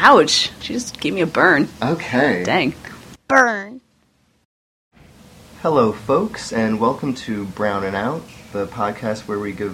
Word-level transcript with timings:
Ouch! 0.00 0.52
She 0.60 0.74
just 0.74 1.00
gave 1.00 1.12
me 1.12 1.22
a 1.22 1.26
burn. 1.26 1.68
Okay. 1.82 2.44
Dang. 2.44 2.72
Burn. 3.26 3.80
Hello, 5.60 5.90
folks, 5.90 6.52
and 6.52 6.78
welcome 6.78 7.14
to 7.14 7.46
Brown 7.46 7.82
and 7.82 7.96
Out, 7.96 8.22
the 8.52 8.68
podcast 8.68 9.26
where 9.26 9.40
we 9.40 9.50
give 9.50 9.72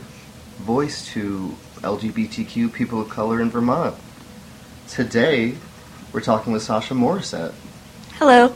voice 0.61 1.07
to 1.09 1.55
LGBTQ 1.83 2.73
people 2.73 3.03
of 3.03 3.11
color 3.11 3.43
in 3.43 3.51
Vermont. 3.51 3.95
Today, 4.89 5.57
we're 6.15 6.23
talking 6.23 6.55
with 6.55 6.63
Sasha 6.63 6.95
Morissette. 6.95 7.53
Hello. 8.15 8.55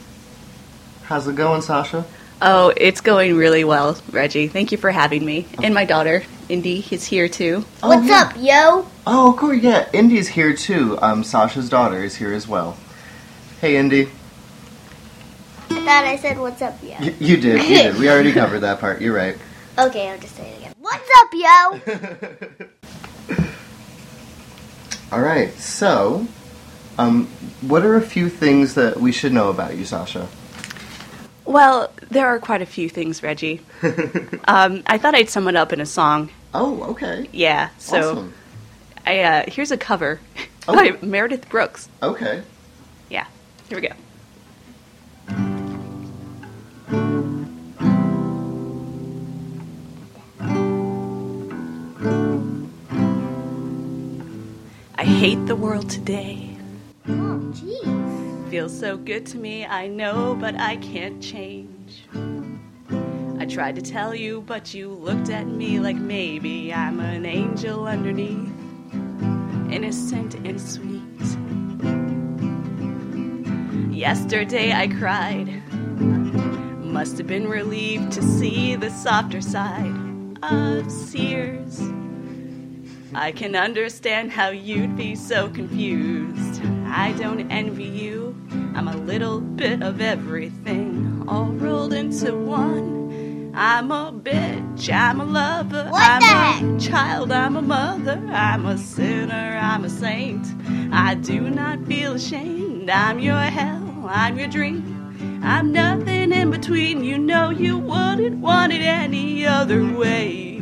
How's 1.03 1.29
it 1.29 1.37
going, 1.37 1.61
Sasha? 1.61 2.07
Oh, 2.41 2.73
it's 2.79 3.03
going 3.03 3.37
really 3.37 3.65
well, 3.65 3.99
Reggie. 4.11 4.49
Thank 4.49 4.73
you 4.73 4.79
for 4.79 4.91
having 4.91 5.23
me. 5.23 5.47
And 5.63 5.75
my 5.75 5.85
daughter, 5.85 6.23
Indy, 6.49 6.85
is 6.91 7.05
here 7.05 7.29
too. 7.29 7.65
Oh, 7.83 7.89
What's 7.89 8.09
yeah. 8.09 8.23
up, 8.23 8.33
yo? 8.37 8.87
Oh, 9.07 9.35
cool. 9.39 9.53
Yeah, 9.55 9.89
Indy's 9.93 10.29
here 10.29 10.55
too. 10.55 10.99
Um, 11.03 11.23
Sasha's 11.23 11.69
daughter 11.69 12.03
is 12.03 12.17
here 12.17 12.33
as 12.33 12.49
well. 12.49 12.77
Hey, 13.61 13.77
Indy. 13.77 14.09
I 15.71 15.75
thought 15.85 16.05
I 16.05 16.17
said 16.17 16.39
what's 16.39 16.63
up, 16.63 16.83
yo. 16.83 16.97
Y- 17.01 17.15
you 17.19 17.37
did. 17.37 17.63
You 17.63 17.69
did. 17.69 17.97
We 17.99 18.09
already 18.11 18.33
covered 18.33 18.61
that 18.61 18.81
part. 18.81 19.01
You're 19.03 19.15
right. 19.15 19.37
Okay, 19.79 20.09
I'll 20.09 20.19
just 20.19 20.35
say 20.37 20.49
it 20.51 20.59
again. 20.59 20.75
What's 20.79 21.09
up, 21.19 21.29
yo? 21.35 21.81
All 25.13 25.21
right. 25.21 25.53
So, 25.55 26.27
um, 26.99 27.27
what 27.61 27.85
are 27.85 27.97
a 27.97 28.03
few 28.03 28.29
things 28.31 28.75
that 28.75 28.99
we 28.99 29.13
should 29.13 29.33
know 29.33 29.51
about 29.51 29.77
you, 29.77 29.85
Sasha? 29.85 30.29
Well, 31.45 31.93
there 32.11 32.27
are 32.27 32.39
quite 32.39 32.63
a 32.63 32.67
few 32.67 32.89
things, 32.89 33.23
Reggie. 33.23 33.61
um, 34.47 34.83
I 34.87 34.99
thought 34.99 35.15
I'd 35.15 35.31
sum 35.31 35.49
it 35.49 35.57
up 35.57 35.73
in 35.73 35.81
a 35.81 35.87
song. 35.87 36.31
Oh, 36.55 36.83
okay. 36.91 37.29
Yeah, 37.33 37.71
so 37.79 38.13
awesome. 38.13 38.35
I 39.07 39.21
uh, 39.21 39.45
here's 39.49 39.71
a 39.71 39.77
cover 39.77 40.21
Oh. 40.67 40.75
by 40.75 40.99
Meredith 41.05 41.49
Brooks. 41.49 41.89
Okay. 42.03 42.43
Yeah, 43.11 43.27
here 43.69 43.81
we 43.81 43.89
go. 43.89 43.95
I 54.97 55.05
hate 55.05 55.47
the 55.47 55.55
world 55.57 55.89
today. 55.89 56.57
Oh, 57.07 57.41
jeez. 57.53 58.51
Feels 58.51 58.77
so 58.79 58.97
good 58.97 59.27
to 59.27 59.39
me, 59.39 59.65
I 59.65 59.87
know, 59.87 60.37
but 60.41 60.59
I 60.59 60.77
can't 60.77 61.23
change. 61.23 62.05
I 63.41 63.47
tried 63.47 63.77
to 63.77 63.83
tell 63.83 64.17
you, 64.17 64.41
but 64.41 64.75
you 64.75 64.89
looked 64.91 65.31
at 65.31 65.47
me 65.47 65.79
like 65.79 65.95
maybe 65.95 66.75
I'm 66.75 66.99
an 66.99 67.25
angel 67.25 67.87
underneath, 67.87 68.53
innocent 69.71 70.35
and 70.35 70.61
sweet. 70.61 71.03
Yesterday 73.97 74.73
I 74.73 74.89
cried, 74.89 75.63
must 76.83 77.17
have 77.19 77.29
been 77.29 77.47
relieved 77.47 78.11
to 78.13 78.23
see 78.23 78.75
the 78.75 78.91
softer 78.91 79.41
side 79.41 79.95
of 80.43 80.91
Sears. 80.91 81.81
I 83.15 83.31
can 83.31 83.55
understand 83.55 84.33
how 84.33 84.49
you'd 84.49 84.97
be 84.97 85.15
so 85.15 85.49
confused. 85.51 86.61
I 86.87 87.15
don't 87.17 87.49
envy 87.53 87.85
you. 87.85 88.35
I'm 88.75 88.89
a 88.89 88.97
little 88.97 89.41
bit 89.41 89.83
of 89.83 90.01
everything, 90.01 91.25
all 91.29 91.53
rolled 91.53 91.93
into 91.93 92.35
one. 92.35 92.98
I'm 93.61 93.91
a 93.91 94.13
bitch, 94.13 94.89
I'm 94.89 95.21
a 95.21 95.25
lover, 95.25 95.89
What 95.91 96.01
I'm 96.01 96.77
a 96.77 96.81
child, 96.81 97.33
I'm 97.33 97.57
a 97.57 97.61
mother, 97.61 98.25
I'm 98.31 98.65
a 98.67 98.79
sinner, 98.79 99.59
I'm 99.61 99.85
a 99.85 99.91
saint. 99.91 100.47
I 100.93 101.17
do 101.17 101.51
not 101.51 101.85
feel 101.87 102.13
ashamed. 102.13 102.89
I'm 102.89 103.19
your 103.19 103.41
hell, 103.41 104.07
I'm 104.09 104.39
your 104.39 104.47
dream. 104.47 105.41
I'm 105.43 105.73
nothing 105.73 106.31
in 106.31 106.53
between. 106.53 107.03
You 107.03 107.19
know 107.19 107.51
you 107.51 107.79
wouldn't 107.79 108.39
want 108.39 108.73
it 108.73 108.81
any 108.81 109.45
other 109.45 109.85
way. 109.93 110.59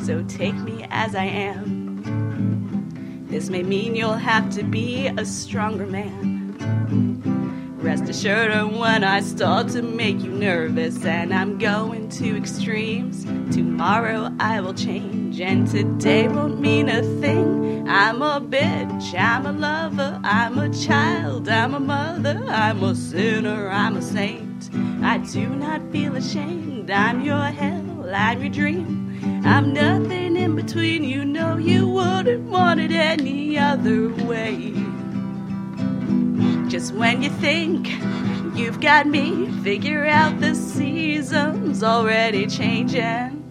So 0.00 0.24
take 0.28 0.54
me 0.54 0.86
as 0.88 1.14
I 1.14 1.24
am. 1.24 3.26
This 3.28 3.50
may 3.50 3.62
mean 3.62 3.94
you'll 3.94 4.14
have 4.14 4.48
to 4.54 4.62
be 4.62 5.08
a 5.08 5.26
stronger 5.26 5.86
man. 5.86 7.35
Rest 7.78 8.08
assured 8.08 8.50
when 8.72 9.04
I 9.04 9.20
start 9.20 9.68
to 9.68 9.82
make 9.82 10.20
you 10.20 10.30
nervous 10.30 11.04
and 11.04 11.32
I'm 11.32 11.58
going 11.58 12.08
to 12.10 12.36
extremes. 12.36 13.24
Tomorrow 13.54 14.34
I 14.40 14.60
will 14.60 14.72
change 14.72 15.40
and 15.40 15.66
today 15.66 16.26
won't 16.26 16.58
mean 16.58 16.88
a 16.88 17.02
thing. 17.20 17.86
I'm 17.88 18.22
a 18.22 18.40
bitch, 18.40 19.14
I'm 19.18 19.46
a 19.46 19.52
lover, 19.52 20.18
I'm 20.24 20.58
a 20.58 20.72
child, 20.72 21.48
I'm 21.48 21.74
a 21.74 21.80
mother, 21.80 22.44
I'm 22.48 22.82
a 22.82 22.94
sinner, 22.94 23.68
I'm 23.68 23.98
a 23.98 24.02
saint. 24.02 24.70
I 25.02 25.18
do 25.18 25.46
not 25.48 25.82
feel 25.92 26.16
ashamed. 26.16 26.90
I'm 26.90 27.20
your 27.20 27.44
hell, 27.44 28.10
I'm 28.12 28.40
your 28.40 28.52
dream. 28.52 29.42
I'm 29.44 29.72
nothing 29.72 30.36
in 30.36 30.56
between. 30.56 31.04
You 31.04 31.24
know 31.24 31.56
you 31.56 31.88
wouldn't 31.88 32.48
want 32.50 32.80
it 32.80 32.90
any 32.90 33.58
other 33.58 34.08
way. 34.24 34.72
Just 36.68 36.94
when 36.94 37.22
you 37.22 37.30
think 37.30 37.88
you've 38.56 38.80
got 38.80 39.06
me, 39.06 39.46
figure 39.62 40.04
out 40.04 40.40
the 40.40 40.54
seasons 40.54 41.84
already 41.84 42.46
changing. 42.48 43.44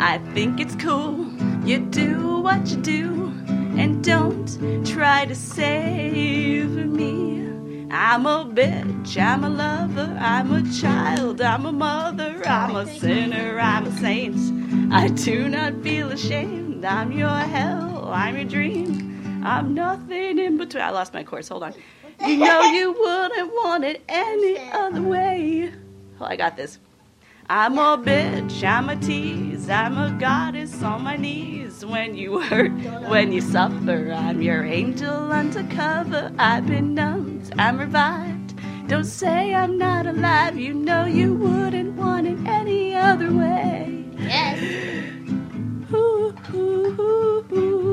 I 0.00 0.18
think 0.34 0.58
it's 0.58 0.74
cool. 0.74 1.32
You 1.64 1.78
do 1.78 2.40
what 2.40 2.66
you 2.68 2.76
do, 2.78 3.32
and 3.78 4.02
don't 4.02 4.84
try 4.84 5.24
to 5.26 5.34
save 5.34 6.70
me. 6.70 7.86
I'm 7.92 8.26
a 8.26 8.44
bitch, 8.44 9.16
I'm 9.16 9.44
a 9.44 9.48
lover, 9.48 10.16
I'm 10.18 10.52
a 10.52 10.72
child, 10.72 11.40
I'm 11.40 11.66
a 11.66 11.72
mother, 11.72 12.42
I'm 12.44 12.74
a 12.74 12.86
sinner, 12.98 13.60
I'm 13.60 13.86
a 13.86 13.92
saint. 13.92 14.92
I 14.92 15.06
do 15.06 15.48
not 15.48 15.82
feel 15.84 16.10
ashamed. 16.10 16.84
I'm 16.84 17.12
your 17.12 17.28
hell, 17.28 18.10
I'm 18.12 18.34
your 18.34 18.44
dream. 18.44 19.11
I'm 19.44 19.70
mm. 19.70 19.74
nothing 19.74 20.38
in 20.38 20.56
between. 20.56 20.82
I 20.82 20.90
lost 20.90 21.12
my 21.12 21.24
course, 21.24 21.48
hold 21.48 21.62
on. 21.62 21.74
You 22.26 22.36
know 22.36 22.62
you 22.62 22.92
wouldn't 22.92 23.52
want 23.52 23.84
it 23.84 24.02
any 24.08 24.58
other 24.70 25.02
way. 25.02 25.72
Oh, 26.20 26.24
I 26.24 26.36
got 26.36 26.56
this. 26.56 26.78
I'm 27.48 27.76
a 27.76 27.98
bitch, 27.98 28.62
I'm 28.62 28.88
a 28.88 28.96
tease, 28.96 29.68
I'm 29.68 29.98
a 29.98 30.16
goddess 30.18 30.82
on 30.82 31.02
my 31.02 31.16
knees. 31.16 31.84
When 31.84 32.14
you 32.14 32.38
hurt, 32.38 32.70
when 33.08 33.32
you 33.32 33.40
suffer, 33.40 34.12
I'm 34.12 34.40
your 34.40 34.64
angel 34.64 35.32
undercover. 35.32 36.32
I've 36.38 36.66
been 36.66 36.94
numbed, 36.94 37.52
I'm 37.58 37.78
revived. 37.78 38.54
Don't 38.88 39.04
say 39.04 39.54
I'm 39.54 39.76
not 39.76 40.06
alive, 40.06 40.56
you 40.56 40.72
know 40.72 41.04
you 41.04 41.34
wouldn't 41.34 41.96
want 41.96 42.28
it 42.28 42.38
any 42.46 42.94
other 42.94 43.32
way. 43.32 44.04
Yes. 44.18 44.62
Ooh, 45.92 46.34
ooh. 46.54 46.82
Ooh, 47.52 47.91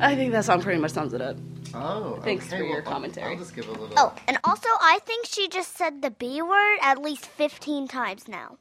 I 0.00 0.14
think 0.16 0.32
that 0.32 0.44
song 0.44 0.60
pretty 0.62 0.80
much 0.80 0.92
sums 0.92 1.12
it 1.12 1.20
up. 1.20 1.36
Oh, 1.74 2.18
Thanks 2.24 2.46
okay, 2.48 2.58
for 2.58 2.64
your 2.64 2.82
well, 2.82 2.92
commentary. 2.92 3.32
I'll 3.32 3.38
just 3.38 3.54
give 3.54 3.68
a 3.68 3.72
little. 3.72 3.92
Oh, 3.96 4.14
and 4.26 4.38
also, 4.44 4.68
I 4.80 4.98
think 5.04 5.26
she 5.26 5.48
just 5.48 5.76
said 5.76 6.02
the 6.02 6.10
B 6.10 6.42
word 6.42 6.78
at 6.82 7.00
least 7.00 7.26
15 7.26 7.86
times 7.88 8.26
now. 8.28 8.56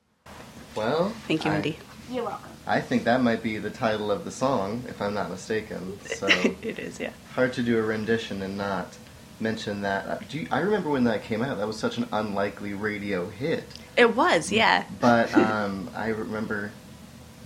well. 0.75 1.09
Thank 1.27 1.45
you, 1.45 1.51
I- 1.51 1.55
Andy. 1.55 1.77
You're 2.11 2.23
welcome. 2.25 2.49
I 2.65 2.81
think 2.81 3.03
that 3.03 3.21
might 3.21 3.41
be 3.43 3.57
the 3.57 3.69
title 3.69 4.11
of 4.11 4.25
the 4.25 4.31
song, 4.31 4.83
if 4.87 4.99
I'm 5.01 5.13
not 5.13 5.29
mistaken. 5.29 5.99
So 6.05 6.27
it 6.61 6.77
is, 6.79 6.99
yeah. 6.99 7.11
hard 7.33 7.53
to 7.53 7.63
do 7.63 7.77
a 7.77 7.81
rendition 7.83 8.41
and 8.41 8.57
not 8.57 8.95
mention 9.39 9.81
that. 9.83 10.07
Uh, 10.07 10.17
Do 10.27 10.39
you, 10.39 10.47
I 10.51 10.59
remember 10.59 10.89
when 10.89 11.03
that 11.05 11.23
came 11.23 11.41
out. 11.43 11.57
That 11.57 11.67
was 11.67 11.77
such 11.77 11.97
an 11.97 12.07
unlikely 12.11 12.73
radio 12.73 13.29
hit. 13.29 13.63
It 13.95 14.15
was, 14.15 14.51
yeah. 14.51 14.85
But 14.99 15.35
um, 15.37 15.89
I 15.95 16.07
remember 16.09 16.71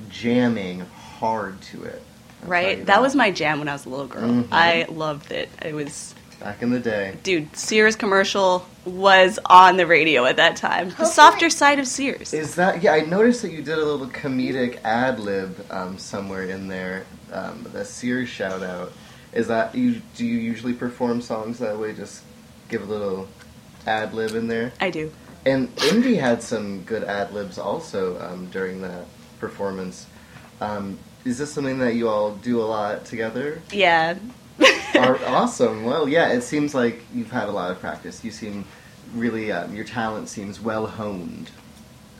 jamming 0.09 0.81
hard 0.81 1.61
to 1.63 1.83
it. 1.83 2.01
Right? 2.45 2.85
That 2.85 3.01
was 3.01 3.15
my 3.15 3.31
jam 3.31 3.59
when 3.59 3.67
I 3.67 3.73
was 3.73 3.85
a 3.85 3.89
little 3.89 4.07
girl. 4.07 4.23
Mhm. 4.29 4.47
I 4.51 4.85
loved 4.89 5.31
it. 5.31 5.49
It 5.63 5.73
was, 5.73 6.13
back 6.39 6.61
in 6.61 6.69
the 6.71 6.79
day. 6.79 7.15
dude, 7.23 7.55
Sears 7.55 7.95
commercial 7.95 8.65
was 8.85 9.39
on 9.45 9.77
the 9.77 9.87
radio 9.87 10.25
at 10.25 10.35
that 10.37 10.55
time. 10.57 10.89
The 10.97 11.05
softer 11.05 11.49
side 11.49 11.79
of 11.79 11.87
Sears. 11.87 12.33
Is 12.33 12.55
that 12.55 12.83
yeah? 12.83 12.93
I 12.93 13.01
noticed 13.01 13.41
that 13.43 13.51
you 13.51 13.61
did 13.61 13.77
a 13.77 13.85
little 13.85 14.07
comedic 14.07 14.79
ad 14.83 15.19
lib 15.19 15.65
um, 15.71 15.97
somewhere 15.97 16.43
in 16.43 16.67
there. 16.67 17.05
Um, 17.31 17.65
the 17.71 17.85
Sears 17.85 18.29
shout 18.29 18.61
out. 18.61 18.91
Is 19.31 19.47
that 19.47 19.73
you? 19.73 20.01
Do 20.15 20.25
you 20.25 20.37
usually 20.37 20.73
perform 20.73 21.21
songs 21.21 21.59
that 21.59 21.79
way? 21.79 21.93
Just 21.93 22.23
give 22.69 22.81
a 22.81 22.85
little 22.85 23.27
ad 23.87 24.13
lib 24.13 24.35
in 24.35 24.47
there. 24.47 24.73
I 24.81 24.89
do. 24.89 25.11
And 25.45 25.69
Indy 25.91 26.15
had 26.15 26.41
some 26.41 26.83
good 26.83 27.03
ad 27.03 27.33
libs 27.33 27.57
also 27.57 28.19
um, 28.21 28.45
during 28.47 28.81
that 28.81 29.05
performance. 29.39 30.05
Um, 30.61 30.99
is 31.25 31.37
this 31.37 31.53
something 31.53 31.79
that 31.79 31.95
you 31.95 32.09
all 32.09 32.35
do 32.35 32.59
a 32.61 32.63
lot 32.65 33.05
together? 33.05 33.61
Yeah. 33.71 34.17
Are, 34.95 35.17
awesome. 35.25 35.83
Well, 35.83 36.07
yeah, 36.07 36.29
it 36.33 36.41
seems 36.41 36.73
like 36.75 37.01
you've 37.13 37.31
had 37.31 37.47
a 37.47 37.51
lot 37.51 37.71
of 37.71 37.79
practice. 37.79 38.23
You 38.23 38.31
seem 38.31 38.65
really, 39.13 39.51
um, 39.51 39.73
your 39.75 39.85
talent 39.85 40.29
seems 40.29 40.59
well 40.59 40.85
honed. 40.87 41.49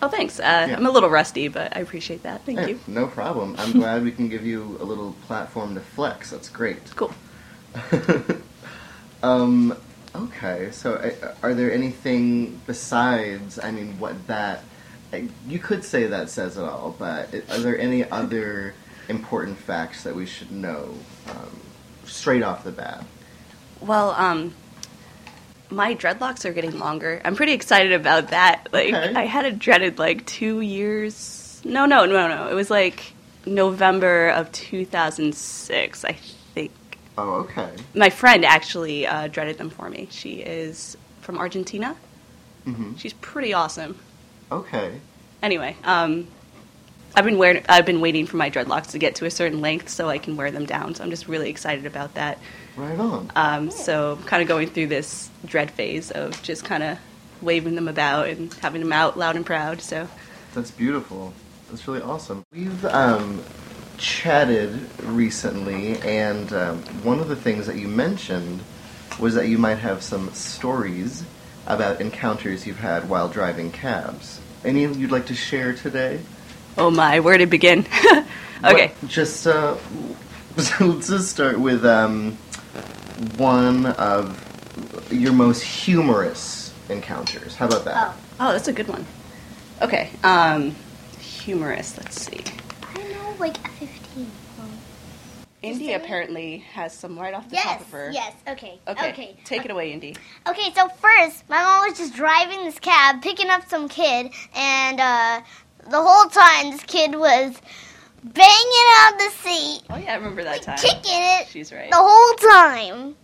oh, 0.01 0.07
thanks. 0.09 0.39
Uh, 0.39 0.67
Yeah. 0.69 0.77
I'm 0.77 0.85
a 0.85 0.91
little 0.91 1.09
rusty, 1.09 1.47
but 1.47 1.75
I 1.75 1.79
appreciate 1.81 2.23
that. 2.23 2.45
Thank 2.45 2.67
you. 2.67 2.79
No 2.87 3.07
problem. 3.07 3.55
I'm 3.57 3.71
glad 3.79 4.03
we 4.03 4.11
can 4.11 4.29
give 4.29 4.45
you 4.45 4.77
a 4.79 4.83
little 4.85 5.15
platform 5.27 5.75
to 5.75 5.81
flex. 5.81 6.31
That's 6.31 6.49
great. 6.49 6.77
Cool. 6.95 7.13
um, 9.23 9.75
okay, 10.15 10.69
so 10.71 11.11
are 11.41 11.53
there 11.53 11.71
anything 11.71 12.59
besides, 12.67 13.59
I 13.59 13.71
mean, 13.71 13.97
what 13.99 14.27
that, 14.27 14.63
you 15.47 15.59
could 15.59 15.83
say 15.83 16.07
that 16.07 16.29
says 16.29 16.57
it 16.57 16.63
all, 16.63 16.95
but 16.97 17.33
are 17.49 17.59
there 17.59 17.77
any 17.77 18.09
other 18.09 18.73
important 19.09 19.57
facts 19.57 20.03
that 20.03 20.15
we 20.15 20.25
should 20.25 20.51
know 20.51 20.93
um, 21.29 21.59
straight 22.05 22.43
off 22.43 22.63
the 22.63 22.71
bat? 22.71 23.03
Well, 23.81 24.11
um, 24.11 24.53
my 25.69 25.95
dreadlocks 25.95 26.45
are 26.45 26.53
getting 26.53 26.77
longer. 26.79 27.21
I'm 27.25 27.35
pretty 27.35 27.53
excited 27.53 27.91
about 27.91 28.29
that. 28.29 28.67
Like, 28.71 28.93
Okay. 28.93 29.13
I 29.15 29.25
had 29.25 29.45
it 29.45 29.59
dreaded 29.59 29.99
like 29.99 30.25
two 30.25 30.61
years. 30.61 31.61
No, 31.65 31.85
no, 31.85 32.05
no, 32.05 32.27
no. 32.27 32.47
It 32.47 32.53
was 32.53 32.69
like 32.69 33.13
November 33.45 34.29
of 34.29 34.51
2006, 34.51 36.05
I 36.05 36.11
think. 36.13 36.71
Oh, 37.17 37.35
okay. 37.41 37.69
My 37.93 38.09
friend 38.09 38.43
actually 38.45 39.05
uh, 39.05 39.27
dreaded 39.27 39.57
them 39.57 39.69
for 39.69 39.89
me. 39.89 40.07
She 40.11 40.35
is 40.35 40.97
from 41.21 41.37
Argentina. 41.37 41.95
Mm-hmm. 42.65 42.95
She's 42.95 43.13
pretty 43.13 43.53
awesome. 43.53 43.97
Okay. 44.51 44.99
Anyway, 45.41 45.75
um, 45.83 46.27
I've 47.15 47.25
been 47.25 47.37
wearing. 47.37 47.63
I've 47.69 47.85
been 47.85 48.01
waiting 48.01 48.25
for 48.25 48.37
my 48.37 48.49
dreadlocks 48.49 48.91
to 48.91 48.99
get 48.99 49.15
to 49.15 49.25
a 49.25 49.31
certain 49.31 49.61
length 49.61 49.89
so 49.89 50.09
I 50.09 50.17
can 50.17 50.35
wear 50.35 50.51
them 50.51 50.65
down. 50.65 50.95
So 50.95 51.03
I'm 51.03 51.09
just 51.09 51.27
really 51.27 51.49
excited 51.49 51.85
about 51.85 52.15
that. 52.15 52.39
Right 52.75 52.99
on. 52.99 53.31
Um, 53.35 53.71
so 53.71 54.17
kind 54.25 54.41
of 54.41 54.47
going 54.47 54.69
through 54.69 54.87
this 54.87 55.29
dread 55.45 55.69
phase 55.71 56.09
of 56.11 56.41
just 56.41 56.65
kind 56.65 56.81
of 56.81 56.97
waving 57.41 57.75
them 57.75 57.87
about 57.87 58.29
and 58.29 58.53
having 58.55 58.81
them 58.81 58.93
out 58.93 59.17
loud 59.17 59.35
and 59.35 59.45
proud. 59.45 59.81
So 59.81 60.07
That's 60.55 60.71
beautiful. 60.71 61.33
That's 61.69 61.87
really 61.87 62.01
awesome. 62.01 62.45
We've 62.51 62.85
um, 62.85 63.43
chatted 63.97 64.87
recently, 65.03 65.97
and 66.01 66.51
um, 66.53 66.77
one 67.03 67.19
of 67.19 67.27
the 67.27 67.35
things 67.35 67.67
that 67.67 67.77
you 67.77 67.87
mentioned 67.87 68.61
was 69.19 69.35
that 69.35 69.47
you 69.47 69.57
might 69.57 69.77
have 69.77 70.01
some 70.01 70.31
stories 70.33 71.23
about 71.67 72.01
encounters 72.01 72.65
you've 72.67 72.79
had 72.79 73.07
while 73.07 73.29
driving 73.29 73.71
cabs. 73.71 74.39
Any 74.65 74.81
you'd 74.85 75.11
like 75.11 75.27
to 75.27 75.35
share 75.35 75.73
today? 75.73 76.19
Oh 76.77 76.91
my, 76.91 77.19
where 77.19 77.37
to 77.37 77.45
begin? 77.45 77.79
okay, 78.63 78.87
What- 78.99 79.09
just 79.09 79.47
uh, 79.47 79.77
let's 80.57 81.07
just 81.07 81.29
start 81.29 81.59
with 81.59 81.85
um, 81.85 82.33
one 83.37 83.85
of 83.87 84.39
your 85.11 85.33
most 85.33 85.61
humorous 85.61 86.73
encounters. 86.89 87.55
How 87.55 87.67
about 87.67 87.85
that? 87.85 87.95
Oh, 87.97 88.15
oh 88.39 88.51
that's 88.51 88.67
a 88.67 88.73
good 88.73 88.87
one. 88.87 89.05
Okay, 89.81 90.09
um, 90.23 90.75
humorous. 91.19 91.97
Let's 91.97 92.21
see. 92.21 92.41
I 92.95 93.03
know, 93.11 93.35
like 93.39 93.57
a 93.65 93.69
15. 93.69 94.31
Oh. 94.59 94.63
Indy 95.61 95.93
apparently 95.93 96.57
has 96.73 96.93
some 96.93 97.17
right 97.17 97.33
off 97.33 97.49
the 97.49 97.55
Yes, 97.55 97.65
top 97.65 97.81
of 97.81 97.91
her. 97.91 98.11
yes, 98.11 98.33
okay. 98.47 98.79
Okay, 98.87 99.09
okay. 99.09 99.37
take 99.45 99.65
it 99.65 99.71
away, 99.71 99.91
Indy. 99.93 100.15
Okay, 100.47 100.71
so 100.73 100.87
first, 100.89 101.47
my 101.49 101.61
mom 101.61 101.87
was 101.89 101.97
just 101.97 102.15
driving 102.15 102.63
this 102.65 102.79
cab, 102.79 103.21
picking 103.21 103.49
up 103.49 103.67
some 103.69 103.87
kid, 103.89 104.31
and 104.55 104.99
uh, 104.99 105.41
the 105.89 106.01
whole 106.01 106.29
time 106.29 106.71
this 106.71 106.83
kid 106.83 107.15
was 107.15 107.55
banging 108.23 108.87
on 109.03 109.17
the 109.17 109.29
seat, 109.41 109.81
Oh 109.89 109.97
yeah, 109.97 110.13
I 110.13 110.15
remember 110.15 110.43
that 110.43 110.61
time. 110.61 110.77
kicking 110.77 111.01
it 111.05 111.47
She's 111.47 111.71
right. 111.71 111.89
the 111.89 111.97
whole 111.99 112.33
time. 112.35 113.15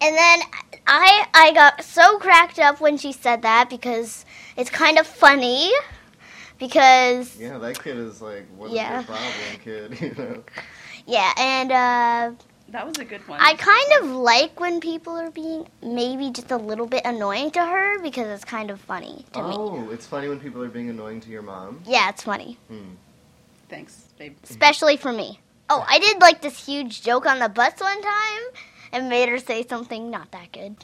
And 0.00 0.14
then 0.16 0.40
I 0.86 1.26
I 1.34 1.52
got 1.54 1.82
so 1.82 2.18
cracked 2.18 2.58
up 2.58 2.80
when 2.80 2.98
she 2.98 3.12
said 3.12 3.42
that 3.42 3.70
because 3.70 4.24
it's 4.56 4.70
kind 4.70 4.98
of 4.98 5.06
funny. 5.06 5.70
Because 6.58 7.38
Yeah, 7.40 7.58
that 7.58 7.82
kid 7.82 7.96
is 7.96 8.22
like, 8.22 8.46
what 8.56 8.68
is 8.68 8.74
Yeah. 8.76 8.94
your 8.96 9.02
problem, 9.04 9.58
kid? 9.58 9.98
You 10.00 10.14
know. 10.14 10.44
yeah, 11.06 11.32
and 11.38 11.72
uh, 11.72 12.30
That 12.74 12.88
was 12.88 12.98
a 12.98 13.04
good 13.04 13.26
one. 13.28 13.38
I 13.40 13.54
kind 13.54 14.02
of 14.02 14.10
like 14.16 14.58
when 14.58 14.80
people 14.80 15.16
are 15.16 15.30
being 15.30 15.68
maybe 15.80 16.32
just 16.32 16.50
a 16.50 16.56
little 16.56 16.86
bit 16.86 17.02
annoying 17.04 17.52
to 17.52 17.64
her 17.64 18.02
because 18.02 18.26
it's 18.26 18.44
kind 18.44 18.68
of 18.68 18.80
funny 18.80 19.24
to 19.32 19.42
me. 19.44 19.54
Oh, 19.56 19.90
it's 19.92 20.08
funny 20.08 20.28
when 20.28 20.40
people 20.40 20.60
are 20.60 20.68
being 20.68 20.90
annoying 20.90 21.20
to 21.20 21.30
your 21.30 21.42
mom. 21.42 21.82
Yeah, 21.86 22.08
it's 22.08 22.24
funny. 22.24 22.58
Hmm. 22.66 22.96
Thanks, 23.68 24.08
babe. 24.18 24.34
especially 24.42 24.96
for 24.96 25.12
me. 25.12 25.38
Oh, 25.70 25.84
I 25.88 26.00
did 26.00 26.20
like 26.20 26.42
this 26.42 26.66
huge 26.66 27.02
joke 27.02 27.26
on 27.26 27.38
the 27.38 27.48
bus 27.48 27.74
one 27.78 28.02
time 28.02 28.42
and 28.92 29.08
made 29.08 29.28
her 29.28 29.38
say 29.38 29.64
something 29.64 30.10
not 30.10 30.32
that 30.32 30.50
good. 30.50 30.74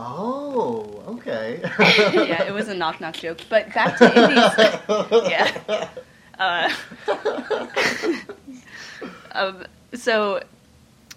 Oh, 0.00 1.00
okay. 1.06 1.60
yeah, 1.78 2.42
it 2.42 2.52
was 2.52 2.66
a 2.66 2.74
knock 2.74 3.00
knock 3.00 3.14
joke. 3.14 3.38
But 3.48 3.72
back 3.72 3.98
to 3.98 4.06
Indy's. 4.20 5.30
yeah. 5.30 5.88
Uh, 6.40 6.74
um, 9.30 9.64
so 9.94 10.42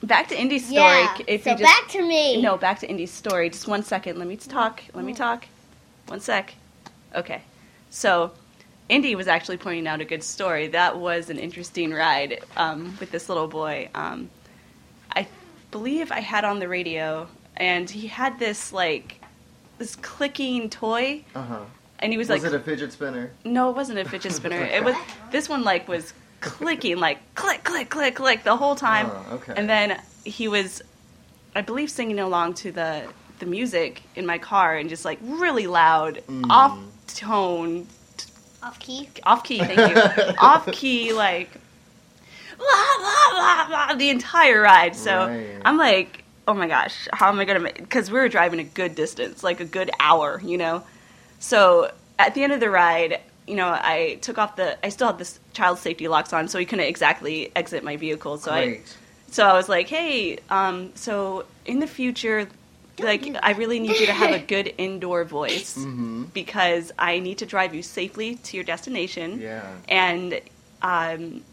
back 0.03 0.27
to 0.29 0.39
Indy's 0.39 0.65
story. 0.65 0.79
yeah. 0.79 1.17
If 1.27 1.43
so 1.43 1.51
you 1.51 1.57
just 1.57 1.63
back 1.81 1.89
to 1.91 2.01
me. 2.01 2.41
no, 2.41 2.57
back 2.57 2.79
to 2.79 2.89
Indy's 2.89 3.11
story. 3.11 3.49
Just 3.49 3.67
one 3.67 3.83
second. 3.83 4.17
Let 4.17 4.27
me 4.27 4.35
talk. 4.37 4.81
Let 4.93 5.05
me 5.05 5.13
talk. 5.13 5.45
One 6.07 6.19
sec. 6.19 6.53
Okay. 7.15 7.41
So 7.89 8.31
Indy 8.87 9.15
was 9.15 9.27
actually 9.27 9.57
pointing 9.57 9.87
out 9.87 10.01
a 10.01 10.05
good 10.05 10.23
story. 10.23 10.67
That 10.67 10.97
was 10.97 11.29
an 11.29 11.37
interesting 11.37 11.91
ride 11.93 12.39
um, 12.57 12.95
with 12.99 13.11
this 13.11 13.29
little 13.29 13.47
boy. 13.47 13.89
Um, 13.93 14.29
I 15.15 15.27
believe 15.71 16.11
I 16.11 16.19
had 16.19 16.43
on 16.45 16.59
the 16.59 16.67
radio, 16.67 17.27
and 17.57 17.89
he 17.89 18.07
had 18.07 18.39
this 18.39 18.71
like 18.73 19.21
this 19.77 19.95
clicking 19.95 20.69
toy, 20.69 21.23
Uh 21.35 21.41
huh. 21.43 21.59
and 21.99 22.11
he 22.11 22.17
was, 22.17 22.27
Was 22.29 22.37
like, 22.43 22.43
"Was 22.43 22.53
it 22.53 22.61
a 22.61 22.63
fidget 22.63 22.91
spinner? 22.93 23.31
"No, 23.45 23.69
it 23.69 23.75
wasn't 23.75 23.99
a 23.99 24.05
fidget 24.05 24.31
spinner. 24.33 24.57
it 24.61 24.83
was 24.83 24.95
this 25.31 25.47
one 25.49 25.63
like 25.63 25.87
was 25.87 26.13
clicking 26.41 26.97
like 26.97 27.19
click 27.35 27.63
click 27.63 27.89
click 27.89 28.15
click 28.15 28.43
the 28.43 28.55
whole 28.57 28.75
time." 28.75 29.07
Oh, 29.11 29.35
okay. 29.35 29.53
And 29.55 29.69
then 29.69 30.01
he 30.25 30.47
was, 30.47 30.81
I 31.55 31.61
believe, 31.61 31.89
singing 31.89 32.19
along 32.19 32.55
to 32.55 32.71
the 32.71 33.03
the 33.39 33.45
music 33.45 34.01
in 34.15 34.25
my 34.25 34.37
car 34.37 34.75
and 34.75 34.89
just 34.89 35.05
like 35.05 35.17
really 35.21 35.67
loud, 35.67 36.21
Mm. 36.27 36.45
off 36.49 36.77
tone, 37.07 37.87
Off 38.61 38.77
key. 38.79 39.09
off 39.23 39.43
key. 39.43 39.59
Thank 39.59 39.77
you, 39.95 40.33
off 40.39 40.65
key, 40.71 41.13
like 41.13 41.49
blah 42.57 42.65
blah 42.99 43.31
blah 43.31 43.67
blah 43.67 43.95
the 43.95 44.09
entire 44.09 44.61
ride. 44.61 44.95
So 44.95 45.27
Right. 45.27 45.61
I'm 45.63 45.77
like, 45.77 46.23
oh 46.47 46.53
my 46.53 46.67
gosh, 46.67 47.07
how 47.13 47.29
am 47.29 47.39
I 47.39 47.45
gonna 47.45 47.59
make? 47.61 47.77
Because 47.77 48.11
we 48.11 48.19
were 48.19 48.27
driving 48.29 48.59
a 48.59 48.63
good 48.65 48.95
distance, 48.95 49.43
like 49.43 49.59
a 49.61 49.65
good 49.65 49.89
hour, 49.99 50.41
you 50.43 50.57
know. 50.57 50.83
So 51.39 51.91
at 52.17 52.33
the 52.35 52.43
end 52.43 52.53
of 52.53 52.59
the 52.59 52.69
ride. 52.69 53.21
You 53.49 53.55
know, 53.55 53.67
I 53.67 54.19
took 54.21 54.37
off 54.37 54.55
the. 54.55 54.77
I 54.85 54.89
still 54.89 55.07
had 55.07 55.17
this 55.17 55.39
child 55.53 55.79
safety 55.79 56.07
locks 56.07 56.31
on, 56.33 56.47
so 56.47 56.59
he 56.59 56.65
couldn't 56.65 56.85
exactly 56.85 57.51
exit 57.55 57.83
my 57.83 57.97
vehicle. 57.97 58.37
So 58.37 58.51
I, 58.51 58.81
so 59.31 59.45
I 59.45 59.53
was 59.53 59.67
like, 59.67 59.87
hey, 59.89 60.37
um, 60.49 60.91
so 60.95 61.45
in 61.65 61.79
the 61.79 61.87
future, 61.87 62.47
like, 62.99 63.25
I 63.41 63.51
really 63.53 63.79
need 63.79 63.99
you 63.99 64.05
to 64.05 64.13
have 64.13 64.31
a 64.33 64.39
good 64.39 64.73
indoor 64.77 65.23
voice 65.23 65.77
Mm-hmm. 65.77 66.23
because 66.33 66.91
I 66.99 67.19
need 67.19 67.39
to 67.39 67.45
drive 67.45 67.73
you 67.73 67.81
safely 67.81 68.35
to 68.35 68.57
your 68.57 68.63
destination. 68.63 69.39
Yeah. 69.41 69.65
And 69.87 70.39
um, 70.81 71.43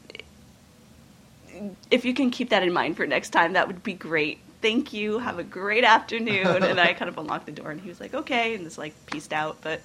if 1.90 2.04
you 2.04 2.14
can 2.14 2.30
keep 2.30 2.50
that 2.50 2.62
in 2.62 2.72
mind 2.72 2.96
for 2.96 3.06
next 3.06 3.30
time, 3.30 3.54
that 3.54 3.66
would 3.66 3.82
be 3.82 3.94
great. 3.94 4.38
Thank 4.62 4.92
you. 4.92 5.18
Have 5.18 5.38
a 5.38 5.44
great 5.44 5.84
afternoon. 5.84 6.46
and 6.62 6.80
I 6.80 6.92
kind 6.98 7.08
of 7.08 7.18
unlocked 7.18 7.46
the 7.46 7.52
door, 7.52 7.70
and 7.70 7.80
he 7.80 7.88
was 7.88 8.00
like, 8.00 8.14
okay, 8.14 8.54
and 8.54 8.64
just 8.64 8.78
like 8.78 8.94
pieced 9.06 9.32
out. 9.32 9.58
But 9.62 9.80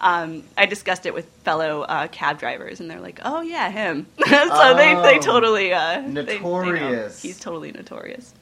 um, 0.00 0.44
I 0.56 0.66
discussed 0.66 1.06
it 1.06 1.14
with 1.14 1.26
fellow 1.44 1.82
uh, 1.82 2.08
cab 2.08 2.38
drivers, 2.38 2.80
and 2.80 2.90
they're 2.90 3.00
like, 3.00 3.20
"Oh 3.24 3.40
yeah, 3.42 3.70
him." 3.70 4.06
so 4.18 4.74
they 4.74 4.94
they 4.94 5.18
Oh. 5.18 5.20
totally 5.20 5.72
uh, 5.72 6.00
they- 6.06 6.22
they. 6.24 6.38
Notorious. 6.38 7.20
He's 7.22 7.38
totally 7.40 7.72
notorious. 7.72 8.34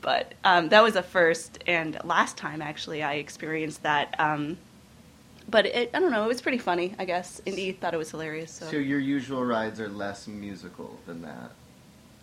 But 0.00 0.34
um, 0.44 0.68
that 0.68 0.82
was 0.82 0.94
a 0.96 1.02
first, 1.02 1.58
and 1.66 1.98
last 2.04 2.36
time 2.36 2.62
actually 2.62 3.02
I 3.02 3.14
experienced 3.14 3.82
that. 3.82 4.14
Um, 4.18 4.56
but 5.48 5.66
it, 5.66 5.90
I 5.94 6.00
don't 6.00 6.10
know, 6.10 6.24
it 6.24 6.28
was 6.28 6.40
pretty 6.42 6.58
funny. 6.58 6.94
I 6.98 7.04
guess 7.04 7.40
Indy 7.46 7.72
thought 7.72 7.94
it 7.94 7.98
was 7.98 8.10
hilarious. 8.10 8.52
So. 8.52 8.66
So 8.66 8.76
your 8.76 8.98
usual 9.00 9.44
rides 9.44 9.80
are 9.80 9.88
less 9.88 10.26
musical 10.26 10.98
than 11.06 11.22
that. 11.22 11.50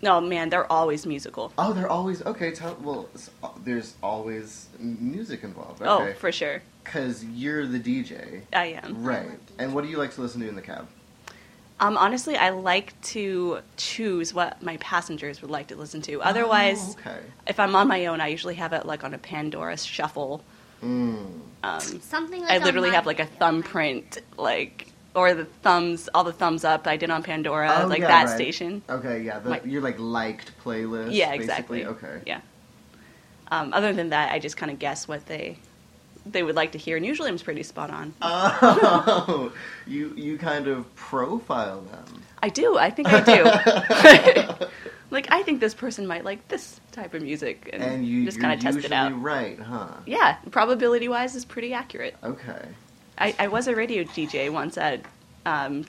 No, 0.03 0.21
man, 0.21 0.49
they're 0.49 0.71
always 0.71 1.05
musical. 1.05 1.51
Oh, 1.57 1.73
they're 1.73 1.89
always 1.89 2.21
okay. 2.23 2.51
Tell 2.51 2.75
well, 2.81 3.09
uh, 3.41 3.49
there's 3.63 3.95
always 4.03 4.67
music 4.79 5.43
involved. 5.43 5.81
Oh, 5.83 6.01
Okay, 6.03 6.13
for 6.13 6.31
sure, 6.31 6.61
because 6.83 7.23
you're 7.25 7.65
the 7.65 7.79
DJ, 7.79 8.41
I 8.53 8.65
am. 8.83 9.03
right? 9.03 9.39
And 9.57 9.73
what 9.73 9.83
do 9.83 9.89
you 9.89 9.97
like 9.97 10.13
to 10.15 10.21
listen 10.21 10.41
to 10.41 10.47
in 10.47 10.55
the 10.55 10.61
cab? 10.61 10.87
Um, 11.79 11.97
honestly, 11.97 12.37
I 12.37 12.49
like 12.51 12.99
to 13.13 13.59
choose 13.77 14.33
what 14.33 14.61
my 14.61 14.77
passengers 14.77 15.41
would 15.41 15.51
like 15.51 15.67
to 15.67 15.75
listen 15.75 16.01
to. 16.03 16.21
Otherwise, 16.21 16.79
Oh, 16.79 16.95
okay. 16.99 17.19
if 17.47 17.59
I'm 17.59 17.75
on 17.75 17.87
my 17.87 18.05
own, 18.05 18.21
I 18.21 18.27
usually 18.27 18.55
have 18.55 18.71
it 18.73 18.85
like 18.85 19.03
on 19.03 19.13
a 19.13 19.17
Pandora 19.17 19.77
shuffle. 19.77 20.43
Mm. 20.83 21.39
Um, 21.63 21.79
Something 22.01 22.41
like 22.41 22.51
I 22.51 22.57
literally 22.63 22.91
have 22.91 23.05
like 23.05 23.19
a 23.19 23.25
thumbprint 23.25 24.19
like 24.37 24.87
or 25.15 25.33
the 25.33 25.45
thumbs, 25.45 26.09
all 26.13 26.23
the 26.23 26.33
thumbs 26.33 26.63
up 26.63 26.87
I 26.87 26.97
did 26.97 27.09
on 27.09 27.23
Pandora, 27.23 27.81
Oh, 27.83 27.87
like 27.87 27.99
yeah, 27.99 28.07
that 28.07 28.25
right. 28.27 28.35
station. 28.35 28.81
Okay, 28.89 29.21
yeah, 29.21 29.39
the, 29.39 29.61
you're 29.65 29.81
like 29.81 29.99
liked 29.99 30.51
playlist. 30.63 31.09
Yeah, 31.13 31.31
basically? 31.37 31.81
exactly. 31.81 31.85
Okay. 31.85 32.21
Yeah. 32.25 32.41
Um, 33.51 33.73
other 33.73 33.93
than 33.93 34.09
that, 34.09 34.31
I 34.31 34.39
just 34.39 34.57
kind 34.57 34.71
of 34.71 34.79
guess 34.79 35.07
what 35.07 35.25
they 35.27 35.57
they 36.25 36.41
would 36.41 36.55
like 36.55 36.71
to 36.71 36.77
hear, 36.77 36.95
and 36.95 37.05
usually 37.05 37.29
I'm 37.29 37.37
pretty 37.37 37.63
spot 37.63 37.89
on. 37.91 38.13
Oh, 38.21 39.51
you 39.85 40.13
you 40.15 40.37
kind 40.37 40.67
of 40.67 40.93
profile 40.95 41.81
them. 41.81 42.23
I 42.41 42.49
do. 42.49 42.77
I 42.77 42.89
think 42.89 43.09
I 43.11 43.21
do. 43.21 44.65
like 45.11 45.31
I 45.31 45.43
think 45.43 45.59
this 45.59 45.73
person 45.73 46.07
might 46.07 46.23
like 46.23 46.47
this 46.47 46.79
type 46.91 47.13
of 47.13 47.21
music, 47.21 47.69
and, 47.73 47.83
And 47.83 48.07
you 48.07 48.25
just 48.25 48.39
kind 48.39 48.53
of 48.53 48.59
test 48.59 48.83
it 48.85 48.91
out. 48.91 49.21
right, 49.21 49.59
huh? 49.59 49.89
Yeah, 50.05 50.37
probability 50.51 51.07
wise 51.07 51.35
is 51.35 51.45
pretty 51.45 51.73
accurate. 51.73 52.15
Okay. 52.23 52.65
I, 53.17 53.35
I 53.39 53.47
was 53.47 53.67
a 53.67 53.75
radio 53.75 54.03
DJ 54.03 54.51
once 54.51 54.77
at 54.77 55.01
um, 55.45 55.83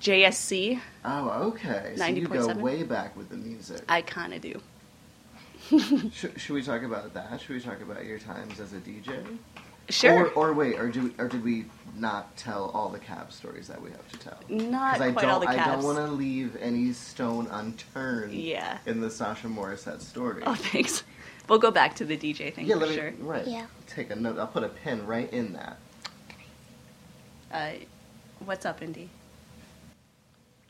WJSC. 0.00 0.80
Oh, 1.04 1.28
okay. 1.48 1.92
So 1.96 2.04
you 2.06 2.26
go 2.26 2.48
90.7? 2.48 2.56
way 2.60 2.82
back 2.82 3.16
with 3.16 3.28
the 3.28 3.36
music. 3.36 3.82
I 3.88 4.02
kind 4.02 4.34
of 4.34 4.40
do. 4.40 4.60
Should, 6.12 6.38
should 6.40 6.54
we 6.54 6.62
talk 6.62 6.82
about 6.82 7.14
that? 7.14 7.40
Should 7.40 7.50
we 7.54 7.60
talk 7.60 7.80
about 7.80 8.04
your 8.04 8.18
times 8.18 8.58
as 8.60 8.72
a 8.72 8.78
DJ? 8.78 9.24
Sure. 9.88 10.26
Or, 10.30 10.50
or 10.50 10.52
wait, 10.52 10.78
or 10.78 10.88
do 10.88 11.12
or 11.18 11.28
did 11.28 11.42
we 11.44 11.64
not 11.96 12.36
tell 12.36 12.70
all 12.74 12.88
the 12.88 12.98
cab 12.98 13.32
stories 13.32 13.68
that 13.68 13.80
we 13.80 13.90
have 13.90 14.06
to 14.12 14.18
tell? 14.18 14.38
Not 14.48 14.94
'Cause 14.94 15.00
I 15.02 15.12
quite 15.12 15.22
don't, 15.22 15.30
all 15.30 15.40
the 15.40 15.48
I 15.48 15.56
don't 15.56 15.64
cabs. 15.64 15.84
want 15.84 15.98
to 15.98 16.06
leave 16.08 16.56
any 16.60 16.92
stone 16.92 17.46
unturned. 17.50 18.32
Yeah. 18.34 18.78
In 18.86 19.00
the 19.00 19.10
Sasha 19.10 19.46
Morissette 19.46 20.00
story. 20.00 20.42
Oh, 20.46 20.54
thanks. 20.54 21.04
We'll 21.48 21.58
go 21.58 21.70
back 21.70 21.94
to 21.96 22.04
the 22.04 22.16
DJ 22.16 22.52
thing 22.54 22.66
yeah, 22.66 22.74
for 22.74 22.80
let 22.80 22.88
me 22.90 22.94
sure. 22.96 23.12
right. 23.20 23.46
Yeah. 23.46 23.66
Take 23.86 24.10
a 24.10 24.16
note. 24.16 24.38
I'll 24.38 24.46
put 24.46 24.62
a 24.64 24.68
pin 24.68 25.06
right 25.06 25.32
in 25.32 25.52
that. 25.54 25.78
Uh, 27.52 27.70
what's 28.44 28.64
up, 28.66 28.82
Indy? 28.82 29.08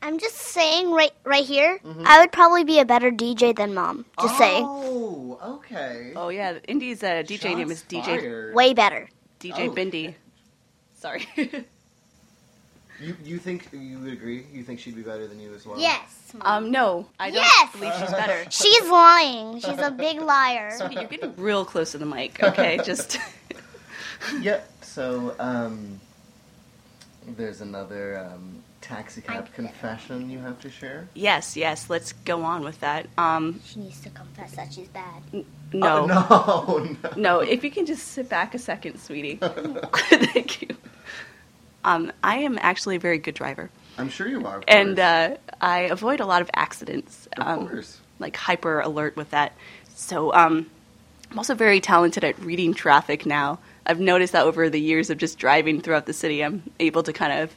I'm 0.04 0.18
just 0.18 0.34
saying 0.36 0.90
right 0.90 1.12
right 1.24 1.44
here, 1.44 1.78
Mhm. 1.84 2.04
I 2.04 2.20
would 2.20 2.32
probably 2.32 2.64
be 2.64 2.80
a 2.80 2.84
better 2.84 3.10
DJ 3.12 3.52
than 3.54 3.72
mom. 3.72 4.04
Just 4.20 4.36
saying. 4.36 4.64
Oh, 4.68 5.38
okay. 5.58 6.12
Oh 6.16 6.28
yeah, 6.28 6.58
Indy's 6.66 7.04
uh, 7.04 7.22
DJ 7.24 7.54
name 7.54 7.70
is 7.70 7.80
Shots 7.80 7.92
DJ 7.92 8.04
fired. 8.20 8.54
Way 8.54 8.74
better. 8.74 9.08
DJ 9.38 9.68
Oh. 9.68 9.70
Bindi. 9.70 10.14
Sorry. 10.98 11.26
You 13.00 13.16
you 13.24 13.38
think 13.38 13.66
you 13.72 13.98
would 13.98 14.12
agree? 14.12 14.46
You 14.52 14.62
think 14.62 14.78
she'd 14.78 14.94
be 14.94 15.02
better 15.02 15.26
than 15.26 15.40
you 15.40 15.52
as 15.54 15.66
well? 15.66 15.76
Yes. 15.80 16.32
um, 16.42 16.70
no, 16.70 17.08
I 17.18 17.30
don't 17.30 17.38
Yes! 17.42 17.72
believe 17.72 17.92
she's 17.98 18.10
better. 18.12 18.46
She's 18.50 18.88
lying. 18.88 19.58
She's 19.58 19.78
a 19.78 19.90
big 19.90 20.20
liar. 20.34 20.70
You're 20.78 21.04
getting 21.06 21.34
real 21.36 21.64
close 21.64 21.90
to 21.92 21.98
the 21.98 22.06
mic. 22.06 22.40
Okay, 22.40 22.78
just 22.84 23.18
Yep. 24.40 24.70
So 24.82 25.34
um, 25.40 25.98
there's 27.26 27.60
another 27.60 28.18
um, 28.18 28.62
taxi 28.80 29.20
cab 29.20 29.48
I- 29.52 29.54
confession 29.56 30.30
you 30.30 30.38
have 30.40 30.58
to 30.60 30.70
share. 30.70 31.08
yes, 31.14 31.56
yes. 31.56 31.88
Let's 31.90 32.12
go 32.12 32.42
on 32.42 32.62
with 32.64 32.80
that. 32.80 33.06
Um, 33.18 33.60
She 33.64 33.80
needs 33.80 34.00
to 34.02 34.10
confess 34.10 34.52
that 34.56 34.72
she's 34.72 34.88
bad. 34.88 35.22
no, 35.32 35.44
Oh, 35.72 36.06
no, 37.02 37.08
no. 37.16 37.16
no. 37.16 37.40
If 37.40 37.62
you 37.64 37.70
can 37.70 37.86
just 37.86 38.08
sit 38.08 38.28
back 38.28 38.54
a 38.54 38.58
second, 38.58 38.98
sweetie. 38.98 39.36
Thank 39.40 40.62
you. 40.62 40.68
Um, 41.84 42.12
I 42.22 42.36
am 42.38 42.58
actually 42.60 42.96
a 42.96 43.00
very 43.00 43.18
good 43.18 43.34
driver, 43.34 43.68
I'm 43.98 44.08
sure 44.08 44.28
you 44.28 44.46
are. 44.46 44.58
Of 44.58 44.64
and 44.68 44.98
uh, 44.98 45.36
I 45.60 45.80
avoid 45.80 46.20
a 46.20 46.26
lot 46.26 46.40
of 46.40 46.48
accidents. 46.54 47.26
of 47.36 47.46
um, 47.46 47.68
course. 47.68 48.00
like 48.20 48.36
hyper 48.36 48.78
alert 48.80 49.16
with 49.16 49.30
that. 49.30 49.52
So 49.94 50.32
um, 50.32 50.70
I'm 51.30 51.38
also 51.38 51.54
very 51.54 51.80
talented 51.80 52.22
at 52.22 52.38
reading 52.38 52.72
traffic 52.72 53.26
now. 53.26 53.58
I've 53.86 54.00
noticed 54.00 54.32
that 54.32 54.44
over 54.46 54.70
the 54.70 54.80
years 54.80 55.10
of 55.10 55.18
just 55.18 55.38
driving 55.38 55.80
throughout 55.80 56.06
the 56.06 56.12
city, 56.12 56.42
I'm 56.44 56.62
able 56.78 57.02
to 57.02 57.12
kind 57.12 57.32
of 57.42 57.54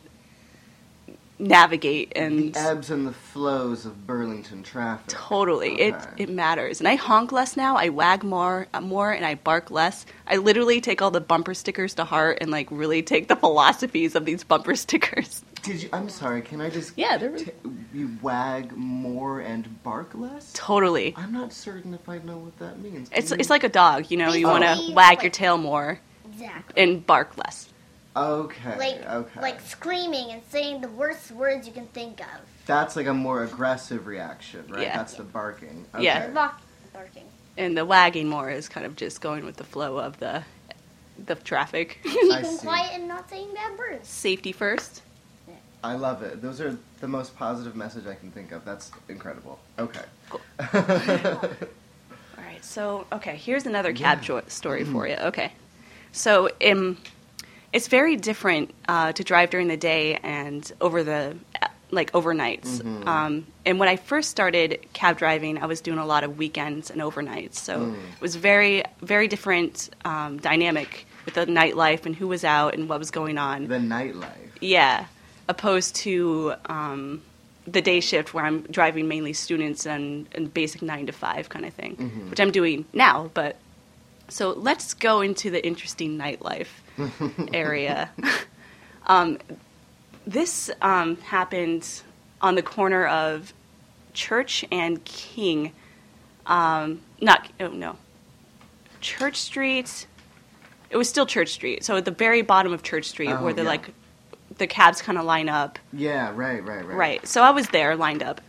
navigate 1.37 2.13
and 2.15 2.53
The 2.53 2.59
ebbs 2.59 2.89
and 2.89 3.05
the 3.05 3.11
flows 3.11 3.85
of 3.85 4.07
Burlington 4.07 4.63
traffic. 4.63 5.07
totally 5.07 5.79
it 5.81 5.93
Okay. 5.93 6.23
it 6.23 6.29
matters. 6.29 6.79
And 6.79 6.87
I 6.87 6.95
honk 6.95 7.33
less 7.33 7.57
now. 7.57 7.75
I 7.75 7.89
wag 7.89 8.23
more 8.23 8.67
uh, 8.73 8.79
more 8.79 9.11
and 9.11 9.25
I 9.25 9.35
bark 9.35 9.69
less. 9.69 10.05
I 10.27 10.37
literally 10.37 10.79
take 10.79 11.01
all 11.01 11.11
the 11.11 11.19
bumper 11.19 11.53
stickers 11.53 11.93
to 11.95 12.05
heart 12.05 12.37
and 12.39 12.51
like 12.51 12.67
really 12.71 13.01
take 13.03 13.27
the 13.27 13.35
philosophies 13.45 14.15
of 14.15 14.23
these 14.23 14.45
bumper 14.45 14.75
stickers. 14.85 15.43
Did 15.61 15.83
you? 15.83 15.89
I'm 15.91 16.07
sorry. 16.07 16.41
Can 16.41 16.61
I 16.61 16.69
just? 16.69 16.93
Yeah, 16.95 17.17
they're- 17.17 17.35
t- 17.37 17.51
you 17.93 18.17
wag 18.21 18.71
more 18.77 19.41
and 19.41 19.83
bark 19.83 20.11
less. 20.15 20.53
Totally. 20.53 21.13
I'm 21.17 21.33
not 21.33 21.51
certain 21.51 21.93
if 21.93 22.07
I 22.07 22.19
know 22.19 22.37
what 22.37 22.57
that 22.59 22.79
means. 22.79 23.09
It's 23.11 23.31
Can 23.31 23.39
it's 23.41 23.49
you- 23.49 23.53
like 23.53 23.63
a 23.65 23.69
dog, 23.69 24.09
you 24.09 24.15
know. 24.15 24.31
You 24.31 24.47
want 24.47 24.63
to 24.63 24.93
wag 24.93 25.21
your 25.21 25.31
tail 25.31 25.57
more 25.57 25.99
Exactly. 26.35 26.83
and 26.83 27.05
bark 27.05 27.37
less. 27.37 27.69
Okay. 28.15 28.77
Like 28.77 29.05
okay. 29.05 29.41
like 29.41 29.61
screaming 29.61 30.31
and 30.31 30.41
saying 30.49 30.81
the 30.81 30.87
worst 30.89 31.31
words 31.31 31.67
you 31.67 31.73
can 31.73 31.87
think 31.87 32.21
of. 32.21 32.41
That's 32.65 32.95
like 32.95 33.07
a 33.07 33.13
more 33.13 33.43
aggressive 33.43 34.07
reaction, 34.07 34.65
right? 34.69 34.83
Yeah. 34.83 34.97
That's 34.97 35.15
the 35.15 35.23
barking. 35.23 35.85
Okay. 35.93 36.03
Yeah. 36.05 36.27
Bark- 36.29 36.61
barking. 36.93 37.25
and 37.57 37.77
the 37.77 37.85
wagging 37.85 38.29
more 38.29 38.49
is 38.49 38.69
kind 38.69 38.85
of 38.85 38.95
just 38.95 39.21
going 39.21 39.45
with 39.45 39.57
the 39.57 39.65
flow 39.65 39.97
of 39.97 40.17
the 40.19 40.43
the 41.25 41.35
traffic. 41.35 41.99
I 42.05 42.09
Keeping 42.09 42.45
see. 42.45 42.65
quiet 42.65 42.91
and 42.93 43.07
not 43.07 43.29
saying 43.29 43.53
bad 43.53 43.77
words. 43.77 44.07
Safety 44.07 44.51
first. 44.51 45.01
I 45.83 45.93
love 45.95 46.23
it. 46.23 46.41
Those 46.41 46.59
are 46.61 46.75
the 46.99 47.07
most 47.07 47.35
positive 47.37 47.75
message 47.75 48.07
I 48.07 48.15
can 48.15 48.31
think 48.31 48.51
of. 48.51 48.65
That's 48.65 48.89
incredible. 49.07 49.59
Okay. 49.77 50.01
Cool. 50.29 50.41
All 50.73 52.43
right. 52.43 52.63
So, 52.65 53.05
okay, 53.13 53.35
here's 53.35 53.67
another 53.67 53.93
cab 53.93 54.19
Yeah. 54.19 54.23
jo- 54.23 54.41
story 54.47 54.83
for 54.83 55.05
mm-hmm. 55.05 55.21
you. 55.21 55.27
Okay. 55.27 55.51
So, 56.15 56.49
um, 56.65 56.97
it's 57.73 57.87
very 57.89 58.15
different 58.15 58.73
uh, 58.87 59.11
to 59.11 59.23
drive 59.23 59.49
during 59.49 59.67
the 59.67 59.77
day 59.77 60.15
and 60.23 60.69
over 60.79 61.03
the 61.03 61.35
like 61.91 62.11
overnights. 62.13 62.81
Mhm. 62.81 63.05
Um, 63.07 63.47
and 63.65 63.79
when 63.79 63.87
I 63.89 63.95
first 63.97 64.29
started 64.31 64.79
cab 64.93 65.17
driving, 65.17 65.61
I 65.61 65.65
was 65.65 65.81
doing 65.81 65.99
a 65.99 66.05
lot 66.05 66.23
of 66.23 66.37
weekends 66.37 66.89
and 66.89 66.99
overnights. 67.01 67.55
So 67.55 67.73
Mm. 67.79 67.93
it 68.15 68.21
was 68.21 68.35
very, 68.35 68.83
very 69.01 69.27
different 69.27 69.89
um, 70.03 70.37
dynamic 70.39 71.05
with 71.25 71.35
the 71.35 71.45
nightlife 71.45 72.05
and 72.05 72.15
who 72.15 72.27
was 72.27 72.43
out 72.43 72.73
and 72.73 72.89
what 72.89 72.97
was 72.99 73.11
going 73.11 73.37
on. 73.37 73.67
the 73.67 73.75
nightlife. 73.77 74.51
Yeah, 74.61 75.05
opposed 75.47 75.95
to 75.97 76.53
um, 76.67 77.21
the 77.67 77.81
day 77.81 77.99
shift 77.99 78.33
where 78.33 78.45
I'm 78.45 78.61
driving 78.63 79.07
mainly 79.07 79.33
students 79.33 79.85
and, 79.85 80.27
and 80.33 80.51
basic 80.53 80.81
nine 80.81 81.05
to 81.07 81.11
five 81.11 81.49
kind 81.49 81.65
of 81.65 81.73
thing, 81.73 81.95
Mhm. 81.97 82.29
which 82.29 82.39
I'm 82.39 82.51
doing 82.51 82.85
now. 82.93 83.29
But 83.33 83.57
so 84.29 84.51
let's 84.51 84.93
go 84.93 85.21
into 85.21 85.49
the 85.49 85.65
interesting 85.65 86.17
nightlife 86.17 86.67
area. 87.53 88.09
um, 89.07 89.37
this 90.25 90.71
um, 90.81 91.17
happened 91.17 92.01
on 92.41 92.55
the 92.55 92.61
corner 92.63 93.05
of 93.07 93.53
Church 94.13 94.65
and 94.71 95.03
King. 95.05 95.71
Um, 96.45 97.01
not 97.21 97.47
oh 97.59 97.67
no, 97.69 97.97
Church 99.01 99.37
Street. 99.37 100.07
It 100.89 100.97
was 100.97 101.09
still 101.09 101.25
Church 101.25 101.49
Street. 101.49 101.83
So 101.83 101.97
at 101.97 102.05
the 102.05 102.11
very 102.11 102.41
bottom 102.41 102.71
of 102.71 102.83
Church 102.83 103.05
Street, 103.05 103.31
Oh, 103.31 103.43
where 103.43 103.53
the 103.53 103.63
yeah. 103.63 103.67
like 103.67 103.89
the 104.57 104.67
cabs 104.67 105.01
kind 105.01 105.17
of 105.17 105.25
line 105.25 105.49
up. 105.49 105.77
Yeah. 105.91 106.31
Right. 106.33 106.63
Right. 106.63 106.85
Right. 106.85 106.97
Right. 106.97 107.27
So 107.27 107.41
I 107.41 107.49
was 107.51 107.67
there, 107.69 107.95
lined 107.95 108.23
up. 108.23 108.41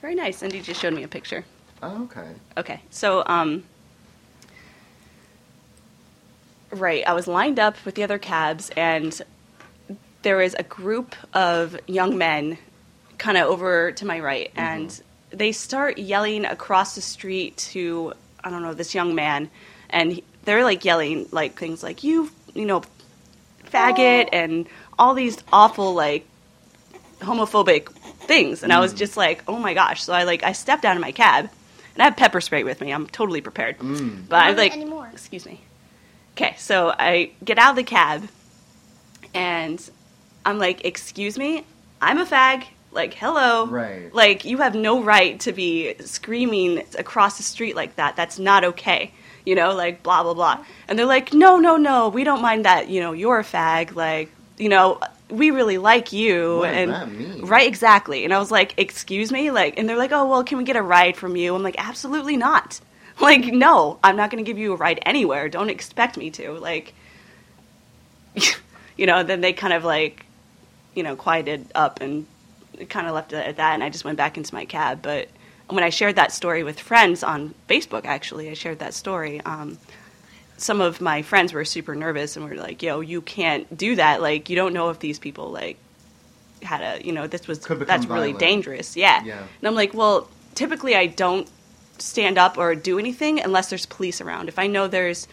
Very 0.00 0.14
nice. 0.14 0.42
And 0.42 0.52
Andy 0.52 0.64
just 0.64 0.80
showed 0.80 0.94
me 0.94 1.02
a 1.02 1.08
picture. 1.08 1.44
Oh, 1.82 2.04
okay. 2.04 2.28
Okay. 2.56 2.80
So 2.90 3.22
um. 3.26 3.64
Right. 6.72 7.06
I 7.06 7.12
was 7.14 7.26
lined 7.26 7.58
up 7.58 7.76
with 7.84 7.94
the 7.96 8.02
other 8.04 8.18
cabs, 8.18 8.70
and 8.76 9.20
there 10.22 10.36
was 10.36 10.54
a 10.58 10.62
group 10.62 11.14
of 11.34 11.76
young 11.86 12.16
men, 12.18 12.58
kind 13.18 13.36
of 13.36 13.46
over 13.48 13.92
to 13.92 14.06
my 14.06 14.20
right, 14.20 14.50
and 14.54 15.00
they 15.30 15.52
start 15.52 15.98
yelling 15.98 16.44
across 16.44 16.94
the 16.94 17.00
street 17.00 17.56
to 17.72 18.12
I 18.42 18.50
don't 18.50 18.62
know 18.62 18.72
this 18.74 18.94
young 18.94 19.14
man, 19.14 19.50
and 19.90 20.12
he- 20.12 20.24
they're 20.44 20.64
like 20.64 20.84
yelling 20.84 21.28
like 21.32 21.58
things 21.58 21.82
like 21.82 22.02
you 22.04 22.30
you 22.54 22.64
know 22.66 22.82
faggot 23.70 24.28
and 24.32 24.66
all 24.98 25.14
these 25.14 25.36
awful 25.52 25.94
like 25.94 26.26
homophobic 27.20 27.90
things 28.26 28.62
and 28.62 28.72
i 28.72 28.80
was 28.80 28.92
just 28.94 29.16
like 29.16 29.42
oh 29.46 29.58
my 29.58 29.74
gosh 29.74 30.02
so 30.02 30.12
i 30.12 30.24
like 30.24 30.42
i 30.42 30.52
stepped 30.52 30.84
out 30.84 30.96
of 30.96 31.02
my 31.02 31.12
cab 31.12 31.44
and 31.94 32.02
i 32.02 32.04
have 32.04 32.16
pepper 32.16 32.40
spray 32.40 32.64
with 32.64 32.80
me 32.80 32.90
i'm 32.90 33.06
totally 33.06 33.40
prepared 33.42 33.78
Mm. 33.78 34.26
but 34.28 34.36
i 34.42 34.48
Not 34.48 34.56
like 34.58 34.72
anymore. 34.72 35.08
excuse 35.12 35.44
me 35.46 35.60
okay 36.40 36.54
so 36.56 36.94
i 36.98 37.30
get 37.44 37.58
out 37.58 37.70
of 37.70 37.76
the 37.76 37.82
cab 37.82 38.26
and 39.34 39.90
i'm 40.46 40.58
like 40.58 40.84
excuse 40.84 41.38
me 41.38 41.64
i'm 42.00 42.18
a 42.18 42.24
fag. 42.24 42.64
Like 42.92 43.14
hello. 43.14 43.66
Right. 43.66 44.12
like 44.12 44.44
you 44.44 44.58
have 44.58 44.74
no 44.74 45.00
right 45.00 45.38
to 45.40 45.52
be 45.52 45.94
screaming 46.00 46.82
across 46.98 47.36
the 47.36 47.44
street 47.44 47.76
like 47.76 47.94
that. 47.96 48.16
That's 48.16 48.38
not 48.38 48.64
okay 48.64 49.12
you 49.46 49.54
know 49.54 49.74
like 49.74 50.02
blah 50.02 50.24
blah 50.24 50.34
blah. 50.34 50.64
And 50.88 50.98
they're 50.98 51.06
like 51.06 51.32
no 51.32 51.58
no 51.58 51.76
no 51.76 52.08
we 52.08 52.24
don't 52.24 52.42
mind 52.42 52.64
that 52.64 52.88
you 52.88 53.00
know 53.00 53.12
you're 53.12 53.38
a 53.38 53.44
fag. 53.44 53.94
Like 53.94 54.32
you 54.58 54.68
know 54.68 55.00
we 55.28 55.52
really 55.52 55.78
like 55.78 56.12
you. 56.12 56.58
What 56.58 56.70
and 56.70 57.48
right 57.48 57.68
exactly. 57.68 58.24
And 58.24 58.34
i 58.34 58.40
was 58.40 58.50
like 58.50 58.74
excuse 58.76 59.30
me? 59.30 59.52
Like 59.52 59.78
and 59.78 59.88
they're 59.88 59.96
like 59.96 60.10
oh 60.10 60.26
well 60.26 60.42
can 60.42 60.58
we 60.58 60.64
get 60.64 60.74
a 60.74 60.82
ride 60.82 61.16
from 61.16 61.36
you? 61.36 61.54
I'm 61.54 61.62
like 61.62 61.76
absolutely 61.78 62.36
not 62.36 62.80
like 63.22 63.44
no 63.46 63.98
i'm 64.02 64.16
not 64.16 64.30
going 64.30 64.42
to 64.42 64.48
give 64.48 64.58
you 64.58 64.72
a 64.72 64.76
ride 64.76 64.98
anywhere 65.04 65.48
don't 65.48 65.70
expect 65.70 66.16
me 66.16 66.30
to 66.30 66.52
like 66.52 66.94
you 68.96 69.06
know 69.06 69.22
then 69.22 69.40
they 69.40 69.52
kind 69.52 69.72
of 69.72 69.84
like 69.84 70.24
you 70.94 71.02
know, 71.02 71.16
quieted 71.16 71.66
up 71.74 72.00
and 72.00 72.26
kind 72.88 73.06
of 73.06 73.14
left 73.14 73.32
it 73.32 73.46
at 73.46 73.56
that. 73.56 73.74
And 73.74 73.84
I 73.84 73.90
just 73.90 74.04
went 74.04 74.16
back 74.16 74.36
into 74.36 74.54
my 74.54 74.64
cab. 74.64 75.00
But 75.02 75.28
when 75.68 75.84
I 75.84 75.90
shared 75.90 76.16
that 76.16 76.32
story 76.32 76.62
with 76.62 76.80
friends 76.80 77.22
on 77.22 77.54
Facebook, 77.68 78.04
actually, 78.04 78.50
I 78.50 78.54
shared 78.54 78.80
that 78.80 78.94
story. 78.94 79.40
Um, 79.42 79.78
some 80.56 80.80
of 80.80 81.00
my 81.00 81.22
friends 81.22 81.52
were 81.52 81.64
super 81.64 81.94
nervous 81.94 82.36
and 82.36 82.44
were 82.44 82.56
like, 82.56 82.82
"Yo, 82.82 83.00
you 83.00 83.22
can't 83.22 83.76
do 83.76 83.96
that. 83.96 84.20
Like, 84.20 84.50
you 84.50 84.56
don't 84.56 84.74
know 84.74 84.90
if 84.90 84.98
these 84.98 85.18
people 85.18 85.50
like 85.50 85.78
had 86.62 86.82
a, 86.82 87.04
you 87.04 87.12
know, 87.12 87.26
this 87.26 87.46
was 87.48 87.60
that's 87.60 88.06
really 88.06 88.32
dangerous." 88.34 88.96
Yeah. 88.96 89.24
Yeah. 89.24 89.38
And 89.38 89.68
I'm 89.68 89.74
like, 89.74 89.94
"Well, 89.94 90.28
typically 90.54 90.94
I 90.94 91.06
don't 91.06 91.48
stand 92.00 92.38
up 92.38 92.58
or 92.58 92.74
do 92.74 92.98
anything 92.98 93.40
unless 93.40 93.70
there's 93.70 93.86
police 93.86 94.20
around. 94.20 94.48
If 94.48 94.58
I 94.58 94.66
know 94.66 94.88
there's 94.88 95.28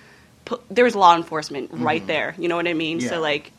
there's 0.70 0.96
law 0.96 1.16
enforcement 1.16 1.70
right 1.74 2.06
there, 2.08 2.34
you 2.38 2.48
know 2.48 2.56
what 2.56 2.68
I 2.68 2.74
mean? 2.74 3.00
Mm-hmm. 3.00 3.06
Yeah. 3.06 3.12
So 3.12 3.22
like, 3.22 3.52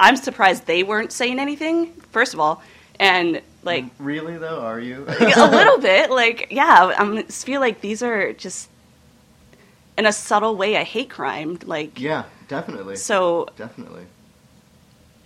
I'm 0.00 0.16
surprised 0.16 0.66
they 0.66 0.82
weren't 0.82 1.12
saying 1.12 1.38
anything. 1.38 1.92
First 2.10 2.34
of 2.34 2.40
all, 2.40 2.62
and 2.98 3.40
like 3.62 3.84
Really 3.98 4.38
though, 4.38 4.60
are 4.60 4.80
you? 4.80 5.04
a 5.36 5.50
little 5.50 5.78
bit 5.78 6.10
like 6.22 6.48
yeah 6.50 6.94
i'm 6.96 7.24
feel 7.24 7.60
like 7.60 7.80
these 7.80 8.02
are 8.02 8.32
just 8.32 8.70
in 9.98 10.06
a 10.06 10.12
subtle 10.12 10.56
way 10.56 10.74
a 10.74 10.84
hate 10.84 11.10
crime 11.10 11.58
like 11.64 12.00
yeah, 12.00 12.24
definitely. 12.48 12.96
so 12.96 13.48
definitely. 13.56 14.04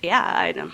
yeah 0.03 0.33
i 0.35 0.53
know 0.53 0.71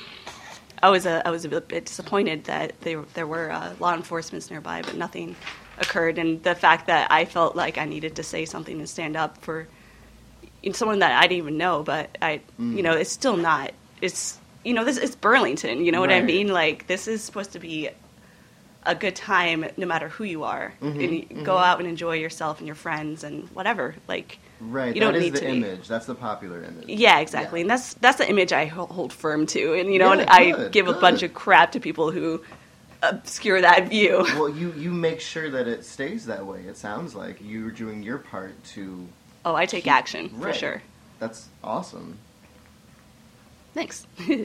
i 0.82 0.90
was 0.90 1.06
a, 1.06 1.26
i 1.26 1.30
was 1.30 1.44
a 1.44 1.48
bit 1.60 1.86
disappointed 1.86 2.44
that 2.44 2.80
there 2.80 3.02
there 3.14 3.26
were 3.26 3.50
uh, 3.50 3.74
law 3.80 3.94
enforcements 3.94 4.50
nearby 4.50 4.82
but 4.82 4.94
nothing 4.96 5.34
occurred 5.78 6.18
and 6.18 6.42
the 6.42 6.54
fact 6.54 6.86
that 6.86 7.10
i 7.10 7.24
felt 7.24 7.54
like 7.56 7.76
i 7.78 7.84
needed 7.84 8.16
to 8.16 8.22
say 8.22 8.44
something 8.44 8.78
and 8.78 8.88
stand 8.88 9.16
up 9.16 9.38
for 9.42 9.66
someone 10.72 10.98
that 11.00 11.12
i 11.12 11.22
didn't 11.22 11.38
even 11.38 11.56
know 11.58 11.82
but 11.82 12.16
i 12.20 12.40
Mm. 12.58 12.76
you 12.76 12.82
know 12.82 12.92
it's 12.92 13.10
still 13.12 13.36
not 13.36 13.72
it's 14.02 14.38
you 14.64 14.74
know 14.74 14.84
this 14.84 14.96
it's 14.96 15.14
burlington 15.14 15.84
you 15.84 15.92
know 15.92 16.00
what 16.00 16.10
i 16.10 16.20
mean 16.22 16.48
like 16.48 16.86
this 16.86 17.06
is 17.06 17.22
supposed 17.22 17.52
to 17.52 17.58
be 17.60 17.88
a 18.84 18.94
good 18.94 19.14
time 19.16 19.64
no 19.76 19.86
matter 19.86 20.08
who 20.08 20.24
you 20.24 20.44
are 20.44 20.72
Mhm, 20.80 21.04
and 21.04 21.38
you 21.38 21.44
go 21.44 21.56
out 21.58 21.78
and 21.80 21.88
enjoy 21.88 22.14
yourself 22.16 22.58
and 22.58 22.66
your 22.66 22.76
friends 22.76 23.22
and 23.24 23.48
whatever 23.50 23.94
like 24.08 24.38
Right. 24.58 24.94
You 24.94 25.02
don't 25.02 25.12
that 25.12 25.18
is 25.18 25.24
need 25.24 25.34
the 25.34 25.40
to 25.40 25.46
be- 25.52 25.56
image. 25.58 25.86
That's 25.86 26.06
the 26.06 26.14
popular 26.14 26.62
image. 26.64 26.86
yeah 26.88 27.18
exactly 27.20 27.60
Yeah. 27.60 27.64
and 27.64 27.70
that's 27.70 27.94
that's 27.94 28.16
the 28.18 28.28
image 28.28 28.52
i 28.54 28.64
hold 28.66 29.12
firm 29.12 29.46
to 29.48 29.74
and 29.74 29.92
you 29.92 29.98
know 29.98 30.12
Yeah, 30.14 30.20
and 30.22 30.30
i 30.30 30.50
good, 30.50 30.72
give 30.72 30.88
a 30.88 30.94
bunch 30.94 31.22
of 31.22 31.34
crap 31.34 31.72
to 31.72 31.80
people 31.80 32.10
who 32.10 32.42
obscure 33.02 33.60
that 33.60 33.88
view 33.88 34.24
Well, 34.34 34.48
you 34.48 34.72
you 34.72 34.92
make 34.92 35.20
sure 35.20 35.50
that 35.50 35.68
it 35.68 35.84
stays 35.84 36.26
that 36.26 36.44
way. 36.46 36.60
It 36.62 36.76
sounds 36.76 37.14
like 37.14 37.38
you're 37.42 37.70
doing 37.70 38.02
your 38.02 38.18
part 38.18 38.62
to. 38.74 39.06
oh 39.44 39.54
i 39.54 39.66
take 39.66 39.84
Keep- 39.84 39.92
action 39.92 40.28
for 40.40 40.52
sure 40.52 40.82
That's 41.18 41.48
awesome. 41.62 42.18
thanks 43.74 44.06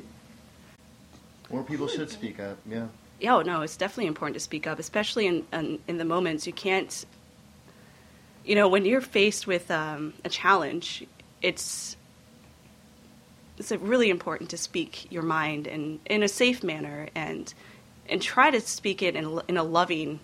More 1.51 1.63
people 1.63 1.87
should 1.87 2.09
speak 2.09 2.39
up. 2.39 2.57
Yeah. 2.65 2.87
Yeah, 3.19 3.35
oh, 3.35 3.41
no, 3.41 3.61
it's 3.61 3.75
definitely 3.75 4.07
important 4.07 4.35
to 4.35 4.39
speak 4.39 4.65
up, 4.65 4.79
especially 4.79 5.27
in, 5.27 5.45
in, 5.51 5.79
in 5.87 5.97
the 5.97 6.05
moments 6.05 6.47
you 6.47 6.53
can't. 6.53 7.05
You 8.45 8.55
know, 8.55 8.67
when 8.69 8.85
you're 8.85 9.01
faced 9.01 9.45
with 9.47 9.69
um, 9.69 10.13
a 10.23 10.29
challenge, 10.29 11.05
it's 11.41 11.97
it's 13.57 13.71
really 13.73 14.09
important 14.09 14.49
to 14.51 14.57
speak 14.57 15.11
your 15.11 15.21
mind 15.23 15.67
and 15.67 15.99
in 16.05 16.23
a 16.23 16.27
safe 16.27 16.63
manner 16.63 17.09
and 17.13 17.53
and 18.11 18.21
try 18.21 18.51
to 18.51 18.61
speak 18.61 19.01
it 19.01 19.15
in 19.15 19.25
a- 19.25 19.43
in 19.47 19.57
a 19.57 19.63
loving 19.63 20.19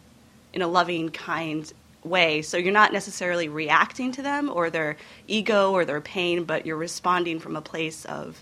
in 0.53 0.61
a 0.61 0.67
loving 0.67 1.09
kind 1.09 1.71
way. 2.03 2.41
So 2.41 2.57
you're 2.57 2.71
not 2.73 2.93
necessarily 2.93 3.47
reacting 3.47 4.11
to 4.13 4.21
them 4.21 4.49
or 4.49 4.69
their 4.69 4.97
ego 5.27 5.71
or 5.71 5.85
their 5.85 6.01
pain, 6.01 6.45
but 6.45 6.65
you're 6.65 6.77
responding 6.77 7.39
from 7.39 7.55
a 7.55 7.61
place 7.61 8.05
of 8.05 8.41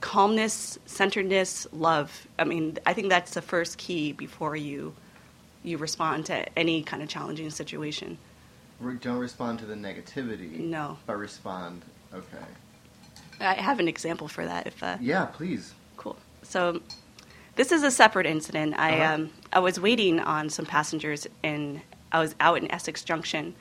calmness, 0.00 0.78
centeredness, 0.86 1.66
love. 1.72 2.26
I 2.38 2.44
mean, 2.44 2.78
I 2.86 2.92
think 2.92 3.08
that's 3.08 3.34
the 3.34 3.42
first 3.42 3.78
key 3.78 4.12
before 4.12 4.56
you 4.56 4.94
you 5.64 5.76
respond 5.78 6.26
to 6.26 6.58
any 6.58 6.82
kind 6.82 7.02
of 7.02 7.08
challenging 7.08 7.50
situation. 7.50 8.16
Don't 9.00 9.18
respond 9.18 9.58
to 9.58 9.66
the 9.66 9.74
negativity. 9.74 10.58
No. 10.60 10.98
But 11.06 11.16
respond. 11.16 11.84
Okay. 12.14 12.44
I 13.40 13.54
have 13.54 13.80
an 13.80 13.88
example 13.88 14.28
for 14.28 14.44
that 14.44 14.66
if 14.68 14.82
uh, 14.82 14.98
Yeah, 15.00 15.26
please. 15.26 15.74
Cool. 15.96 16.16
So 16.42 16.80
this 17.58 17.72
is 17.72 17.82
a 17.82 17.90
separate 17.90 18.24
incident. 18.26 18.70
I 18.78 18.90
Uh-huh. 19.00 19.14
um, 19.14 19.30
I 19.52 19.58
was 19.58 19.78
waiting 19.80 20.20
on 20.20 20.48
some 20.48 20.64
passengers 20.64 21.26
and 21.42 21.80
I 22.12 22.20
was 22.20 22.34
out 22.40 22.56
in 22.62 22.70
Essex 22.70 23.02
Junction, 23.04 23.54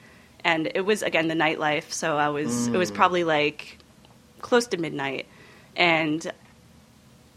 and 0.46 0.72
it 0.74 0.86
was 0.86 1.00
again 1.04 1.28
the 1.28 1.36
nightlife. 1.46 1.92
So 1.92 2.18
I 2.18 2.30
was 2.30 2.70
it 2.74 2.78
was 2.78 2.92
Mm. 2.92 2.96
probably 3.00 3.24
like 3.26 3.78
close 4.40 4.68
to 4.68 4.78
midnight, 4.78 5.26
and 5.76 6.32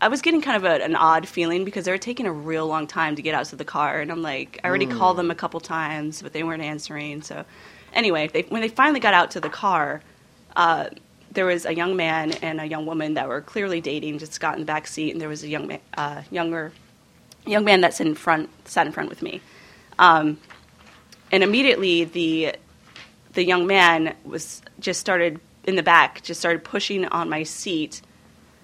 I 0.02 0.08
was 0.08 0.22
getting 0.22 0.40
kind 0.42 0.56
of 0.56 0.64
a, 0.64 0.84
an 0.84 0.96
odd 0.96 1.26
feeling 1.28 1.64
because 1.64 1.84
they 1.86 1.92
were 1.92 1.98
taking 2.10 2.26
a 2.26 2.32
real 2.32 2.66
long 2.66 2.86
time 2.86 3.16
to 3.16 3.22
get 3.22 3.34
out 3.34 3.46
to 3.46 3.56
the 3.56 3.64
car, 3.64 4.00
and 4.00 4.10
I'm 4.12 4.22
like, 4.22 4.60
I 4.62 4.68
already 4.68 4.86
Mm. 4.86 4.98
called 4.98 5.16
them 5.18 5.30
a 5.30 5.34
couple 5.34 5.60
times, 5.60 6.22
but 6.22 6.32
they 6.32 6.42
weren't 6.42 6.62
answering. 6.62 7.22
So 7.22 7.44
anyway, 7.92 8.28
they, 8.32 8.42
when 8.52 8.60
they 8.62 8.68
finally 8.68 9.00
got 9.00 9.14
out 9.14 9.30
to 9.32 9.40
the 9.40 9.50
car. 9.50 10.02
Uh, 10.56 10.86
there 11.32 11.46
was 11.46 11.64
a 11.64 11.74
young 11.74 11.96
man 11.96 12.32
and 12.42 12.60
a 12.60 12.66
young 12.66 12.86
woman 12.86 13.14
that 13.14 13.28
were 13.28 13.40
clearly 13.40 13.80
dating, 13.80 14.18
just 14.18 14.40
got 14.40 14.54
in 14.54 14.60
the 14.60 14.66
back 14.66 14.86
seat, 14.86 15.12
and 15.12 15.20
there 15.20 15.28
was 15.28 15.42
a 15.44 15.48
young 15.48 15.66
man, 15.66 15.80
uh, 15.96 16.22
younger 16.30 16.72
young 17.46 17.64
man 17.64 17.80
that's 17.80 18.00
in 18.00 18.14
front, 18.14 18.50
sat 18.68 18.86
in 18.86 18.92
front 18.92 19.08
with 19.08 19.22
me. 19.22 19.40
Um, 19.98 20.38
and 21.32 21.42
immediately 21.42 22.04
the 22.04 22.56
the 23.32 23.44
young 23.44 23.66
man 23.66 24.16
was 24.24 24.60
just 24.80 24.98
started 24.98 25.40
in 25.64 25.76
the 25.76 25.82
back, 25.82 26.22
just 26.22 26.40
started 26.40 26.64
pushing 26.64 27.04
on 27.06 27.28
my 27.28 27.44
seat. 27.44 28.02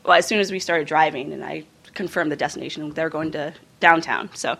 Well, 0.04 0.18
as 0.18 0.26
soon 0.26 0.40
as 0.40 0.50
we 0.50 0.58
started 0.58 0.86
driving, 0.88 1.32
and 1.32 1.44
I 1.44 1.64
confirmed 1.94 2.32
the 2.32 2.36
destination, 2.36 2.90
they're 2.90 3.10
going 3.10 3.32
to 3.32 3.54
downtown. 3.80 4.30
So 4.34 4.56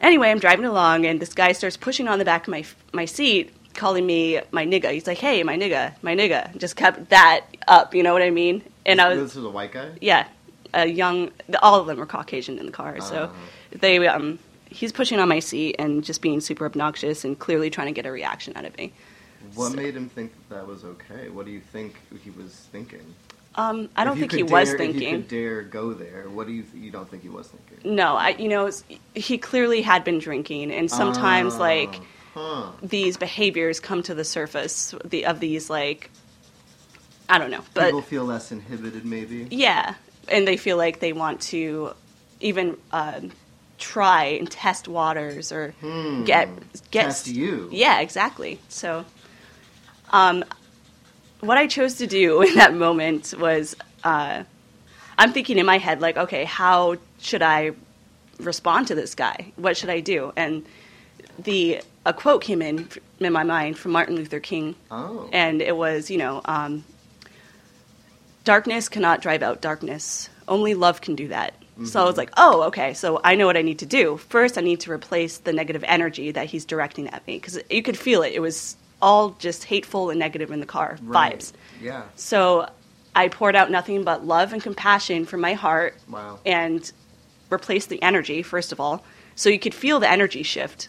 anyway, 0.00 0.30
I'm 0.30 0.38
driving 0.38 0.66
along, 0.66 1.04
and 1.06 1.18
this 1.18 1.34
guy 1.34 1.52
starts 1.52 1.76
pushing 1.76 2.06
on 2.06 2.18
the 2.18 2.24
back 2.24 2.46
of 2.46 2.48
my 2.48 2.64
my 2.92 3.06
seat, 3.06 3.52
calling 3.76 4.04
me 4.06 4.40
my 4.50 4.66
nigga. 4.66 4.90
He's 4.92 5.06
like, 5.06 5.18
"Hey, 5.18 5.42
my 5.42 5.56
nigga, 5.56 5.94
my 6.02 6.14
nigga." 6.16 6.56
Just 6.58 6.76
kept 6.76 7.10
that 7.10 7.42
up. 7.68 7.94
You 7.94 8.02
know 8.02 8.12
what 8.12 8.22
I 8.22 8.30
mean? 8.30 8.62
And 8.84 9.00
I 9.00 9.08
was 9.10 9.18
This 9.20 9.36
is 9.36 9.44
a 9.44 9.50
white 9.50 9.72
guy. 9.72 9.90
yeah, 10.00 10.26
a 10.74 10.86
young. 10.86 11.30
All 11.62 11.80
of 11.80 11.86
them 11.86 11.98
were 11.98 12.06
Caucasian 12.06 12.58
in 12.58 12.66
the 12.66 12.72
car, 12.72 13.00
so 13.00 13.24
Uh-huh. 13.24 13.32
they 13.80 14.06
um, 14.08 14.38
he's 14.68 14.92
pushing 14.92 15.18
on 15.20 15.28
my 15.28 15.38
seat 15.40 15.76
and 15.78 16.02
just 16.04 16.20
being 16.22 16.40
super 16.40 16.66
obnoxious 16.66 17.24
and 17.24 17.38
clearly 17.38 17.70
trying 17.70 17.86
to 17.88 17.92
get 17.92 18.06
a 18.06 18.10
reaction 18.10 18.52
out 18.56 18.64
of 18.64 18.76
me. 18.76 18.92
What 19.54 19.70
So- 19.70 19.76
made 19.76 19.94
him 19.94 20.08
think 20.08 20.32
that, 20.48 20.56
that 20.56 20.66
was 20.66 20.84
okay? 20.84 21.28
What 21.28 21.46
do 21.46 21.52
you 21.52 21.60
think 21.60 21.94
he 22.24 22.30
was 22.30 22.52
thinking? 22.72 23.14
Um, 23.54 23.88
I 23.96 24.04
don't 24.04 24.18
think 24.18 24.32
he 24.32 24.42
could 24.42 24.50
was 24.50 24.68
dare- 24.68 24.74
If 24.82 24.86
you 24.86 25.00
thinking. 25.00 25.14
could 25.22 25.28
dare 25.28 25.62
go 25.62 25.94
there, 25.94 26.24
what 26.28 26.46
do 26.46 26.52
you 26.52 26.64
you 26.74 26.90
don't 26.90 27.08
think 27.10 27.22
he 27.22 27.30
was 27.30 27.46
thinking? 27.48 27.94
No, 27.94 28.14
I 28.16 28.30
you 28.30 28.48
know 28.48 28.70
he 29.14 29.38
clearly 29.38 29.80
had 29.82 30.04
been 30.04 30.18
drinking, 30.18 30.72
and 30.72 30.90
sometimes 30.90 31.54
Ah, 31.54 31.58
like 31.60 31.94
huh. 32.36 32.70
these 32.82 33.16
behaviors 33.16 33.80
come 33.80 34.02
to 34.04 34.14
the 34.14 34.24
surface 34.24 34.94
the, 35.04 35.24
of 35.26 35.40
these 35.40 35.70
like 35.70 36.10
I 37.28 37.38
don't 37.38 37.50
know, 37.50 37.64
but 37.74 37.86
people 37.86 38.02
feel 38.02 38.24
less 38.24 38.52
inhibited, 38.52 39.04
maybe. 39.04 39.48
Yeah, 39.50 39.94
and 40.28 40.46
they 40.46 40.56
feel 40.56 40.76
like 40.76 41.00
they 41.00 41.12
want 41.12 41.40
to 41.42 41.92
even 42.40 42.76
um, 42.92 43.32
try 43.78 44.24
and 44.24 44.48
test 44.50 44.86
waters 44.86 45.50
or 45.50 45.72
Hmm. 45.80 46.24
get 46.24 46.48
get 46.90 47.04
Test 47.06 47.26
you. 47.28 47.68
Yeah, 47.72 48.00
exactly. 48.00 48.60
So, 48.68 49.04
um, 50.10 50.44
what 51.40 51.58
I 51.58 51.66
chose 51.66 51.94
to 51.96 52.06
do 52.06 52.42
in 52.48 52.54
that 52.54 52.74
moment 52.74 53.34
was 53.38 53.74
uh, 54.04 54.44
I'm 55.18 55.32
thinking 55.32 55.58
in 55.58 55.66
my 55.66 55.78
head 55.78 56.00
like, 56.00 56.16
okay, 56.16 56.44
how 56.44 56.96
should 57.18 57.42
I 57.42 57.72
respond 58.38 58.88
to 58.88 58.94
this 58.94 59.14
guy? 59.14 59.52
What 59.56 59.76
should 59.76 59.90
I 59.90 60.00
do? 60.00 60.32
And 60.36 60.64
the 61.38 61.80
a 62.06 62.12
quote 62.14 62.40
came 62.42 62.62
in 62.62 62.88
in 63.20 63.32
my 63.32 63.42
mind 63.42 63.76
from 63.76 63.92
Martin 63.92 64.16
Luther 64.16 64.40
King. 64.40 64.74
Oh. 64.90 65.28
and 65.32 65.60
it 65.60 65.76
was 65.76 66.10
you 66.10 66.16
know 66.18 66.40
um, 66.46 66.84
darkness 68.44 68.88
cannot 68.88 69.20
drive 69.22 69.42
out 69.42 69.60
darkness. 69.60 70.28
Only 70.48 70.74
love 70.74 71.00
can 71.00 71.14
do 71.16 71.28
that. 71.28 71.54
So 71.84 72.00
i 72.00 72.04
was 72.06 72.16
like 72.16 72.30
oh 72.38 72.62
okay. 72.68 72.94
So 72.94 73.20
i 73.22 73.34
know 73.34 73.44
what 73.44 73.56
i 73.58 73.62
need 73.62 73.80
to 73.80 73.86
do. 73.86 74.16
First 74.16 74.56
i 74.56 74.62
need 74.62 74.80
to 74.80 74.90
replace 74.90 75.38
the 75.38 75.52
negative 75.52 75.84
energy 75.86 76.30
that 76.30 76.46
he's 76.46 76.64
directing 76.64 77.08
at 77.08 77.26
me. 77.26 77.36
Because 77.36 77.58
you 77.68 77.82
could 77.82 77.98
feel 77.98 78.22
it. 78.22 78.32
It 78.32 78.40
was 78.40 78.76
all 79.02 79.30
just 79.38 79.64
hateful 79.64 80.08
and 80.08 80.18
negative 80.18 80.50
in 80.50 80.60
the 80.60 80.66
car 80.66 80.96
Right. 81.02 81.38
vibes. 81.40 81.52
Yeah. 81.82 82.04
so 82.14 82.70
i 83.14 83.28
poured 83.28 83.54
out 83.56 83.70
nothing 83.70 84.04
but 84.04 84.24
love 84.26 84.54
and 84.54 84.62
compassion 84.62 85.26
from 85.26 85.40
my 85.42 85.52
heart 85.52 85.94
Wow. 86.08 86.38
and 86.46 86.90
replaced 87.50 87.90
the 87.90 88.02
energy 88.02 88.42
first 88.42 88.72
of 88.72 88.80
all. 88.80 89.04
So 89.34 89.50
you 89.50 89.58
could 89.58 89.74
feel 89.74 90.00
the 90.00 90.10
energy 90.10 90.42
shift 90.42 90.88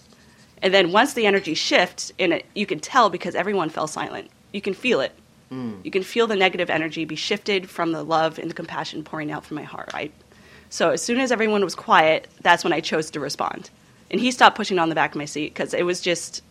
and 0.62 0.74
then 0.74 0.92
once 0.92 1.14
the 1.14 1.26
energy 1.26 1.54
shifts 1.54 2.12
and 2.20 2.34
it, 2.34 2.46
you 2.56 2.66
can 2.66 2.80
tell 2.80 3.10
because 3.10 3.36
everyone 3.36 3.70
fell 3.70 3.88
silent. 3.88 4.30
You 4.54 4.62
can 4.62 4.74
feel 4.74 5.02
it. 5.02 5.14
Mm. 5.52 5.86
you 5.86 5.92
can 5.92 6.04
feel 6.04 6.28
the 6.28 6.36
negative 6.36 6.70
energy 6.70 7.06
be 7.06 7.16
shifted 7.16 7.70
from 7.70 7.94
the 7.94 8.04
love 8.04 8.38
and 8.38 8.50
the 8.50 8.54
compassion 8.54 9.02
pouring 9.02 9.32
out 9.32 9.46
from 9.46 9.56
my 9.56 9.64
heart 9.64 9.90
right? 9.94 10.12
So 10.70 10.90
as 10.90 11.02
soon 11.02 11.22
as 11.22 11.32
everyone 11.32 11.64
was 11.64 11.74
quiet 11.74 12.28
that's 12.42 12.66
when 12.66 12.74
i 12.74 12.82
chose 12.82 13.10
to 13.12 13.22
respond. 13.22 13.70
And 14.12 14.20
he 14.20 14.32
stopped 14.32 14.58
pushing 14.58 14.78
on 14.78 14.90
the 14.90 14.96
back 14.96 15.12
of 15.12 15.16
my 15.16 15.24
seat 15.24 15.54
because 15.54 15.74
it 15.74 15.84
was 15.84 16.02
just 16.02 16.44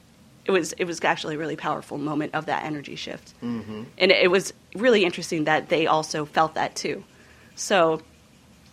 it 0.47 0.51
was 0.51 0.73
it 0.79 0.85
was 0.85 1.05
actually 1.05 1.35
a 1.35 1.39
really 1.39 1.57
powerful 1.57 1.99
moment 1.99 2.35
of 2.35 2.47
that 2.47 2.65
energy 2.65 2.97
shift. 2.97 3.35
Mm-hmm. 3.43 3.83
and 3.99 4.11
it 4.11 4.31
was 4.31 4.55
really 4.75 5.05
interesting 5.05 5.45
that 5.45 5.69
they 5.69 5.87
also 5.87 6.25
felt 6.25 6.55
that 6.55 6.75
too. 6.75 7.05
So 7.55 8.01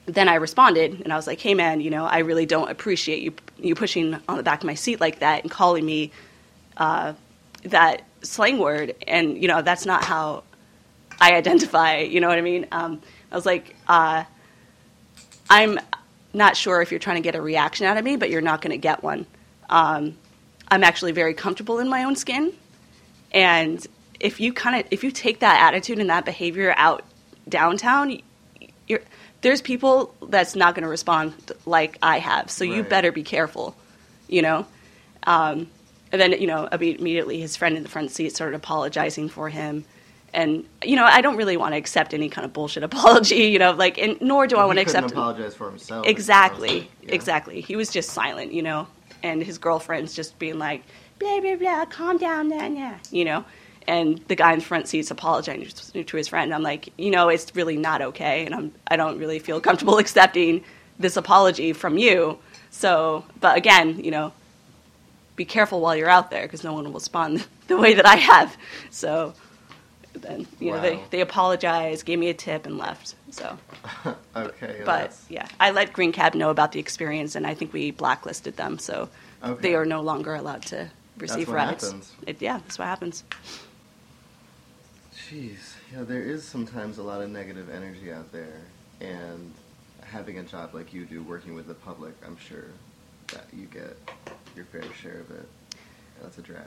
then 0.06 0.28
I 0.28 0.36
responded 0.36 1.02
and 1.02 1.14
I 1.14 1.16
was 1.16 1.28
like, 1.28 1.40
"Hey 1.40 1.54
man, 1.54 1.82
you 1.82 1.90
know, 1.90 2.06
I 2.06 2.20
really 2.20 2.46
don't 2.46 2.70
appreciate 2.70 3.22
you 3.22 3.34
you 3.58 3.76
pushing 3.76 4.18
on 4.28 4.38
the 4.38 4.44
back 4.44 4.60
of 4.60 4.66
my 4.66 4.74
seat 4.74 5.00
like 5.00 5.20
that 5.20 5.44
and 5.44 5.52
calling 5.52 5.86
me 5.86 6.12
uh, 6.78 7.14
that 7.64 8.04
slang 8.22 8.58
word, 8.58 8.96
and 9.08 9.42
you 9.42 9.48
know 9.48 9.62
that's 9.62 9.86
not 9.86 10.04
how 10.04 10.44
I 11.20 11.34
identify. 11.36 12.00
You 12.00 12.20
know 12.20 12.28
what 12.28 12.38
I 12.38 12.42
mean? 12.42 12.68
Um, 12.72 13.02
I 13.32 13.36
was 13.36 13.46
like, 13.46 13.76
uh, 13.88 14.24
I'm 15.50 15.80
not 16.34 16.58
sure 16.58 16.82
if 16.82 16.92
you're 16.92 17.00
trying 17.00 17.18
to 17.18 17.22
get 17.22 17.36
a 17.36 17.42
reaction 17.42 17.86
out 17.86 17.98
of 17.98 18.04
me, 18.04 18.16
but 18.18 18.30
you're 18.30 18.42
not 18.42 18.62
going 18.62 18.72
to 18.72 18.78
get 18.78 19.04
one. 19.04 19.26
Um, 19.70 20.18
I'm 20.70 20.84
actually 20.84 21.12
very 21.12 21.34
comfortable 21.34 21.80
in 21.80 21.90
my 21.90 22.04
own 22.04 22.16
skin, 22.16 22.54
and 23.32 23.86
if 24.20 24.40
you 24.40 24.54
kind 24.54 24.80
of 24.80 24.88
if 24.92 25.04
you 25.04 25.12
take 25.12 25.40
that 25.40 25.62
attitude 25.62 26.00
and 26.00 26.10
that 26.10 26.26
behavior 26.26 26.74
out 26.78 27.04
downtown, 27.48 28.22
you're, 28.88 29.02
there's 29.44 29.62
people 29.62 30.14
that's 30.30 30.56
not 30.56 30.74
going 30.74 30.84
to 30.84 30.90
respond 30.90 31.34
like 31.66 31.98
I 32.02 32.18
have. 32.20 32.50
So 32.50 32.64
you 32.66 32.82
better 32.84 33.12
be 33.12 33.24
careful, 33.24 33.76
you 34.28 34.42
know. 34.42 34.66
Um, 35.26 35.68
and 36.12 36.20
then 36.22 36.32
you 36.34 36.48
know 36.48 36.68
immediately 36.72 37.40
his 37.40 37.56
friend 37.56 37.78
in 37.78 37.84
the 37.84 37.90
front 37.90 38.12
seat 38.12 38.34
started 38.36 38.56
apologizing 38.56 39.30
for 39.30 39.50
him. 39.50 39.86
And 40.34 40.66
you 40.84 40.96
know 40.96 41.06
I 41.06 41.22
don't 41.22 41.38
really 41.38 41.58
want 41.58 41.74
to 41.74 41.78
accept 41.78 42.14
any 42.14 42.30
kind 42.30 42.46
of 42.46 42.54
bullshit 42.54 42.84
apology, 42.92 43.44
you 43.46 43.60
know, 43.60 43.72
like, 43.72 43.98
and 44.00 44.20
nor 44.22 44.48
do 44.48 44.58
I 44.58 44.66
want 44.66 44.78
to 44.78 44.82
accept 44.82 45.12
apologize 45.12 45.56
for 45.56 45.70
himself. 45.70 46.08
Exactly, 46.08 46.90
Yeah. 47.04 47.14
exactly. 47.14 47.62
He 47.62 47.76
was 47.76 47.90
just 47.92 48.10
silent, 48.12 48.52
you 48.54 48.64
know, 48.64 48.88
and 49.22 49.44
his 49.44 49.58
girlfriend's 49.60 50.14
just 50.16 50.40
being 50.40 50.58
like, 50.58 50.84
blah 51.20 51.40
blah 51.42 51.56
blah, 51.56 51.86
calm 51.86 52.18
down, 52.18 52.50
nah, 52.50 52.68
nah, 52.68 52.96
you 53.12 53.26
know. 53.26 53.46
And 53.88 54.20
the 54.28 54.36
guy 54.36 54.54
in 54.54 54.60
the 54.60 54.66
front 54.66 54.88
seat's 54.88 55.12
apologizing 55.12 56.04
to 56.06 56.18
his 56.18 56.28
friend. 56.28 56.54
I'm 56.54 56.64
like, 56.64 56.90
you 56.98 57.12
know, 57.12 57.30
it's 57.30 57.56
really 57.56 57.78
not 57.78 58.02
okay, 58.02 58.46
and 58.46 58.54
I'm 58.56 58.72
I 58.88 58.96
don't 58.96 59.18
really 59.20 59.40
feel 59.40 59.60
comfortable 59.60 59.98
accepting 60.06 60.64
this 61.00 61.18
apology 61.18 61.74
from 61.74 61.98
you. 61.98 62.38
So, 62.72 63.24
but 63.40 63.58
again, 63.58 64.04
you 64.04 64.12
know, 64.12 64.32
be 65.36 65.46
careful 65.46 65.80
while 65.82 65.96
you're 65.96 66.10
out 66.10 66.32
there 66.32 66.44
because 66.44 66.64
no 66.64 66.74
one 66.74 66.86
will 66.86 66.92
respond 66.94 67.46
the 67.68 67.78
way 67.78 67.94
that 67.96 68.06
I 68.06 68.16
have. 68.16 68.56
So 68.90 69.34
then, 70.14 70.46
you 70.60 70.72
know, 70.72 70.80
they 70.82 71.00
they 71.10 71.22
apologized, 71.22 72.06
gave 72.06 72.20
me 72.20 72.30
a 72.30 72.34
tip, 72.34 72.66
and 72.66 72.78
left. 72.78 73.16
So. 73.32 73.58
Okay. 74.36 74.78
But 74.80 74.86
that's- 74.86 75.26
yeah, 75.30 75.48
I 75.60 75.70
let 75.70 75.94
Green 75.94 76.12
Cab 76.12 76.34
know 76.34 76.50
about 76.50 76.72
the 76.72 76.80
experience, 76.80 77.36
and 77.36 77.46
I 77.46 77.54
think 77.54 77.72
we 77.72 77.92
blacklisted 77.92 78.58
them, 78.58 78.80
so 78.80 79.10
Okay. 79.44 79.62
they 79.62 79.76
are 79.76 79.86
no 79.86 80.02
longer 80.02 80.34
allowed 80.34 80.64
to 80.68 80.90
receive 81.20 81.50
what 81.50 81.56
rides. 81.56 81.84
happens. 81.86 82.12
It, 82.26 82.42
yeah, 82.42 82.58
that's 82.58 82.80
what 82.80 82.88
happens. 82.88 83.24
Jeez, 85.30 85.76
yeah, 85.94 86.04
there 86.04 86.22
is 86.22 86.44
sometimes 86.44 86.98
a 86.98 87.04
lot 87.04 87.22
of 87.22 87.30
negative 87.30 87.70
energy 87.70 88.12
out 88.12 88.32
there, 88.32 88.62
and 89.00 89.54
having 90.02 90.40
a 90.40 90.44
job 90.44 90.74
like 90.74 90.94
you 90.94 91.06
do, 91.06 91.24
working 91.24 91.56
with 91.56 91.68
the 91.68 91.74
public, 91.74 92.14
I'm 92.26 92.38
sure 92.38 92.66
that 93.34 93.46
you 93.54 93.66
get 93.66 93.98
your 94.56 94.66
fair 94.66 94.84
share 95.02 95.20
of 95.20 95.32
it. 95.32 95.48
That's 96.22 96.38
a 96.38 96.42
drag. 96.42 96.66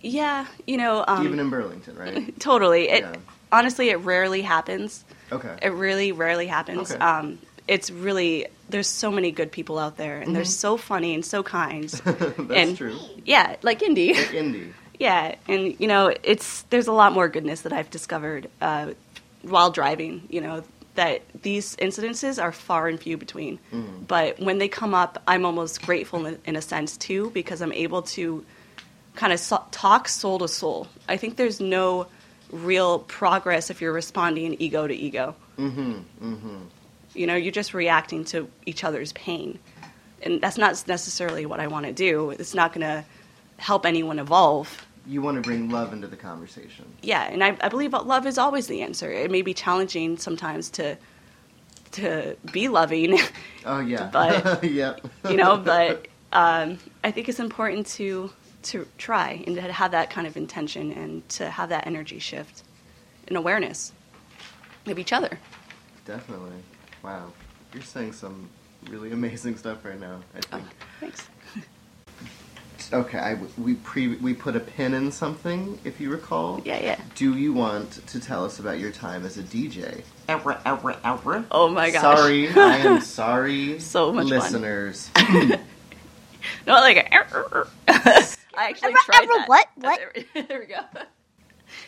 Yeah, 0.00 0.46
you 0.66 0.76
know, 0.76 1.04
um, 1.06 1.24
Even 1.24 1.38
in 1.38 1.48
Burlington, 1.48 1.96
right? 1.96 2.38
totally. 2.40 2.88
It 2.88 3.02
Yeah. 3.04 3.14
honestly, 3.52 3.90
it 3.90 3.96
rarely 3.96 4.42
happens. 4.42 5.04
Okay. 5.30 5.56
It 5.62 5.72
really 5.72 6.12
rarely 6.12 6.48
happens. 6.48 6.90
Okay. 6.90 7.00
Um, 7.00 7.38
it's 7.68 7.90
really 7.90 8.46
there's 8.68 8.88
so 8.88 9.10
many 9.10 9.30
good 9.30 9.52
people 9.52 9.78
out 9.78 9.96
there, 9.96 10.20
and 10.20 10.34
they're 10.34 10.44
so 10.44 10.76
funny 10.76 11.14
and 11.14 11.24
so 11.24 11.42
kind. 11.42 11.84
Mm-hmm. 11.84 12.46
That's 12.48 12.68
and, 12.68 12.76
true. 12.76 12.98
Yeah, 13.24 13.56
like 13.62 13.82
Indy. 13.82 14.14
Like 14.14 14.34
Indy. 14.34 14.72
Yeah, 15.02 15.34
and 15.48 15.74
you 15.80 15.88
know, 15.88 16.14
it's 16.22 16.62
there's 16.70 16.86
a 16.86 16.92
lot 16.92 17.12
more 17.12 17.28
goodness 17.28 17.62
that 17.62 17.72
I've 17.72 17.90
discovered 17.90 18.48
uh, 18.60 18.92
while 19.42 19.70
driving. 19.72 20.22
You 20.30 20.40
know 20.42 20.62
that 20.94 21.22
these 21.42 21.74
incidences 21.76 22.40
are 22.40 22.52
far 22.52 22.86
and 22.86 23.00
few 23.00 23.16
between, 23.16 23.58
Mhm. 23.72 24.06
but 24.06 24.38
when 24.38 24.58
they 24.58 24.68
come 24.68 24.94
up, 24.94 25.20
I'm 25.26 25.44
almost 25.44 25.82
grateful 25.82 26.26
in, 26.26 26.38
in 26.44 26.54
a 26.54 26.62
sense 26.62 26.96
too 26.96 27.30
because 27.30 27.60
I'm 27.62 27.72
able 27.72 28.02
to 28.16 28.44
kind 29.16 29.32
of 29.32 29.40
so- 29.40 29.64
talk 29.72 30.06
soul 30.08 30.38
to 30.38 30.46
soul. 30.48 30.86
I 31.08 31.16
think 31.16 31.36
there's 31.36 31.60
no 31.60 32.06
real 32.52 32.98
progress 33.00 33.70
if 33.70 33.80
you're 33.80 33.92
responding 33.92 34.54
ego 34.60 34.86
to 34.86 34.94
ego. 34.94 35.34
Mm-hmm. 35.58 35.92
Mm-hmm. 36.22 36.56
You 37.14 37.26
know, 37.26 37.34
you're 37.36 37.52
just 37.62 37.74
reacting 37.74 38.24
to 38.26 38.48
each 38.66 38.84
other's 38.84 39.12
pain. 39.14 39.58
And 40.22 40.40
that's 40.40 40.58
not 40.58 40.84
necessarily 40.86 41.44
what 41.46 41.58
I 41.58 41.66
want 41.66 41.86
to 41.86 41.92
do. 41.92 42.30
It's 42.30 42.54
not 42.54 42.72
going 42.74 42.86
to 42.86 43.04
help 43.56 43.84
anyone 43.86 44.18
evolve. 44.18 44.68
You 45.06 45.20
want 45.22 45.36
to 45.36 45.40
bring 45.42 45.68
love 45.70 45.92
into 45.92 46.06
the 46.06 46.16
conversation. 46.16 46.84
Yeah, 47.02 47.24
and 47.24 47.42
I, 47.42 47.56
I 47.60 47.68
believe 47.68 47.92
love 47.92 48.26
is 48.26 48.38
always 48.38 48.68
the 48.68 48.82
answer. 48.82 49.10
It 49.10 49.30
may 49.30 49.42
be 49.42 49.52
challenging 49.54 50.16
sometimes 50.16 50.70
to 50.70 50.96
to 51.92 52.36
be 52.52 52.68
loving, 52.68 53.18
Oh 53.66 53.80
yeah. 53.80 54.08
But- 54.12 54.64
yep. 54.70 55.00
you 55.28 55.36
know, 55.36 55.56
but 55.58 56.08
um, 56.32 56.78
I 57.04 57.10
think 57.10 57.28
it's 57.28 57.40
important 57.40 57.86
to 57.88 58.30
to 58.64 58.86
try 58.96 59.42
and 59.46 59.56
to 59.56 59.72
have 59.72 59.90
that 59.90 60.08
kind 60.10 60.26
of 60.26 60.36
intention 60.36 60.92
and 60.92 61.28
to 61.30 61.50
have 61.50 61.68
that 61.70 61.86
energy 61.86 62.18
shift 62.20 62.62
and 63.28 63.36
awareness 63.36 63.92
of 64.86 64.98
each 64.98 65.12
other. 65.12 65.38
Definitely. 66.06 66.52
Wow. 67.02 67.32
You're 67.74 67.82
saying 67.82 68.12
some 68.12 68.48
really 68.88 69.10
amazing 69.18 69.56
stuff 69.56 69.84
right 69.84 69.98
now. 69.98 70.20
I 70.34 70.38
Oh, 70.38 70.56
think. 70.58 70.64
thanks. 71.00 71.28
Okay. 72.92 73.18
I, 73.18 73.36
we 73.58 73.74
pre 73.74 74.16
we 74.16 74.34
put 74.34 74.54
a 74.56 74.60
pin 74.60 74.94
in 74.94 75.10
something, 75.12 75.78
if 75.84 76.00
you 76.00 76.10
recall. 76.10 76.60
Yeah, 76.64 76.80
yeah. 76.82 77.00
Do 77.14 77.36
you 77.36 77.52
want 77.52 78.06
to 78.08 78.20
tell 78.20 78.44
us 78.44 78.58
about 78.58 78.78
your 78.78 78.90
time 78.92 79.24
as 79.24 79.38
a 79.38 79.42
DJ? 79.42 80.02
Ever, 80.28 80.60
ever, 80.64 80.96
ever. 81.04 81.44
Oh 81.50 81.68
my 81.68 81.90
gosh. 81.90 82.02
Sorry, 82.02 82.48
I 82.50 82.76
am 82.78 83.00
sorry. 83.02 83.78
So 83.80 84.12
much 84.12 84.28
fun. 84.28 84.38
listeners. 84.38 85.10
No, 86.66 86.72
like 86.74 86.96
a, 86.96 87.14
I 87.14 87.18
actually 88.56 88.88
Ever- 88.88 88.98
tried 89.06 89.22
ever 89.22 89.32
that. 89.38 89.44
what? 89.48 89.68
What? 89.76 90.00
There, 90.34 90.44
there 90.48 90.58
we 90.58 90.66
go. 90.66 90.80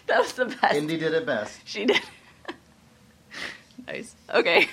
That 0.07 0.21
was 0.21 0.33
the 0.33 0.45
best. 0.47 0.75
Indy 0.77 0.97
did 0.97 1.12
it 1.12 1.27
best. 1.27 1.59
She 1.64 1.87
did. 1.87 2.01
nice. 3.87 4.14
Okay. 4.33 4.69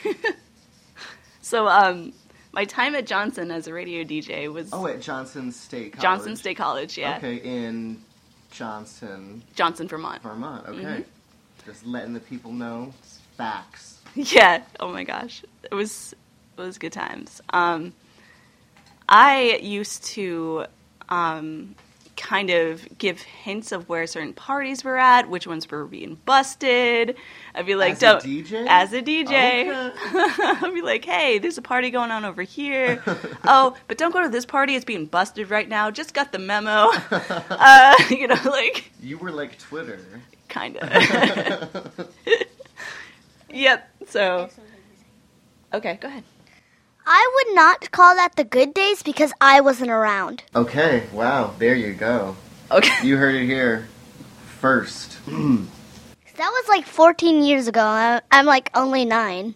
so, 1.41 1.67
um, 1.67 2.13
my 2.53 2.65
time 2.65 2.95
at 2.95 3.05
Johnson 3.07 3.51
as 3.51 3.67
a 3.67 3.73
radio 3.73 4.03
DJ 4.03 4.51
was 4.51 4.69
Oh, 4.73 4.87
at 4.87 5.01
Johnson 5.01 5.51
State 5.51 5.93
College. 5.93 6.01
Johnson 6.01 6.35
State 6.35 6.57
College. 6.57 6.97
Yeah, 6.97 7.17
Okay, 7.17 7.35
in 7.37 8.01
Johnson, 8.51 9.43
Johnson, 9.55 9.87
Vermont. 9.87 10.21
Vermont. 10.23 10.67
Okay. 10.67 10.81
Mm-hmm. 10.81 11.01
Just 11.65 11.85
letting 11.85 12.13
the 12.13 12.19
people 12.19 12.51
know 12.51 12.93
facts. 13.37 13.99
Yeah. 14.15 14.63
Oh 14.79 14.91
my 14.91 15.05
gosh, 15.05 15.41
it 15.63 15.73
was 15.73 16.13
it 16.57 16.61
was 16.61 16.77
good 16.77 16.91
times. 16.91 17.39
Um, 17.51 17.93
I 19.07 19.57
used 19.61 20.03
to 20.15 20.65
um, 21.07 21.75
kind 22.21 22.51
of 22.51 22.87
give 22.99 23.21
hints 23.21 23.71
of 23.71 23.89
where 23.89 24.05
certain 24.05 24.31
parties 24.33 24.83
were 24.83 24.97
at, 24.97 25.27
which 25.27 25.47
ones 25.47 25.69
were 25.69 25.85
being 25.85 26.19
busted. 26.25 27.15
I'd 27.55 27.65
be 27.65 27.73
like, 27.75 27.93
As 27.93 27.97
a 27.97 28.05
"Don't." 28.05 28.23
DJ? 28.23 28.65
As 28.69 28.93
a 28.93 29.01
DJ, 29.01 29.27
Okay. 29.67 29.91
I'd 30.67 30.71
be 30.73 30.81
like, 30.83 31.03
"Hey, 31.03 31.39
there's 31.39 31.57
a 31.57 31.61
party 31.63 31.89
going 31.89 32.11
on 32.11 32.23
over 32.23 32.43
here. 32.43 33.01
oh, 33.45 33.75
but 33.87 33.97
don't 33.97 34.11
go 34.13 34.21
to 34.21 34.29
this 34.29 34.45
party; 34.45 34.75
it's 34.75 34.85
being 34.85 35.07
busted 35.07 35.49
right 35.49 35.67
now. 35.67 35.89
Just 35.89 36.13
got 36.13 36.31
the 36.31 36.39
memo. 36.39 36.89
uh, 37.11 37.95
you 38.09 38.27
know, 38.27 38.37
like 38.45 38.91
You 39.01 39.17
were 39.17 39.31
like 39.31 39.57
Twitter. 39.57 39.99
kind 40.47 40.77
of. 40.77 42.07
yep. 43.49 43.89
So, 44.07 44.49
okay, 45.73 45.97
go 46.01 46.07
ahead. 46.07 46.23
I 47.13 47.31
would 47.35 47.55
not 47.55 47.91
call 47.91 48.15
that 48.15 48.37
the 48.37 48.45
good 48.45 48.73
days 48.73 49.03
because 49.03 49.33
I 49.41 49.59
wasn't 49.59 49.91
around. 49.91 50.43
Okay, 50.55 51.03
wow, 51.11 51.53
there 51.59 51.75
you 51.75 51.93
go. 51.93 52.37
Okay. 52.71 53.05
You 53.05 53.17
heard 53.17 53.35
it 53.35 53.45
here 53.45 53.89
first. 54.59 55.17
That 56.37 56.49
was 56.49 56.69
like 56.69 56.85
14 56.87 57.43
years 57.43 57.67
ago. 57.67 57.81
I- 57.83 58.21
I'm 58.31 58.45
like 58.47 58.71
only 58.73 59.03
nine. 59.05 59.53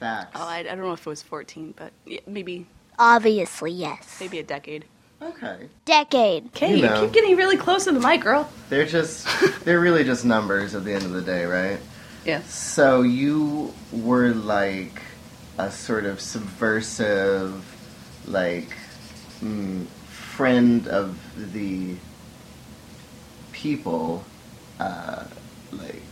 Facts. 0.00 0.30
Oh, 0.34 0.48
I, 0.48 0.60
I 0.60 0.62
don't 0.64 0.78
know 0.80 0.92
if 0.92 1.06
it 1.06 1.10
was 1.10 1.22
14, 1.22 1.74
but 1.76 1.92
yeah, 2.06 2.20
maybe 2.26 2.66
Obviously, 2.98 3.70
yes. 3.70 4.16
maybe 4.18 4.38
a 4.40 4.42
decade. 4.42 4.84
okay. 5.22 5.68
Decade. 5.84 6.46
Okay, 6.46 6.76
You 6.76 6.88
you, 6.88 7.00
keep 7.02 7.12
getting 7.12 7.36
really 7.36 7.56
close 7.58 7.84
to 7.84 7.92
the 7.92 8.00
mic, 8.00 8.22
girl. 8.22 8.50
They're 8.70 8.86
just, 8.86 9.28
they're 9.64 9.78
really 9.78 10.02
just 10.02 10.24
numbers 10.24 10.74
at 10.74 10.84
the 10.84 10.94
end 10.94 11.04
of 11.04 11.12
the 11.12 11.22
day, 11.22 11.44
right? 11.44 11.78
Yeah. 12.24 12.40
So 12.44 13.02
you 13.02 13.72
were 13.92 14.30
like 14.30 15.02
a 15.58 15.70
sort 15.70 16.04
of 16.04 16.20
subversive, 16.20 17.64
like, 18.26 18.68
mm, 19.42 19.86
friend 19.86 20.88
of 20.88 21.18
the 21.52 21.94
people, 23.52 24.24
uh, 24.80 25.24
like 25.72 26.02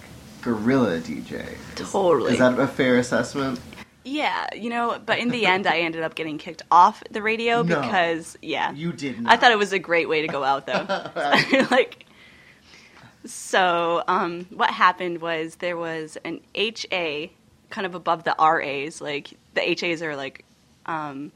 guerrilla 0.42 0.98
DJ. 1.00 1.44
Is- 1.80 1.90
Totally. 1.90 2.32
Is 2.34 2.38
that 2.38 2.58
a 2.58 2.66
fair 2.66 2.98
assessment? 2.98 3.60
Yeah, 4.04 4.48
you 4.54 4.68
know, 4.68 5.00
but 5.04 5.20
in 5.20 5.28
the 5.28 5.46
end, 5.46 5.66
I 5.66 5.78
ended 5.78 6.02
up 6.02 6.16
getting 6.16 6.36
kicked 6.36 6.62
off 6.72 7.04
the 7.12 7.22
radio 7.22 7.62
No. 7.62 7.80
because, 7.80 8.36
yeah, 8.42 8.72
You 8.72 8.92
did 8.92 9.20
not. 9.20 9.32
I 9.32 9.36
thought 9.36 9.52
it 9.52 9.58
was 9.58 9.72
a 9.72 9.78
great 9.78 10.08
way 10.08 10.22
to 10.22 10.28
go 10.28 10.42
out, 10.42 10.66
though. 10.66 10.84
like, 11.70 12.04
so 13.24 14.02
um, 14.08 14.46
what 14.50 14.70
happened 14.70 15.20
was 15.20 15.56
there 15.56 15.76
was 15.76 16.18
an 16.24 16.40
HA 16.56 17.30
kind 17.72 17.86
of 17.86 17.94
above 17.96 18.22
the 18.22 18.36
RAs. 18.38 19.00
Like 19.00 19.30
the 19.54 19.62
HAs 19.62 20.02
are 20.02 20.14
like 20.14 20.44
um, 20.86 21.32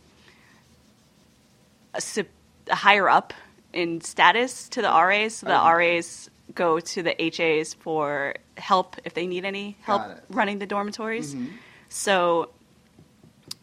a, 1.95 2.01
higher 2.73 3.09
up 3.09 3.33
in 3.73 4.01
status 4.01 4.69
to 4.71 4.83
the 4.83 4.89
RAs. 4.89 5.37
So 5.37 5.47
the 5.47 5.59
Okay. 5.59 5.97
RAs 5.97 6.31
go 6.55 6.79
to 6.79 7.03
the 7.03 7.15
HAs 7.19 7.75
for 7.75 8.35
help 8.57 8.97
if 9.05 9.15
they 9.15 9.27
need 9.27 9.45
any 9.45 9.77
help 9.83 10.03
running 10.31 10.59
the 10.61 10.67
dormitories. 10.67 11.35
Mhm. 11.35 11.49
So 11.89 12.51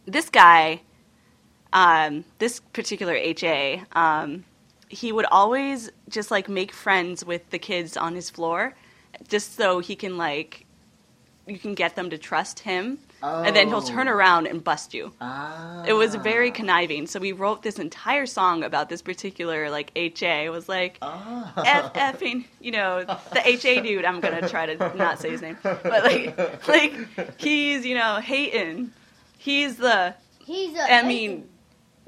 this 0.05 0.29
guy, 0.29 0.81
um, 1.71 2.25
this 2.39 2.59
particular 2.59 3.15
HA, 3.15 3.83
um, 3.93 4.43
he 4.89 5.12
would 5.12 5.25
always 5.25 5.91
just 6.09 6.29
like 6.29 6.49
make 6.49 6.71
friends 6.71 7.23
with 7.25 7.49
the 7.49 7.59
kids 7.59 7.97
on 7.97 8.15
his 8.15 8.29
floor, 8.29 8.75
just 9.27 9.55
so 9.55 9.79
he 9.79 9.95
can 9.95 10.17
like, 10.17 10.65
you 11.45 11.58
can 11.60 11.73
get 11.73 11.95
them 11.95 12.10
to 12.10 12.17
trust 12.17 12.60
him, 12.60 12.97
and 13.21 13.56
then 13.56 13.67
he'll 13.67 13.82
turn 13.82 14.08
Oh. 14.08 14.13
around 14.13 14.47
and 14.47 14.63
bust 14.63 14.93
you. 14.93 15.13
Ah. 15.21 15.84
It 15.86 15.93
was 15.93 16.15
very 16.15 16.51
conniving. 16.51 17.08
So 17.08 17.19
we 17.19 17.32
wrote 17.32 17.63
this 17.63 17.79
entire 17.79 18.25
song 18.25 18.63
about 18.63 18.89
this 18.89 19.01
particular 19.01 19.69
like 19.69 19.91
HA. 19.95 20.45
It 20.45 20.49
was 20.51 20.69
like 20.69 20.97
Ah. 21.01 21.51
F 21.65 21.93
effing, 21.93 22.45
you 22.62 22.71
know, 22.71 23.03
the 23.03 23.41
HA 23.47 23.82
dude. 23.82 24.06
I'm 24.06 24.19
gonna 24.21 24.47
try 24.47 24.65
to 24.67 24.95
not 24.97 25.19
say 25.19 25.32
his 25.32 25.41
name, 25.41 25.58
but 25.63 25.84
like, 25.84 26.67
like 26.67 26.93
he's 27.39 27.86
you 27.86 27.95
know 27.95 28.17
hating. 28.21 28.91
He's 29.38 29.77
the 29.77 30.15
He's 30.45 30.77
a. 30.77 30.93
I 30.93 31.03
mean, 31.03 31.47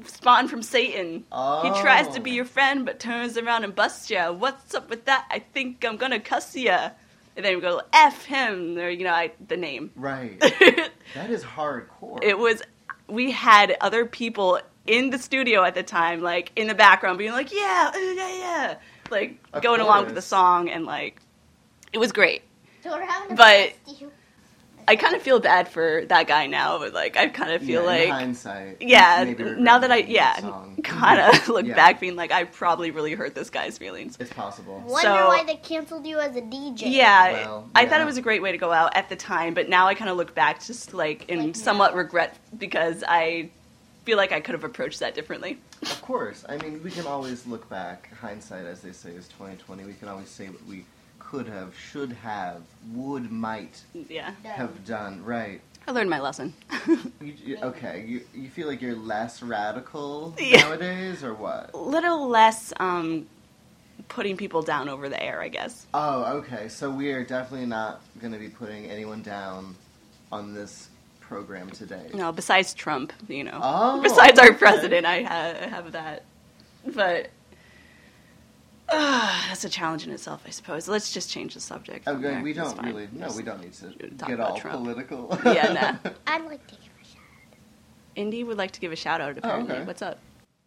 spawned 0.05 0.49
from 0.49 0.61
Satan. 0.61 1.23
He 1.63 1.69
tries 1.81 2.07
to 2.15 2.19
be 2.19 2.31
Oh. 2.31 2.33
your 2.35 2.45
friend, 2.45 2.85
but 2.85 2.99
turns 2.99 3.37
around 3.37 3.63
and 3.63 3.73
busts 3.73 4.09
ya. 4.09 4.31
What's 4.31 4.73
up 4.75 4.89
with 4.89 5.05
that? 5.05 5.25
I 5.31 5.39
think 5.39 5.83
I'm 5.85 5.95
gonna 5.97 6.19
cuss 6.19 6.55
ya. 6.55 6.89
And 7.35 7.45
then 7.45 7.55
we 7.55 7.61
go 7.61 7.81
F 7.91 8.25
him, 8.25 8.77
or 8.77 8.89
you 8.89 9.03
know, 9.03 9.13
I, 9.13 9.31
the 9.47 9.57
name. 9.57 9.91
Right. 9.95 10.37
it 10.41 10.91
That 11.15 11.29
is 11.29 11.43
hardcore. 11.43 12.23
It 12.23 12.37
was. 12.37 12.61
We 13.07 13.31
had 13.31 13.77
other 13.81 14.05
people 14.05 14.59
in 14.87 15.09
the 15.09 15.19
studio 15.19 15.63
at 15.63 15.75
the 15.75 15.83
time, 15.83 16.21
like 16.21 16.51
in 16.55 16.67
the 16.67 16.73
background, 16.75 17.17
being 17.17 17.31
like, 17.33 17.53
"Yeah, 17.53 17.91
uh, 17.93 17.97
yeah, 17.97 18.37
yeah," 18.37 18.75
like 19.11 19.39
Of 19.53 19.61
going 19.61 19.81
along 19.81 20.05
with 20.05 20.15
the 20.15 20.21
song, 20.21 20.69
and 20.69 20.85
like, 20.85 21.21
it 21.93 21.97
was 21.97 22.11
great. 22.11 22.41
So 22.83 22.91
we're 22.91 23.05
having 23.05 23.31
a 23.33 23.35
but- 23.35 23.73
bust 23.85 24.01
you. 24.01 24.11
I 24.87 24.95
kind 24.95 25.15
of 25.15 25.21
feel 25.21 25.39
bad 25.39 25.67
for 25.67 26.05
that 26.09 26.27
guy 26.27 26.47
now, 26.47 26.77
but 26.77 26.93
like, 26.93 27.17
I 27.17 27.27
kind 27.27 27.51
of 27.51 27.61
feel 27.61 27.83
Yeah, 27.85 27.91
in 27.91 28.09
like. 28.09 28.09
hindsight. 28.19 28.77
Yeah, 28.81 29.23
maybe 29.25 29.43
now 29.59 29.79
that 29.79 29.91
I 29.91 29.97
yeah 29.97 30.39
kind 30.83 31.19
of 31.19 31.47
look 31.49 31.65
Yeah. 31.65 31.75
back, 31.75 31.99
being 31.99 32.15
like 32.15 32.31
I 32.31 32.43
probably 32.43 32.91
really 32.91 33.13
hurt 33.15 33.33
this 33.35 33.49
guy's 33.49 33.77
feelings. 33.77 34.15
It's 34.19 34.31
possible. 34.33 34.79
Wonder 34.85 35.01
So- 35.01 35.27
why 35.27 35.43
they 35.43 35.55
canceled 35.55 36.05
you 36.05 36.19
as 36.19 36.35
a 36.35 36.41
DJ. 36.41 36.83
Yeah, 36.91 37.31
Well, 37.31 37.69
I 37.73 37.85
thought 37.87 38.01
it 38.01 38.05
was 38.05 38.17
a 38.17 38.21
great 38.21 38.41
way 38.41 38.51
to 38.51 38.57
go 38.57 38.71
out 38.71 38.95
at 38.95 39.09
the 39.09 39.15
time, 39.15 39.53
but 39.53 39.69
now 39.69 39.87
I 39.87 39.95
kind 39.95 40.09
of 40.09 40.17
look 40.17 40.35
back 40.35 40.63
just 40.63 40.93
like 40.93 41.29
in 41.29 41.39
Like 41.47 41.55
somewhat 41.55 41.91
now. 41.93 41.97
regret 41.97 42.37
because 42.57 43.03
I 43.07 43.49
feel 44.05 44.17
like 44.17 44.31
I 44.31 44.39
could 44.39 44.53
have 44.53 44.63
approached 44.63 44.99
that 44.99 45.15
differently. 45.15 45.57
Of 45.81 45.99
course. 46.01 46.45
I 46.47 46.57
mean, 46.57 46.83
we 46.83 46.91
can 46.91 47.07
always 47.07 47.47
look 47.47 47.67
back. 47.69 48.09
Hindsight, 48.21 48.65
as 48.65 48.81
they 48.81 48.91
say, 48.91 49.09
is 49.11 49.27
twenty 49.27 49.55
twenty. 49.57 49.83
We 49.83 49.93
can 49.93 50.07
always 50.09 50.29
say 50.29 50.47
what 50.47 50.63
we 50.67 50.85
could 51.35 51.47
have, 51.47 51.73
should 51.77 52.11
have, 52.13 52.61
would, 52.93 53.31
might 53.31 53.81
Yeah, 54.09 54.31
have 54.43 54.85
done. 54.85 55.23
Right. 55.23 55.61
I 55.87 55.91
learned 55.91 56.09
my 56.09 56.19
lesson. 56.19 56.53
You, 57.21 57.33
you- 57.43 57.57
okay. 57.63 58.05
You 58.07 58.21
you 58.33 58.49
feel 58.49 58.67
like 58.67 58.81
you're 58.81 58.95
less 58.95 59.41
radical 59.41 60.33
Yeah. 60.39 60.61
nowadays, 60.61 61.23
or 61.23 61.33
what? 61.33 61.71
a 61.73 61.77
little 61.77 62.27
less 62.27 62.71
um, 62.79 63.25
putting 64.07 64.37
people 64.37 64.61
down 64.61 64.89
over 64.89 65.09
the 65.09 65.21
air, 65.21 65.41
I 65.41 65.47
guess. 65.47 65.87
Oh, 65.93 66.37
okay. 66.37 66.67
So 66.69 66.89
we 66.91 67.11
are 67.11 67.23
definitely 67.23 67.65
not 67.67 68.01
going 68.21 68.33
to 68.33 68.39
be 68.39 68.49
putting 68.49 68.85
anyone 68.89 69.21
down 69.23 69.75
on 70.31 70.53
this 70.53 70.89
program 71.19 71.69
today. 71.71 72.09
No, 72.13 72.31
besides 72.31 72.73
Trump, 72.73 73.11
you 73.27 73.43
know. 73.43 73.59
Oh, 73.61 74.01
besides 74.01 74.37
our 74.39 74.53
president, 74.53 75.05
I 75.05 75.23
ha- 75.23 75.53
I 75.63 75.67
have 75.67 75.91
that. 75.93 76.23
But 76.93 77.29
uh, 78.89 79.41
that's 79.47 79.63
a 79.63 79.69
challenge 79.69 80.05
in 80.05 80.11
itself, 80.13 80.43
I 80.45 80.49
suppose. 80.51 80.87
Let's 80.87 81.11
just 81.11 81.29
change 81.29 81.53
the 81.53 81.59
subject. 81.59 82.05
from 82.05 82.17
Okay, 82.17 82.23
there. 82.35 82.41
we 82.43 82.51
It's 82.51 82.59
don't 82.59 82.85
really. 82.85 83.07
No, 83.11 83.25
Just 83.25 83.37
we 83.37 83.43
don't 83.43 83.61
need 83.61 83.73
to 83.73 83.91
talk 84.11 84.29
get 84.29 84.35
about 84.35 84.51
all 84.51 84.57
Trump. 84.57 84.77
political. 84.77 85.39
Yeah, 85.45 85.97
nah. 86.03 86.11
I'd 86.27 86.45
like 86.45 86.65
to 86.67 86.75
give 86.75 86.91
a 87.01 87.05
shout. 87.05 87.21
Indy 88.15 88.43
would 88.43 88.57
like 88.57 88.71
to 88.71 88.79
give 88.79 88.91
a 88.91 88.95
shout 88.95 89.21
out. 89.21 89.37
Apparently, 89.37 89.73
Oh, 89.73 89.77
okay. 89.77 89.85
what's 89.85 90.01
up? 90.01 90.19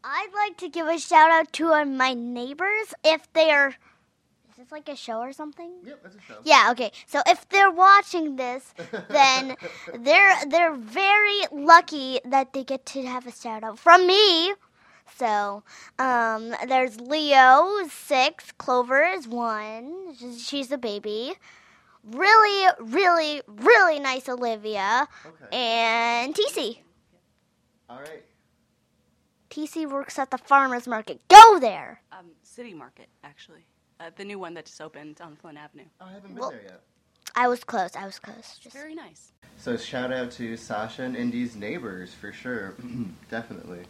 I'd 0.04 0.28
like 0.34 0.56
to 0.58 0.68
give 0.68 0.86
a 0.86 0.98
shout 0.98 1.30
out 1.30 1.52
to 1.54 1.72
uh, 1.72 1.84
my 1.84 2.14
neighbors 2.14 2.94
if 3.04 3.32
they're. 3.32 3.68
Is 3.68 4.64
this 4.64 4.72
like 4.72 4.88
a 4.88 4.96
show 4.96 5.18
or 5.20 5.32
something? 5.32 5.70
Yep, 5.84 6.02
that's 6.02 6.16
a 6.16 6.20
show. 6.20 6.34
Yeah. 6.44 6.68
Okay. 6.72 6.90
So 7.06 7.20
if 7.26 7.48
they're 7.48 7.70
watching 7.70 8.36
this, 8.36 8.74
then 9.08 9.54
they're 10.00 10.36
they're 10.48 10.74
very 10.74 11.40
lucky 11.52 12.20
that 12.24 12.52
they 12.52 12.64
get 12.64 12.84
to 12.86 13.02
have 13.04 13.26
a 13.26 13.32
shout 13.32 13.62
out 13.62 13.78
from 13.78 14.06
me. 14.06 14.54
So 15.18 15.64
um, 15.98 16.54
there's 16.68 17.00
Leo 17.00 17.86
six, 17.90 18.52
Clover 18.58 19.02
is 19.02 19.26
one. 19.26 20.14
She's- 20.18 20.40
She's 20.40 20.72
a 20.72 20.78
baby. 20.78 21.34
Really, 22.04 22.68
really, 22.80 23.42
really 23.46 23.98
nice 23.98 24.28
Olivia 24.28 25.08
Okay. 25.26 25.48
and 25.56 26.34
TC. 26.34 26.80
All 27.90 27.98
right. 28.00 28.22
TC 29.50 29.86
works 29.90 30.18
at 30.18 30.30
the 30.30 30.38
farmers 30.38 30.86
market. 30.86 31.20
Go 31.28 31.58
there. 31.58 32.00
Um, 32.12 32.26
City 32.42 32.72
Market, 32.74 33.08
actually, 33.24 33.64
uh, 33.98 34.10
the 34.16 34.24
new 34.24 34.38
one 34.38 34.54
that 34.54 34.66
just 34.66 34.80
opened 34.80 35.20
on 35.20 35.36
Flynn 35.36 35.56
Avenue. 35.56 35.84
Oh, 36.00 36.06
I 36.06 36.12
haven't 36.12 36.30
been 36.34 36.40
Well- 36.40 36.50
there 36.50 36.62
yet. 36.62 36.80
I 37.34 37.46
was 37.48 37.62
close. 37.62 37.94
I 37.94 38.04
was 38.06 38.18
close. 38.18 38.58
Just 38.58 38.74
Very 38.74 38.94
nice. 38.94 39.32
So 39.58 39.76
shout 39.76 40.12
out 40.12 40.30
to 40.32 40.56
Sasha 40.56 41.02
and 41.02 41.14
Indy's 41.16 41.56
neighbors 41.56 42.14
for 42.14 42.32
sure, 42.32 42.74
definitely. 43.30 43.84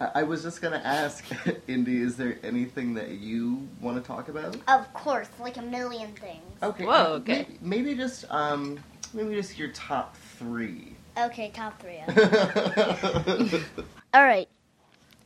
I, 0.00 0.10
I 0.16 0.22
was 0.22 0.42
just 0.42 0.60
gonna 0.60 0.82
ask, 0.84 1.24
Indy, 1.68 2.00
is 2.00 2.16
there 2.16 2.38
anything 2.42 2.94
that 2.94 3.10
you 3.10 3.68
want 3.80 4.02
to 4.02 4.06
talk 4.06 4.28
about? 4.28 4.56
of 4.68 4.92
course, 4.92 5.28
like 5.40 5.56
a 5.56 5.62
million 5.62 6.12
things. 6.14 6.42
Okay. 6.62 6.84
Whoa, 6.84 7.14
okay. 7.14 7.46
Maybe, 7.60 7.82
maybe 7.84 7.94
just 7.94 8.24
um, 8.30 8.78
maybe 9.12 9.34
just 9.34 9.58
your 9.58 9.68
top 9.68 10.16
three. 10.38 10.96
Okay, 11.16 11.50
top 11.54 11.80
three. 11.80 12.00
oh 12.08 13.62
All 14.14 14.24
right. 14.24 14.48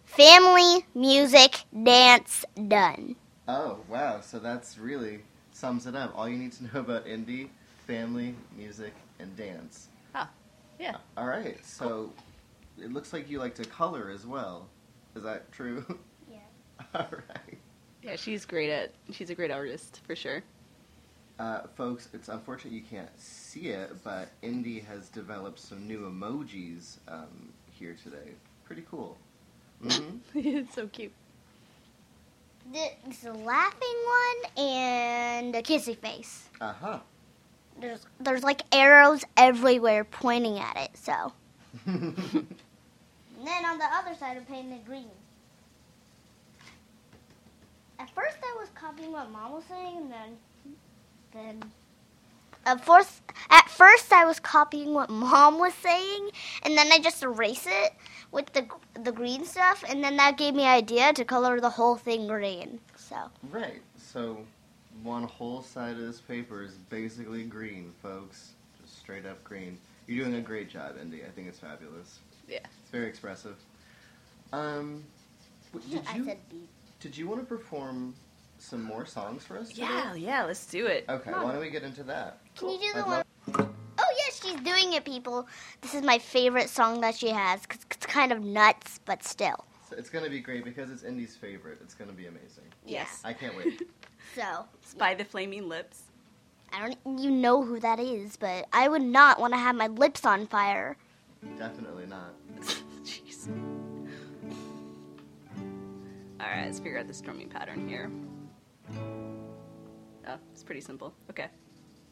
Family, 0.04 0.84
music, 0.94 1.64
dance, 1.82 2.44
done. 2.68 3.16
Oh, 3.46 3.78
wow! 3.88 4.20
So 4.20 4.38
that's 4.38 4.76
really 4.78 5.20
sums 5.52 5.86
it 5.86 5.94
up. 5.94 6.12
All 6.16 6.28
you 6.28 6.36
need 6.36 6.52
to 6.52 6.64
know 6.64 6.80
about 6.80 7.06
Indy, 7.06 7.50
family, 7.86 8.34
music, 8.56 8.92
and 9.18 9.34
dance. 9.36 9.88
Huh. 10.12 10.26
Yeah. 10.78 10.96
All 11.16 11.26
right. 11.26 11.58
So 11.64 12.12
it 12.82 12.92
looks 12.92 13.12
like 13.12 13.28
you 13.28 13.38
like 13.38 13.54
to 13.56 13.64
color 13.64 14.10
as 14.10 14.26
well. 14.26 14.68
Is 15.14 15.22
that 15.22 15.50
true? 15.52 15.84
Yeah. 16.30 16.38
All 16.94 17.06
right. 17.10 17.58
Yeah, 18.02 18.16
she's 18.16 18.44
great 18.44 18.68
at. 18.70 18.92
She's 19.10 19.30
a 19.30 19.34
great 19.34 19.50
artist 19.50 20.00
for 20.06 20.14
sure. 20.14 20.42
Uh, 21.38 21.62
folks, 21.76 22.08
it's 22.12 22.28
unfortunate 22.28 22.74
you 22.74 22.82
can't 22.82 23.08
see 23.18 23.68
it, 23.68 23.92
but 24.04 24.28
Indy 24.42 24.80
has 24.80 25.08
developed 25.08 25.58
some 25.58 25.86
new 25.86 26.00
emojis 26.00 26.98
um, 27.08 27.48
here 27.70 27.96
today. 28.02 28.32
Pretty 28.64 28.84
cool. 28.90 29.16
hmm 29.82 30.18
it's 30.34 30.74
so 30.74 30.86
cute. 30.88 31.12
There's 32.72 33.24
a 33.24 33.32
laughing 33.32 33.96
one 34.04 34.64
and 34.66 35.54
a 35.56 35.62
kissy 35.62 35.96
face. 35.96 36.48
Uh 36.60 36.74
huh. 36.74 36.98
There's 37.80 38.04
there's 38.20 38.42
like 38.42 38.62
arrows 38.72 39.24
everywhere 39.36 40.04
pointing 40.04 40.58
at 40.58 40.76
it. 40.76 40.90
So. 40.94 41.32
And 43.38 43.46
then 43.46 43.64
on 43.64 43.78
the 43.78 43.84
other 43.84 44.14
side, 44.16 44.36
I 44.36 44.40
painted 44.40 44.84
green. 44.84 45.10
At 48.00 48.10
first, 48.10 48.36
I 48.42 48.56
was 48.58 48.68
copying 48.74 49.12
what 49.12 49.30
mom 49.30 49.52
was 49.52 49.64
saying, 49.64 49.96
and 49.96 50.12
then, 50.12 50.36
then. 51.32 51.62
At 52.66 52.84
first, 52.84 53.22
at 53.50 53.68
first, 53.70 54.12
I 54.12 54.24
was 54.24 54.40
copying 54.40 54.92
what 54.92 55.08
mom 55.08 55.58
was 55.58 55.74
saying, 55.74 56.30
and 56.64 56.76
then 56.76 56.90
I 56.90 56.98
just 56.98 57.22
erase 57.22 57.66
it 57.68 57.92
with 58.32 58.52
the 58.52 58.66
the 59.02 59.12
green 59.12 59.44
stuff, 59.44 59.84
and 59.88 60.02
then 60.02 60.16
that 60.16 60.36
gave 60.36 60.54
me 60.54 60.64
idea 60.64 61.12
to 61.12 61.24
color 61.24 61.60
the 61.60 61.70
whole 61.70 61.96
thing 61.96 62.26
green. 62.26 62.80
So 62.96 63.16
right. 63.50 63.80
So 63.96 64.38
one 65.02 65.22
whole 65.22 65.62
side 65.62 65.92
of 65.92 66.00
this 66.00 66.20
paper 66.20 66.62
is 66.62 66.72
basically 66.90 67.44
green, 67.44 67.92
folks. 68.02 68.50
Just 68.80 68.98
straight 68.98 69.26
up 69.26 69.42
green. 69.44 69.78
You're 70.06 70.24
doing 70.24 70.38
a 70.38 70.42
great 70.42 70.68
job, 70.68 70.96
Indy. 71.00 71.22
I 71.24 71.28
think 71.28 71.48
it's 71.48 71.60
fabulous. 71.60 72.18
Yeah. 72.48 72.58
It's 72.82 72.90
very 72.90 73.06
expressive. 73.06 73.56
Um, 74.52 75.04
w- 75.72 75.90
did 75.96 76.06
I 76.08 76.16
you 76.16 76.24
said 76.24 76.38
beep. 76.50 76.68
did 77.00 77.16
you 77.16 77.28
want 77.28 77.40
to 77.40 77.46
perform 77.46 78.14
some 78.58 78.82
more 78.82 79.04
songs 79.06 79.44
for 79.44 79.58
us? 79.58 79.68
Today? 79.68 79.82
Yeah, 79.82 80.14
yeah. 80.14 80.44
Let's 80.44 80.66
do 80.66 80.86
it. 80.86 81.04
Okay. 81.08 81.30
Why 81.30 81.52
don't 81.52 81.60
we 81.60 81.70
get 81.70 81.82
into 81.82 82.02
that? 82.04 82.38
Can 82.56 82.70
you 82.70 82.78
do 82.78 82.92
the 82.94 82.98
I'd 83.00 83.06
one? 83.06 83.24
love- 83.58 83.74
Oh 84.00 84.14
yes, 84.16 84.40
she's 84.42 84.60
doing 84.60 84.92
it, 84.94 85.04
people. 85.04 85.46
This 85.80 85.92
is 85.94 86.02
my 86.02 86.18
favorite 86.18 86.70
song 86.70 87.00
that 87.00 87.14
she 87.16 87.30
has 87.30 87.66
'cause 87.66 87.80
it's 87.90 88.06
kind 88.06 88.30
of 88.32 88.40
nuts, 88.42 89.00
but 89.04 89.22
still. 89.24 89.64
So 89.90 89.96
it's 89.96 90.08
gonna 90.08 90.30
be 90.30 90.40
great 90.40 90.64
because 90.64 90.90
it's 90.90 91.02
Indy's 91.02 91.34
favorite. 91.36 91.78
It's 91.82 91.94
gonna 91.94 92.12
be 92.12 92.26
amazing. 92.26 92.64
Yes. 92.86 93.20
I 93.24 93.32
can't 93.32 93.56
wait. 93.56 93.82
So 94.34 94.66
Spy 94.84 95.14
the 95.14 95.24
Flaming 95.24 95.68
Lips. 95.68 96.02
I 96.72 96.86
don't. 97.04 97.18
You 97.18 97.30
know 97.30 97.62
who 97.64 97.80
that 97.80 97.98
is, 97.98 98.36
but 98.36 98.66
I 98.74 98.86
would 98.86 99.00
not 99.02 99.40
want 99.40 99.54
to 99.54 99.58
have 99.58 99.74
my 99.74 99.86
lips 99.86 100.26
on 100.26 100.46
fire. 100.46 100.96
Definitely 101.58 102.06
not. 102.06 102.34
Jeez. 103.04 103.48
Alright, 106.40 106.66
let's 106.66 106.78
figure 106.78 106.98
out 106.98 107.06
the 107.06 107.14
strumming 107.14 107.48
pattern 107.48 107.88
here. 107.88 108.10
Oh, 110.28 110.38
it's 110.52 110.62
pretty 110.62 110.80
simple. 110.80 111.14
Okay. 111.30 111.46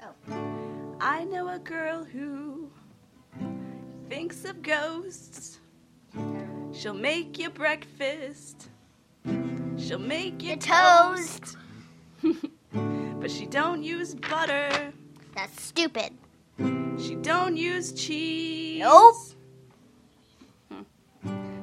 Oh. 0.02 0.96
I 1.00 1.24
know 1.24 1.48
a 1.48 1.58
girl 1.58 2.04
who 2.04 2.70
thinks 4.08 4.44
of 4.44 4.62
ghosts. 4.62 5.60
She'll 6.72 6.94
make 6.94 7.38
you 7.38 7.50
breakfast. 7.50 8.68
She'll 9.76 9.98
make 9.98 10.42
you 10.42 10.50
Your 10.50 10.58
toast. 10.58 11.56
but 12.72 13.30
she 13.30 13.46
don't 13.46 13.82
use 13.82 14.14
butter. 14.14 14.92
That's 15.34 15.62
stupid. 15.62 16.12
She 16.58 17.14
don't 17.16 17.56
use 17.56 17.92
cheese. 17.92 18.80
Nope. 18.80 19.14
Hmm. 20.70 20.82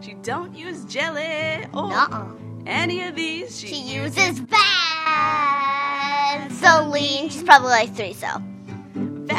She 0.01 0.13
don't 0.15 0.53
use 0.55 0.83
jelly 0.85 1.65
or 1.73 1.89
Nuh-uh. 1.89 2.25
any 2.67 3.03
of 3.03 3.15
these. 3.15 3.59
She 3.59 3.75
uses 3.81 4.39
Vaseline. 4.39 4.59
She's 7.29 7.43
probably 7.43 7.69
like 7.69 7.95
three, 7.95 8.13
so 8.13 8.27
Vaseline. 8.93 9.37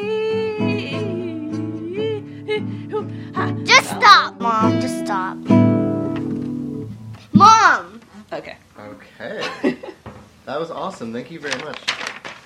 Enough. 2.47 3.63
Just 3.65 3.89
stop, 3.89 4.39
Mom. 4.39 4.79
Just 4.79 4.99
stop. 5.05 5.37
Mom! 7.33 8.01
Okay. 8.31 8.55
Okay. 8.79 9.45
that 10.45 10.59
was 10.59 10.71
awesome. 10.71 11.11
Thank 11.11 11.29
you 11.29 11.39
very 11.39 11.61
much. 11.63 11.79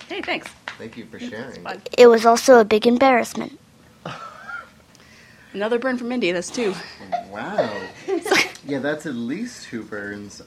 Hey, 0.09 0.21
thanks. 0.21 0.49
Thank 0.77 0.97
you 0.97 1.05
for 1.05 1.19
sharing. 1.19 1.65
It 1.97 2.07
was 2.07 2.25
also 2.25 2.59
a 2.59 2.65
big 2.65 2.87
embarrassment. 2.87 3.59
Another 5.53 5.77
burn 5.77 5.97
from 5.97 6.11
Indy. 6.11 6.31
That's 6.31 6.49
two. 6.49 6.73
Wow. 7.29 7.69
Yeah, 8.63 8.77
that's 8.77 9.07
at 9.07 9.15
least 9.15 9.63
two 9.65 9.83
burns. 9.83 10.39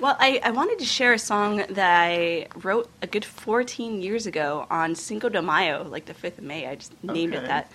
Well, 0.00 0.16
I, 0.18 0.40
I 0.42 0.50
wanted 0.50 0.80
to 0.80 0.84
share 0.84 1.12
a 1.12 1.20
song 1.20 1.58
that 1.68 2.00
I 2.02 2.48
wrote 2.62 2.90
a 3.00 3.06
good 3.06 3.24
14 3.24 4.02
years 4.02 4.26
ago 4.26 4.66
on 4.70 4.96
Cinco 4.96 5.28
de 5.28 5.40
Mayo, 5.40 5.84
like 5.84 6.06
the 6.06 6.14
5th 6.14 6.38
of 6.38 6.44
May. 6.44 6.66
I 6.66 6.74
just 6.74 6.92
named 7.04 7.34
Okay. 7.34 7.44
it 7.44 7.46
that. 7.46 7.70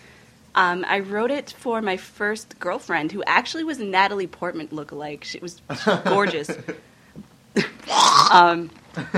Um, 0.55 0.85
I 0.87 0.99
wrote 0.99 1.31
it 1.31 1.51
for 1.57 1.81
my 1.81 1.97
first 1.97 2.57
girlfriend, 2.59 3.11
who 3.11 3.23
actually 3.27 3.63
was 3.63 3.79
a 3.79 3.85
Natalie 3.85 4.27
Portman 4.27 4.67
lookalike. 4.69 5.23
She 5.23 5.39
was 5.39 5.61
gorgeous. 6.05 6.49
um, 8.31 8.69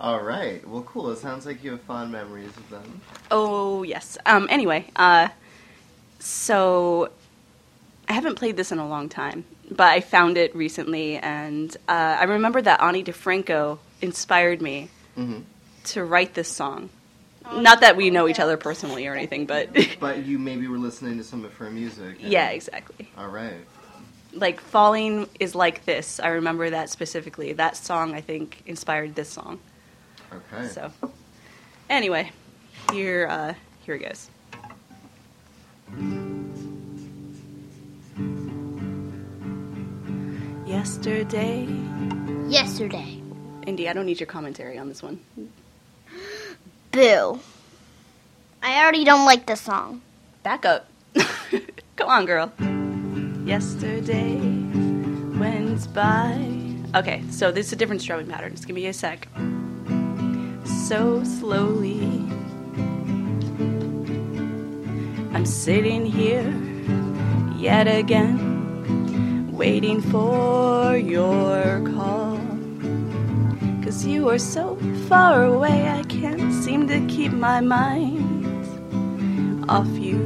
All 0.00 0.20
right. 0.22 0.66
Well, 0.66 0.82
cool. 0.82 1.10
It 1.10 1.18
sounds 1.18 1.44
like 1.44 1.62
you 1.62 1.72
have 1.72 1.80
fond 1.82 2.10
memories 2.12 2.56
of 2.56 2.68
them. 2.70 3.00
oh, 3.30 3.82
yes. 3.82 4.16
Um, 4.24 4.46
anyway, 4.50 4.86
uh, 4.96 5.28
so 6.18 7.10
I 8.08 8.12
haven't 8.14 8.36
played 8.36 8.56
this 8.56 8.72
in 8.72 8.78
a 8.78 8.88
long 8.88 9.08
time, 9.10 9.44
but 9.70 9.88
I 9.88 10.00
found 10.00 10.36
it 10.38 10.54
recently, 10.56 11.16
and 11.18 11.74
uh, 11.88 12.16
I 12.20 12.24
remember 12.24 12.62
that 12.62 12.80
Ani 12.82 13.04
DiFranco 13.04 13.78
inspired 14.00 14.60
me 14.62 14.88
hmm 15.14 15.40
to 15.82 16.04
write 16.04 16.34
this 16.34 16.48
song. 16.48 16.90
Not 17.52 17.80
that 17.80 17.96
we 17.96 18.10
know 18.10 18.28
each 18.28 18.38
other 18.40 18.56
personally 18.56 19.06
or 19.06 19.14
anything, 19.14 19.46
but 19.46 19.68
But 20.00 20.24
you 20.24 20.38
maybe 20.38 20.68
were 20.68 20.78
listening 20.78 21.16
to 21.18 21.24
some 21.24 21.44
of 21.44 21.54
her 21.54 21.70
music. 21.70 22.20
and- 22.22 22.30
yeah, 22.32 22.50
exactly. 22.50 23.10
All 23.16 23.28
right. 23.28 23.64
Like 24.32 24.60
Falling 24.60 25.28
is 25.40 25.54
like 25.56 25.84
this. 25.84 26.20
I 26.20 26.28
remember 26.28 26.70
that 26.70 26.88
specifically. 26.90 27.52
That 27.54 27.76
song 27.76 28.14
I 28.14 28.20
think 28.20 28.62
inspired 28.66 29.14
this 29.16 29.28
song. 29.28 29.58
Okay. 30.32 30.68
So 30.68 30.92
anyway, 31.88 32.30
here 32.92 33.26
uh, 33.28 33.54
here 33.84 33.96
it 33.96 34.00
goes. 34.00 34.30
Yesterday, 40.66 41.66
Yesterday. 42.48 43.20
Indy, 43.66 43.88
I 43.88 43.92
don't 43.92 44.06
need 44.06 44.18
your 44.20 44.26
commentary 44.26 44.78
on 44.78 44.88
this 44.88 45.02
one. 45.02 45.20
Boo. 46.92 47.38
I 48.62 48.82
already 48.82 49.04
don't 49.04 49.24
like 49.24 49.46
this 49.46 49.60
song. 49.60 50.02
Back 50.42 50.64
up. 50.64 50.88
Come 51.96 52.08
on, 52.08 52.26
girl. 52.26 52.52
Yesterday 53.44 54.34
went 55.38 55.92
by. 55.94 56.34
Okay, 56.94 57.22
so 57.30 57.52
this 57.52 57.66
is 57.66 57.72
a 57.72 57.76
different 57.76 58.02
strumming 58.02 58.26
pattern. 58.26 58.52
Just 58.52 58.66
give 58.66 58.74
me 58.74 58.86
a 58.86 58.92
sec. 58.92 59.28
So 60.88 61.22
slowly, 61.22 62.02
I'm 65.32 65.46
sitting 65.46 66.04
here 66.04 66.52
yet 67.56 67.86
again, 67.86 69.52
waiting 69.52 70.00
for 70.00 70.96
your 70.96 71.82
call. 71.94 72.29
Cause 73.90 74.06
you 74.06 74.28
are 74.28 74.38
so 74.38 74.76
far 75.08 75.42
away, 75.42 75.88
I 75.88 76.04
can't 76.04 76.52
seem 76.62 76.86
to 76.86 77.04
keep 77.08 77.32
my 77.32 77.60
mind 77.60 78.64
off 79.68 79.88
you. 79.98 80.16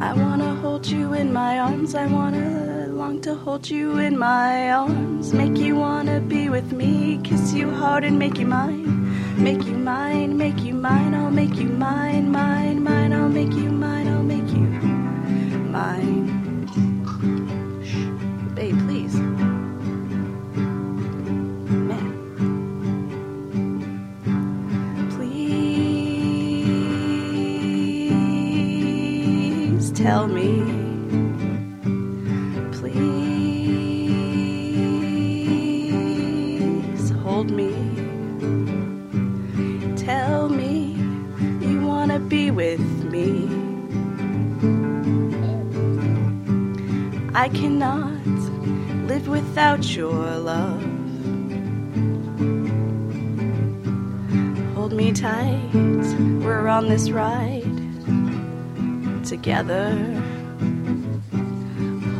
I 0.00 0.14
wanna 0.14 0.54
hold 0.62 0.86
you 0.86 1.12
in 1.12 1.34
my 1.34 1.58
arms. 1.58 1.94
I 1.94 2.06
wanna 2.06 2.86
long 2.88 3.20
to 3.20 3.34
hold 3.34 3.68
you 3.68 3.98
in 3.98 4.16
my 4.16 4.72
arms. 4.72 5.34
Make 5.34 5.58
you 5.58 5.76
wanna 5.76 6.20
be 6.20 6.48
with 6.48 6.72
me. 6.72 7.20
Kiss 7.22 7.52
you 7.52 7.70
hard 7.70 8.02
and 8.02 8.18
make 8.18 8.38
you 8.38 8.46
mine. 8.46 8.99
Make 9.40 9.64
you 9.64 9.72
mine, 9.78 10.36
make 10.36 10.60
you 10.62 10.74
mine, 10.74 11.14
I'll 11.14 11.30
make 11.30 11.54
you 11.56 11.68
mine, 11.70 12.30
mine, 12.30 12.84
mine, 12.84 13.12
I'll 13.14 13.30
make 13.30 13.52
you 13.54 13.70
mine, 13.70 14.06
I'll 14.06 14.22
make 14.22 14.50
you 14.52 14.66
mine. 15.72 16.68
Shh. 17.82 18.04
Babe, 18.54 18.78
please. 18.86 19.14
Man. 21.88 22.12
Please 29.70 29.90
tell 29.92 30.26
me. 30.28 30.79
Cannot 47.54 48.26
live 49.06 49.28
without 49.28 49.96
your 49.96 50.14
love. 50.36 50.82
Hold 54.74 54.92
me 54.92 55.12
tight, 55.12 55.70
we're 56.42 56.68
on 56.68 56.88
this 56.88 57.10
ride 57.10 57.64
together. 59.24 59.92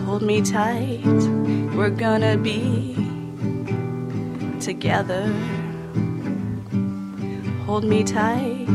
Hold 0.05 0.23
me 0.23 0.43
tight, 0.43 1.05
we're 1.77 1.91
gonna 1.91 2.37
be 2.37 2.95
together. 4.61 5.27
Hold 7.67 7.85
me 7.85 8.03
tight, 8.03 8.67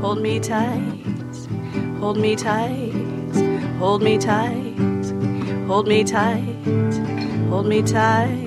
hold 0.00 0.20
me 0.22 0.38
tight, 0.40 1.04
hold 1.98 2.16
me 2.16 2.36
tight, 2.36 2.92
hold 3.78 4.02
me 4.02 4.18
tight, 4.18 4.63
hold 5.66 5.88
me 5.88 6.04
tight, 6.04 6.42
hold 7.48 7.66
me 7.66 7.82
tight. 7.82 8.43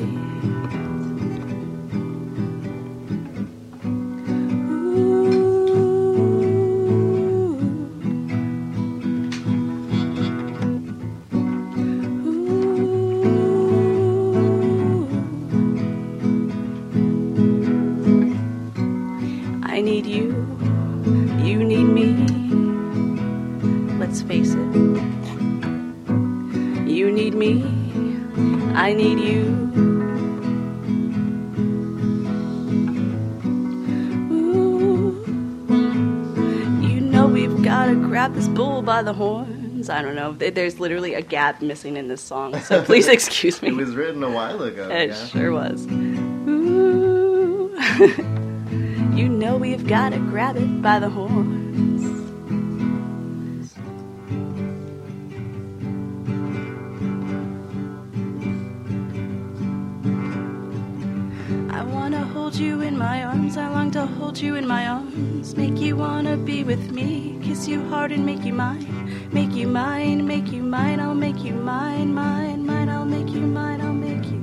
Grab 38.27 38.35
this 38.35 38.49
bull 38.49 38.81
by 38.81 39.01
the 39.01 39.13
horns. 39.13 39.89
I 39.89 40.01
don't 40.01 40.15
know. 40.15 40.33
There's 40.33 40.81
literally 40.81 41.13
a 41.13 41.21
gap 41.21 41.61
missing 41.61 41.95
in 41.95 42.09
this 42.09 42.21
song, 42.21 42.59
so 42.59 42.83
please 42.83 43.07
excuse 43.17 43.61
me. 43.61 43.69
It 43.69 43.75
was 43.75 43.95
written 43.95 44.21
a 44.21 44.29
while 44.29 44.61
ago. 44.63 44.89
It 44.89 45.09
yeah. 45.09 45.25
sure 45.27 45.53
was. 45.53 45.87
You 49.17 49.27
know 49.27 49.57
we've 49.57 49.87
got 49.87 50.09
to 50.09 50.19
grab 50.19 50.57
it 50.57 50.81
by 50.83 50.99
the 50.99 51.09
horns. 51.09 52.03
I 61.71 61.81
want 61.81 62.13
to 62.13 62.19
hold 62.19 62.55
you 62.55 62.81
in 62.81 62.95
my 62.95 63.23
arms. 63.23 63.57
I 63.57 63.69
long 63.69 63.89
to 63.91 64.05
hold 64.05 64.37
you 64.37 64.53
in 64.53 64.67
my 64.67 64.87
arms. 64.87 65.26
Make 65.55 65.79
you 65.79 65.95
want 65.95 66.27
to 66.27 66.37
be 66.37 66.63
with 66.63 66.91
me. 66.91 67.39
Kiss 67.41 67.67
you 67.67 67.83
hard 67.89 68.11
and 68.11 68.25
make 68.25 68.43
you 68.43 68.53
mine. 68.53 69.29
Make 69.31 69.51
you 69.53 69.67
mine, 69.67 70.25
make 70.27 70.51
you 70.51 70.61
mine. 70.61 70.99
I'll 70.99 71.15
make 71.15 71.43
you 71.43 71.53
mine, 71.53 72.13
mine, 72.13 72.65
mine. 72.65 72.89
I'll 72.89 73.05
make 73.05 73.29
you 73.29 73.41
mine. 73.41 73.81
I'll 73.81 73.93
make 73.93 74.25
you 74.25 74.39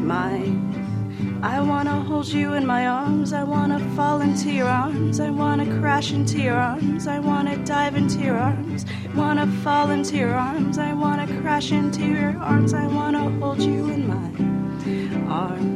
mine. 0.00 1.40
I 1.42 1.60
wanna 1.60 2.00
hold 2.02 2.28
you 2.28 2.54
in 2.54 2.64
my 2.66 2.86
arms. 2.86 3.32
I 3.32 3.42
wanna 3.42 3.80
fall 3.96 4.20
into 4.20 4.50
your 4.50 4.68
arms. 4.68 5.18
I 5.18 5.30
wanna 5.30 5.66
crash 5.80 6.12
into 6.12 6.38
your 6.38 6.56
arms. 6.56 7.06
I 7.06 7.18
wanna 7.18 7.56
dive 7.64 7.96
into 7.96 8.20
your 8.20 8.36
arms. 8.36 8.86
Wanna 9.16 9.46
fall 9.64 9.90
into 9.90 10.16
your 10.16 10.34
arms. 10.34 10.78
I 10.78 10.92
wanna 10.92 11.26
crash 11.40 11.72
into 11.72 12.06
your 12.06 12.36
arms. 12.38 12.74
I 12.74 12.86
wanna 12.86 13.30
hold 13.40 13.60
you 13.60 13.90
in 13.90 14.06
my 14.06 15.32
arms. 15.32 15.71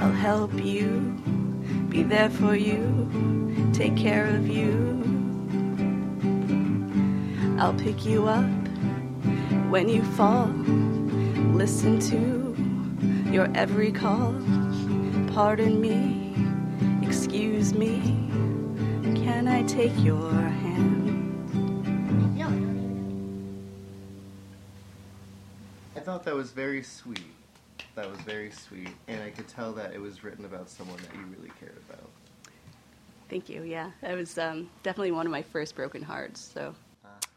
I'll 0.00 0.12
help 0.12 0.54
you, 0.64 1.16
be 1.88 2.04
there 2.04 2.30
for 2.30 2.54
you, 2.54 3.70
take 3.72 3.96
care 3.96 4.26
of 4.26 4.46
you. 4.46 4.88
I'll 7.58 7.74
pick 7.74 8.06
you 8.06 8.28
up 8.28 8.48
when 9.68 9.88
you 9.88 10.04
fall, 10.14 10.46
listen 11.56 11.98
to 12.10 12.54
your 13.32 13.48
every 13.56 13.90
call. 13.90 14.32
Pardon 15.34 15.80
me, 15.80 16.34
excuse 17.02 17.74
me, 17.74 18.29
can 19.30 19.46
I 19.46 19.62
take 19.62 19.92
your 20.02 20.32
hand? 20.32 21.06
I 25.94 26.00
thought 26.00 26.24
that 26.24 26.34
was 26.34 26.50
very 26.50 26.82
sweet. 26.82 27.20
That 27.94 28.10
was 28.10 28.18
very 28.22 28.50
sweet, 28.50 28.90
and 29.06 29.22
I 29.22 29.30
could 29.30 29.46
tell 29.46 29.72
that 29.74 29.92
it 29.94 30.00
was 30.00 30.24
written 30.24 30.46
about 30.46 30.68
someone 30.68 30.96
that 30.96 31.14
you 31.14 31.24
really 31.38 31.52
cared 31.60 31.76
about. 31.88 32.10
Thank 33.28 33.48
you. 33.48 33.62
Yeah, 33.62 33.90
that 34.00 34.16
was 34.16 34.36
um, 34.36 34.68
definitely 34.82 35.12
one 35.12 35.26
of 35.26 35.32
my 35.32 35.42
first 35.42 35.76
broken 35.76 36.02
hearts. 36.02 36.40
So 36.52 36.74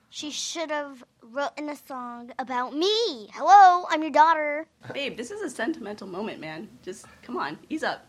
She 0.09 0.31
should 0.31 0.71
have 0.71 1.03
written 1.21 1.69
a 1.69 1.75
song 1.75 2.31
about 2.39 2.73
me. 2.73 3.29
Hello, 3.33 3.85
I'm 3.91 4.01
your 4.01 4.11
daughter. 4.11 4.65
Babe, 4.93 5.15
this 5.15 5.29
is 5.29 5.41
a 5.41 5.49
sentimental 5.49 6.07
moment, 6.07 6.39
man. 6.39 6.69
Just 6.81 7.05
come 7.21 7.37
on, 7.37 7.59
ease 7.69 7.83
up. 7.83 8.07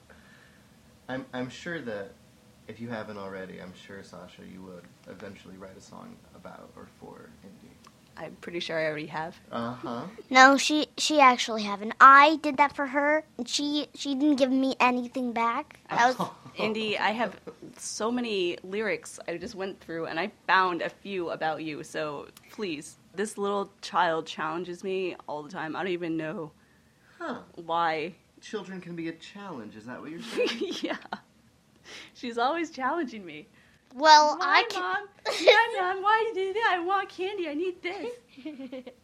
I'm 1.07 1.26
I'm 1.35 1.51
sure 1.51 1.82
that 1.82 2.12
if 2.68 2.80
you 2.80 2.88
haven't 2.88 3.18
already, 3.18 3.60
I'm 3.60 3.72
sure 3.74 4.02
Sasha, 4.02 4.42
you 4.50 4.62
would 4.62 4.84
eventually 5.08 5.56
write 5.56 5.76
a 5.76 5.80
song 5.80 6.16
about 6.34 6.70
or 6.76 6.86
for 7.00 7.30
Indy. 7.42 7.74
I'm 8.16 8.36
pretty 8.40 8.60
sure 8.60 8.78
I 8.78 8.86
already 8.86 9.06
have. 9.06 9.36
Uh 9.50 9.72
huh. 9.74 10.02
No, 10.30 10.56
she 10.56 10.86
she 10.96 11.20
actually 11.20 11.64
haven't. 11.64 11.94
I 12.00 12.36
did 12.42 12.56
that 12.58 12.74
for 12.76 12.86
her, 12.86 13.24
and 13.36 13.48
she 13.48 13.88
she 13.94 14.14
didn't 14.14 14.36
give 14.36 14.52
me 14.52 14.76
anything 14.80 15.32
back. 15.32 15.80
That 15.90 16.16
was 16.16 16.28
Indy, 16.56 16.96
I 16.96 17.10
have 17.10 17.36
so 17.76 18.12
many 18.12 18.56
lyrics 18.62 19.18
I 19.26 19.36
just 19.36 19.56
went 19.56 19.80
through, 19.80 20.06
and 20.06 20.20
I 20.20 20.30
found 20.46 20.80
a 20.82 20.88
few 20.88 21.30
about 21.30 21.64
you. 21.64 21.82
So 21.82 22.28
please, 22.52 22.96
this 23.16 23.36
little 23.36 23.72
child 23.82 24.26
challenges 24.26 24.84
me 24.84 25.16
all 25.28 25.42
the 25.42 25.50
time. 25.50 25.74
I 25.74 25.80
don't 25.82 25.92
even 25.92 26.16
know 26.16 26.52
Huh. 27.18 27.38
why. 27.56 28.14
Children 28.40 28.80
can 28.80 28.94
be 28.94 29.08
a 29.08 29.12
challenge. 29.12 29.74
Is 29.74 29.86
that 29.86 30.00
what 30.00 30.10
you're 30.10 30.20
saying? 30.22 30.74
yeah, 30.82 30.96
she's 32.14 32.39
always 32.39 32.70
challenging 32.70 33.24
me. 33.24 33.47
well, 33.95 34.37
Why, 34.39 34.59
I 34.61 34.62
can. 34.70 34.80
mom? 34.82 35.09
Why, 35.24 35.76
mom? 35.95 36.03
Why 36.03 36.24
you 36.28 36.35
do 36.35 36.53
that? 36.55 36.70
I 36.72 36.80
want 36.80 37.09
candy. 37.09 37.49
I 37.49 37.55
need 37.55 37.82
this. 37.82 38.11
Okay. 38.47 38.85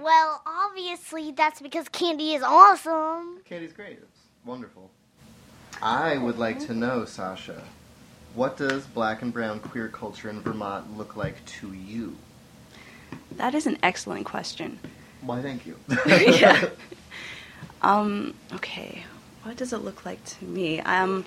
Well, 0.00 0.42
obviously 0.46 1.32
that's 1.32 1.60
because 1.60 1.88
candy 1.90 2.32
is 2.34 2.42
awesome. 2.42 3.40
Candy's 3.44 3.72
great. 3.74 3.98
It's 4.02 4.20
wonderful. 4.44 4.90
I 5.82 6.16
would 6.16 6.38
like 6.38 6.60
to 6.66 6.74
know, 6.74 7.04
Sasha, 7.04 7.62
what 8.34 8.56
does 8.56 8.86
black 8.86 9.20
and 9.20 9.32
brown 9.32 9.60
queer 9.60 9.88
culture 9.88 10.30
in 10.30 10.40
Vermont 10.40 10.96
look 10.96 11.16
like 11.16 11.44
to 11.60 11.72
you? 11.74 12.16
That 13.36 13.54
is 13.54 13.66
an 13.66 13.76
excellent 13.82 14.24
question. 14.24 14.78
Why, 15.20 15.42
thank 15.42 15.66
you. 15.66 15.76
yeah. 16.06 16.68
Um, 17.82 18.34
okay. 18.54 19.04
What 19.42 19.56
does 19.56 19.72
it 19.74 19.78
look 19.78 20.06
like 20.06 20.24
to 20.24 20.44
me? 20.44 20.80
Um, 20.80 21.24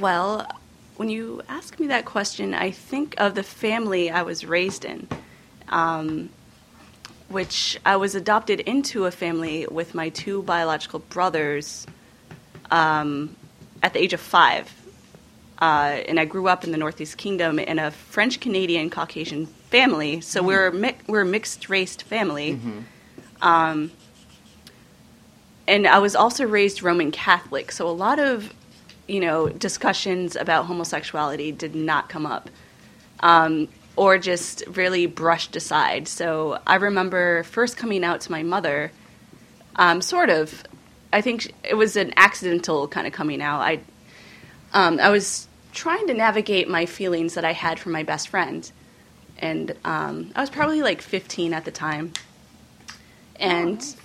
well, 0.00 0.46
when 0.96 1.08
you 1.10 1.42
ask 1.48 1.78
me 1.78 1.88
that 1.88 2.04
question, 2.04 2.54
I 2.54 2.70
think 2.70 3.14
of 3.18 3.34
the 3.34 3.42
family 3.42 4.10
I 4.10 4.22
was 4.22 4.44
raised 4.44 4.84
in, 4.84 5.08
um, 5.68 6.30
which 7.28 7.78
I 7.84 7.96
was 7.96 8.14
adopted 8.14 8.60
into 8.60 9.04
a 9.04 9.10
family 9.10 9.66
with 9.66 9.94
my 9.94 10.08
two 10.08 10.42
biological 10.42 11.00
brothers 11.00 11.86
um, 12.70 13.36
at 13.82 13.92
the 13.92 14.00
age 14.00 14.12
of 14.12 14.20
five. 14.20 14.72
Uh, 15.60 16.00
and 16.08 16.20
I 16.20 16.24
grew 16.26 16.48
up 16.48 16.64
in 16.64 16.72
the 16.72 16.78
Northeast 16.78 17.16
Kingdom 17.16 17.58
in 17.58 17.78
a 17.78 17.90
French 17.90 18.40
Canadian 18.40 18.90
Caucasian 18.90 19.46
family, 19.46 20.20
so 20.20 20.42
we're 20.42 20.70
mi- 20.70 20.96
we're 21.06 21.22
a 21.22 21.26
mixed 21.26 21.68
raced 21.68 22.02
family. 22.02 22.58
Um, 23.42 23.90
and 25.66 25.86
I 25.86 25.98
was 25.98 26.14
also 26.14 26.44
raised 26.44 26.82
Roman 26.82 27.10
Catholic, 27.10 27.72
so 27.72 27.88
a 27.88 27.90
lot 27.90 28.18
of 28.18 28.52
you 29.06 29.20
know 29.20 29.48
discussions 29.48 30.36
about 30.36 30.66
homosexuality 30.66 31.52
did 31.52 31.74
not 31.74 32.08
come 32.08 32.26
up 32.26 32.50
um, 33.20 33.68
or 33.96 34.18
just 34.18 34.62
really 34.68 35.06
brushed 35.06 35.56
aside. 35.56 36.06
So 36.08 36.60
I 36.66 36.76
remember 36.76 37.42
first 37.44 37.76
coming 37.76 38.04
out 38.04 38.20
to 38.22 38.32
my 38.32 38.42
mother, 38.42 38.92
um, 39.76 40.02
sort 40.02 40.30
of. 40.30 40.62
I 41.12 41.20
think 41.22 41.52
it 41.64 41.74
was 41.74 41.96
an 41.96 42.12
accidental 42.16 42.88
kind 42.88 43.06
of 43.06 43.12
coming 43.12 43.40
out. 43.40 43.60
I 43.60 43.80
um, 44.72 44.98
I 45.00 45.10
was 45.10 45.48
trying 45.72 46.06
to 46.08 46.14
navigate 46.14 46.68
my 46.68 46.86
feelings 46.86 47.34
that 47.34 47.44
I 47.44 47.52
had 47.52 47.78
for 47.78 47.90
my 47.90 48.02
best 48.02 48.28
friend, 48.28 48.70
and 49.38 49.74
um, 49.84 50.32
I 50.34 50.40
was 50.40 50.50
probably 50.50 50.82
like 50.82 51.00
15 51.00 51.54
at 51.54 51.64
the 51.64 51.70
time, 51.70 52.12
and 53.36 53.82
so 53.82 53.96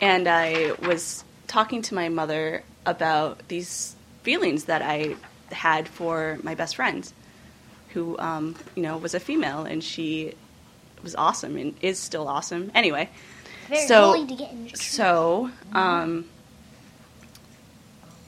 and 0.00 0.26
I 0.26 0.72
was 0.82 1.22
talking 1.46 1.82
to 1.82 1.94
my 1.94 2.08
mother 2.08 2.64
about 2.86 3.46
these 3.48 3.94
feelings 4.22 4.64
that 4.64 4.82
I 4.82 5.16
had 5.50 5.88
for 5.88 6.38
my 6.42 6.54
best 6.54 6.76
friend, 6.76 7.10
who 7.90 8.18
um, 8.18 8.54
you 8.74 8.82
know 8.82 8.96
was 8.98 9.14
a 9.14 9.20
female, 9.20 9.64
and 9.64 9.82
she 9.82 10.34
was 11.02 11.14
awesome 11.14 11.56
and 11.56 11.74
is 11.82 11.98
still 11.98 12.28
awesome. 12.28 12.70
Anyway, 12.74 13.08
Very 13.68 13.86
So- 13.86 14.12
willing 14.12 14.28
to 14.28 14.34
get 14.36 14.52
in 14.52 14.68
the 14.68 14.76
so 14.76 15.50
um, 15.72 16.24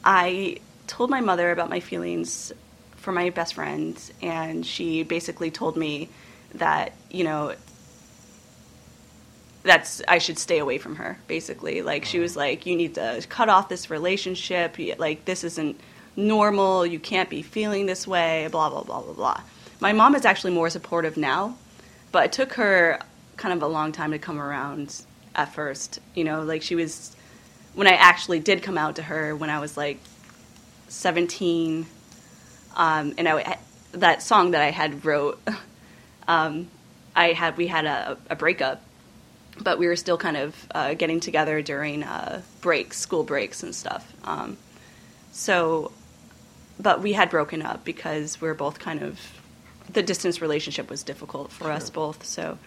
I 0.04 0.58
told 0.86 1.10
my 1.10 1.20
mother 1.20 1.50
about 1.50 1.70
my 1.70 1.80
feelings 1.80 2.52
for 2.96 3.12
my 3.12 3.30
best 3.30 3.54
friend, 3.54 3.98
and 4.22 4.64
she 4.66 5.02
basically 5.02 5.50
told 5.50 5.76
me 5.76 6.08
that 6.54 6.92
you 7.10 7.24
know 7.24 7.54
that's 9.64 10.02
I 10.06 10.18
should 10.18 10.38
stay 10.38 10.58
away 10.58 10.78
from 10.78 10.96
her. 10.96 11.18
Basically, 11.26 11.82
like 11.82 12.04
she 12.04 12.20
was 12.20 12.36
like, 12.36 12.66
you 12.66 12.76
need 12.76 12.94
to 12.94 13.24
cut 13.28 13.48
off 13.48 13.68
this 13.68 13.90
relationship. 13.90 14.76
Like 14.98 15.24
this 15.24 15.42
isn't 15.42 15.80
normal. 16.16 16.86
You 16.86 17.00
can't 17.00 17.28
be 17.28 17.42
feeling 17.42 17.86
this 17.86 18.06
way. 18.06 18.46
Blah 18.52 18.70
blah 18.70 18.84
blah 18.84 19.00
blah 19.00 19.14
blah. 19.14 19.40
My 19.80 19.92
mom 19.92 20.14
is 20.14 20.24
actually 20.24 20.52
more 20.52 20.70
supportive 20.70 21.16
now, 21.16 21.56
but 22.12 22.26
it 22.26 22.32
took 22.32 22.52
her 22.54 23.00
kind 23.36 23.54
of 23.54 23.62
a 23.62 23.66
long 23.66 23.90
time 23.90 24.12
to 24.12 24.18
come 24.18 24.38
around 24.38 25.02
at 25.34 25.52
first. 25.52 25.98
You 26.14 26.24
know, 26.24 26.42
like 26.42 26.62
she 26.62 26.74
was 26.74 27.16
when 27.74 27.86
I 27.86 27.94
actually 27.94 28.40
did 28.40 28.62
come 28.62 28.78
out 28.78 28.96
to 28.96 29.02
her 29.02 29.34
when 29.34 29.50
I 29.50 29.58
was 29.58 29.76
like 29.76 29.98
17, 30.88 31.86
um, 32.76 33.14
and 33.16 33.28
I 33.28 33.58
that 33.92 34.22
song 34.22 34.50
that 34.50 34.60
I 34.60 34.70
had 34.70 35.04
wrote, 35.04 35.40
um, 36.28 36.68
I 37.16 37.32
had 37.32 37.56
we 37.56 37.66
had 37.66 37.86
a, 37.86 38.18
a 38.28 38.36
breakup, 38.36 38.82
but 39.60 39.78
we 39.78 39.86
were 39.86 39.96
still 39.96 40.18
kind 40.18 40.36
of 40.36 40.66
uh, 40.74 40.94
getting 40.94 41.20
together 41.20 41.62
during 41.62 42.02
uh, 42.02 42.42
breaks, 42.60 42.98
school 42.98 43.24
breaks 43.24 43.62
and 43.62 43.74
stuff. 43.74 44.12
Um, 44.24 44.56
so, 45.32 45.92
but 46.80 47.02
we 47.02 47.12
had 47.12 47.30
broken 47.30 47.62
up 47.62 47.84
because 47.84 48.40
we 48.40 48.48
are 48.48 48.54
both 48.54 48.78
kind 48.78 49.02
of 49.02 49.20
the 49.92 50.02
distance 50.02 50.40
relationship 50.40 50.90
was 50.90 51.02
difficult 51.02 51.52
for 51.52 51.70
us 51.70 51.90
both. 51.90 52.24
So, 52.24 52.58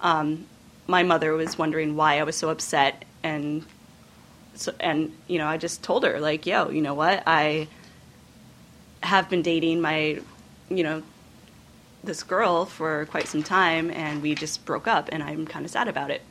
um, 0.00 0.46
my 0.86 1.02
mother 1.02 1.32
was 1.32 1.58
wondering 1.58 1.96
why 1.96 2.18
I 2.20 2.22
was 2.22 2.36
so 2.36 2.50
upset 2.50 3.04
and 3.22 3.64
so, 4.54 4.72
and 4.80 5.12
you 5.26 5.38
know, 5.38 5.46
I 5.46 5.56
just 5.56 5.82
told 5.82 6.04
her 6.04 6.20
like, 6.20 6.46
"Yo, 6.46 6.70
you 6.70 6.80
know 6.80 6.94
what? 6.94 7.22
I 7.26 7.68
have 9.02 9.28
been 9.28 9.42
dating 9.42 9.80
my, 9.80 10.20
you 10.68 10.82
know, 10.82 11.02
this 12.02 12.22
girl 12.22 12.64
for 12.64 13.06
quite 13.06 13.28
some 13.28 13.42
time, 13.42 13.90
and 13.90 14.22
we 14.22 14.34
just 14.34 14.64
broke 14.64 14.86
up, 14.86 15.08
and 15.12 15.22
I'm 15.22 15.46
kind 15.46 15.64
of 15.64 15.70
sad 15.70 15.88
about 15.88 16.10
it." 16.10 16.22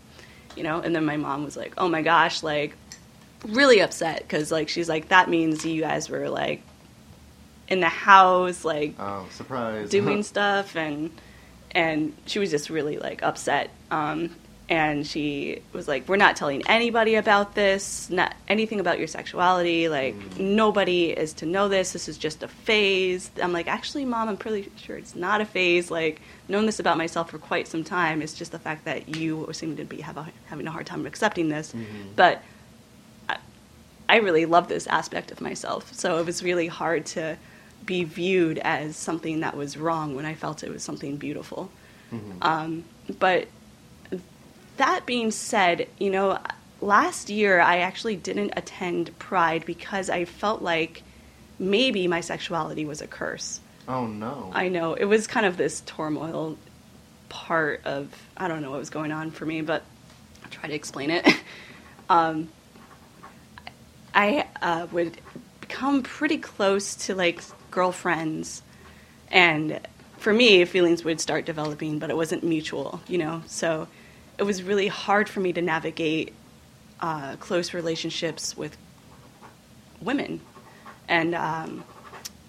You 0.56 0.64
know, 0.64 0.80
and 0.82 0.95
then 0.95 1.06
my 1.06 1.18
mom 1.18 1.43
was 1.43 1.58
like, 1.58 1.74
"Oh 1.78 1.89
my 1.89 2.01
gosh, 2.01 2.43
like, 2.43 2.76
really 3.47 3.80
upset 3.80 4.20
because 4.20 4.51
like 4.51 4.70
she's 4.70 4.89
like 4.89 5.10
that 5.10 5.30
means 5.30 5.66
you 5.66 5.82
guys 5.82 6.10
were 6.10 6.30
like 6.30 6.62
in 7.68 7.80
the 7.80 7.89
house, 7.89 8.64
like 8.66 8.95
Oh, 8.99 9.28
surprise! 9.32 9.89
doing 9.89 10.24
stuff 10.34 10.76
and 10.76 11.12
and 11.72 12.14
she 12.26 12.39
was 12.39 12.49
just 12.51 12.70
really 12.70 12.97
like 12.97 13.22
upset 13.22 13.70
um, 13.91 14.36
and 14.68 15.05
she 15.05 15.61
was 15.74 15.88
like 15.88 16.07
we're 16.09 16.16
not 16.16 16.36
telling 16.36 16.66
anybody 16.68 17.16
about 17.16 17.53
this 17.53 18.09
not 18.09 18.34
anything 18.47 18.80
about 18.80 18.97
your 18.97 19.07
sexuality 19.07 19.88
like 19.88 20.16
mm. 20.16 20.39
nobody 20.39 21.11
is 21.11 21.34
to 21.34 21.45
know 21.45 21.70
this 21.70 21.93
this 21.93 22.07
is 22.07 22.18
just 22.18 22.43
a 22.43 22.47
phase. 22.47 23.30
I'm 23.41 23.53
like 23.53 23.68
actually 23.68 24.05
mom 24.05 24.28
i'm 24.28 24.38
pretty 24.38 24.72
sure 24.76 24.97
it's 24.97 25.16
not 25.16 25.41
a 25.41 25.45
phase. 25.45 25.91
Like 25.91 26.22
known 26.47 26.66
this 26.66 26.80
about 26.80 26.97
myself 26.97 27.32
for 27.32 27.38
quite 27.38 27.68
some 27.68 27.84
time. 27.84 28.22
It's 28.22 28.34
just 28.34 28.51
the 28.51 28.59
fact 28.59 28.86
that 28.86 29.16
you 29.16 29.47
seem 29.51 29.78
to 29.78 29.86
be 29.86 30.01
have 30.01 30.18
a, 30.18 30.28
having 30.47 30.68
a 30.68 30.72
hard 30.72 30.86
time 30.86 31.05
accepting 31.05 31.49
this. 31.49 31.74
Mm-hmm. 31.74 32.09
But 32.16 32.41
I, 33.30 33.38
I 34.09 34.16
really 34.18 34.45
love 34.45 34.68
this 34.68 34.88
aspect 34.88 35.32
of 35.32 35.41
myself. 35.41 35.93
So 35.93 36.20
it 36.20 36.26
was 36.26 36.43
really 36.43 36.68
hard 36.68 37.05
to 37.07 37.38
be 37.86 38.03
viewed 38.03 38.57
as 38.59 38.97
something 38.97 39.41
that 39.41 39.55
was 39.55 39.78
wrong 39.78 40.16
when 40.16 40.26
I 40.26 40.34
felt 40.34 40.63
it 40.63 40.72
was 40.72 40.84
something 40.84 41.18
beautiful. 41.18 41.70
Mm-hmm. 42.11 42.38
Um, 42.41 42.84
but 43.20 43.47
that 44.78 45.05
being 45.05 45.32
said, 45.32 45.88
you 45.99 46.09
know, 46.09 46.39
last 46.82 47.30
year 47.30 47.59
I 47.59 47.80
actually 47.80 48.15
didn't 48.15 48.53
attend 48.55 49.17
Pride 49.19 49.65
because 49.65 50.09
I 50.09 50.26
felt 50.26 50.61
like 50.61 51.03
maybe 51.59 52.07
my 52.07 52.21
sexuality 52.21 52.86
was 52.86 53.01
a 53.01 53.07
curse. 53.07 53.59
Oh 53.88 54.07
no! 54.07 54.51
I 54.53 54.69
know 54.69 54.93
it 54.95 55.05
was 55.05 55.28
kind 55.28 55.45
of 55.45 55.57
this 55.57 55.82
turmoil 55.82 56.57
part 57.30 57.82
of 57.86 58.09
I 58.36 58.47
don't 58.47 58.61
know 58.61 58.71
what 58.71 58.80
was 58.80 58.89
going 58.89 59.11
on 59.11 59.32
for 59.32 59.45
me, 59.45 59.61
but 59.61 59.84
I'll 60.43 60.49
try 60.49 60.67
to 60.69 60.73
explain 60.73 61.11
it. 61.11 61.28
um, 62.09 62.49
I 64.13 64.47
uh, 64.61 64.88
would 64.91 65.17
become 65.61 66.03
pretty 66.03 66.38
close 66.38 66.95
to 67.07 67.15
like 67.15 67.41
girlfriends, 67.69 68.63
and 69.30 69.80
for 70.17 70.34
me, 70.34 70.65
feelings 70.65 71.03
would 71.03 71.21
start 71.21 71.45
developing, 71.45 71.99
but 71.99 72.09
it 72.09 72.15
wasn't 72.17 72.43
mutual, 72.43 73.01
you 73.07 73.19
know. 73.19 73.43
So 73.45 73.88
it 74.38 74.43
was 74.43 74.63
really 74.63 74.88
hard 74.88 75.29
for 75.29 75.39
me 75.39 75.53
to 75.53 75.61
navigate 75.61 76.33
uh, 76.99 77.36
close 77.38 77.73
relationships 77.73 78.55
with 78.57 78.77
women, 80.01 80.41
and 81.07 81.36
um, 81.36 81.83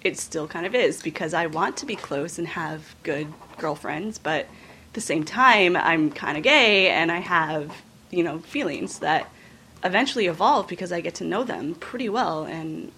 it 0.02 0.18
still 0.18 0.46
kind 0.46 0.66
of 0.66 0.74
is 0.74 1.02
because 1.02 1.34
I 1.34 1.46
want 1.46 1.76
to 1.78 1.86
be 1.86 1.96
close 1.96 2.38
and 2.38 2.46
have 2.48 2.94
good 3.02 3.26
girlfriends, 3.58 4.18
but 4.18 4.42
at 4.42 4.94
the 4.94 5.00
same 5.00 5.24
time, 5.24 5.76
I'm 5.76 6.10
kind 6.10 6.36
of 6.36 6.42
gay 6.42 6.90
and 6.90 7.10
I 7.10 7.18
have, 7.18 7.72
you 8.10 8.22
know, 8.22 8.38
feelings 8.38 9.00
that 9.00 9.28
eventually 9.84 10.26
evolve 10.26 10.68
because 10.68 10.92
I 10.92 11.00
get 11.00 11.16
to 11.16 11.24
know 11.24 11.44
them 11.44 11.74
pretty 11.74 12.08
well. 12.08 12.44
And 12.44 12.92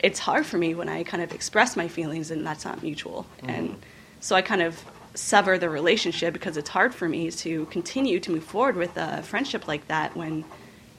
it's 0.00 0.18
hard 0.18 0.44
for 0.44 0.58
me 0.58 0.74
when 0.74 0.88
I 0.88 1.02
kind 1.02 1.22
of 1.22 1.32
express 1.32 1.76
my 1.76 1.88
feelings 1.88 2.30
and 2.30 2.44
that's 2.44 2.64
not 2.64 2.82
mutual. 2.82 3.26
And 3.44 3.80
so 4.20 4.34
I 4.36 4.42
kind 4.42 4.62
of 4.62 4.82
sever 5.14 5.58
the 5.58 5.70
relationship 5.70 6.34
because 6.34 6.56
it's 6.56 6.68
hard 6.68 6.94
for 6.94 7.08
me 7.08 7.30
to 7.30 7.66
continue 7.66 8.18
to 8.20 8.32
move 8.32 8.44
forward 8.44 8.76
with 8.76 8.96
a 8.96 9.22
friendship 9.22 9.68
like 9.68 9.86
that 9.88 10.16
when 10.16 10.44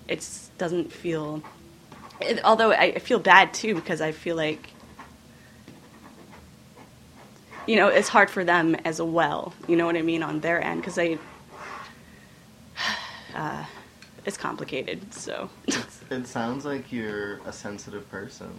it 0.08 0.28
doesn't 0.58 0.92
feel. 0.92 1.44
It, 2.22 2.44
although 2.46 2.72
I, 2.72 3.00
feel 3.00 3.20
bad 3.20 3.54
too 3.54 3.76
because 3.76 4.00
I 4.00 4.14
feel 4.14 4.38
like 4.38 4.70
you 7.68 7.76
know, 7.76 7.88
it's 7.88 8.08
hard 8.08 8.30
for 8.30 8.44
them 8.44 8.76
as 8.86 9.02
well. 9.02 9.54
You 9.68 9.76
know 9.76 9.86
what 9.86 9.96
I 9.96 10.02
mean 10.02 10.24
on 10.24 10.40
their 10.40 10.62
end 10.62 10.82
because 10.82 10.96
they, 10.96 11.18
uh, 13.36 13.66
it's 14.26 14.38
complicated. 14.38 15.14
So 15.14 15.50
It's, 15.68 16.02
it 16.10 16.28
sounds 16.28 16.66
like 16.66 16.92
you're 16.92 17.40
a 17.46 17.54
sensitive 17.54 18.10
person. 18.10 18.52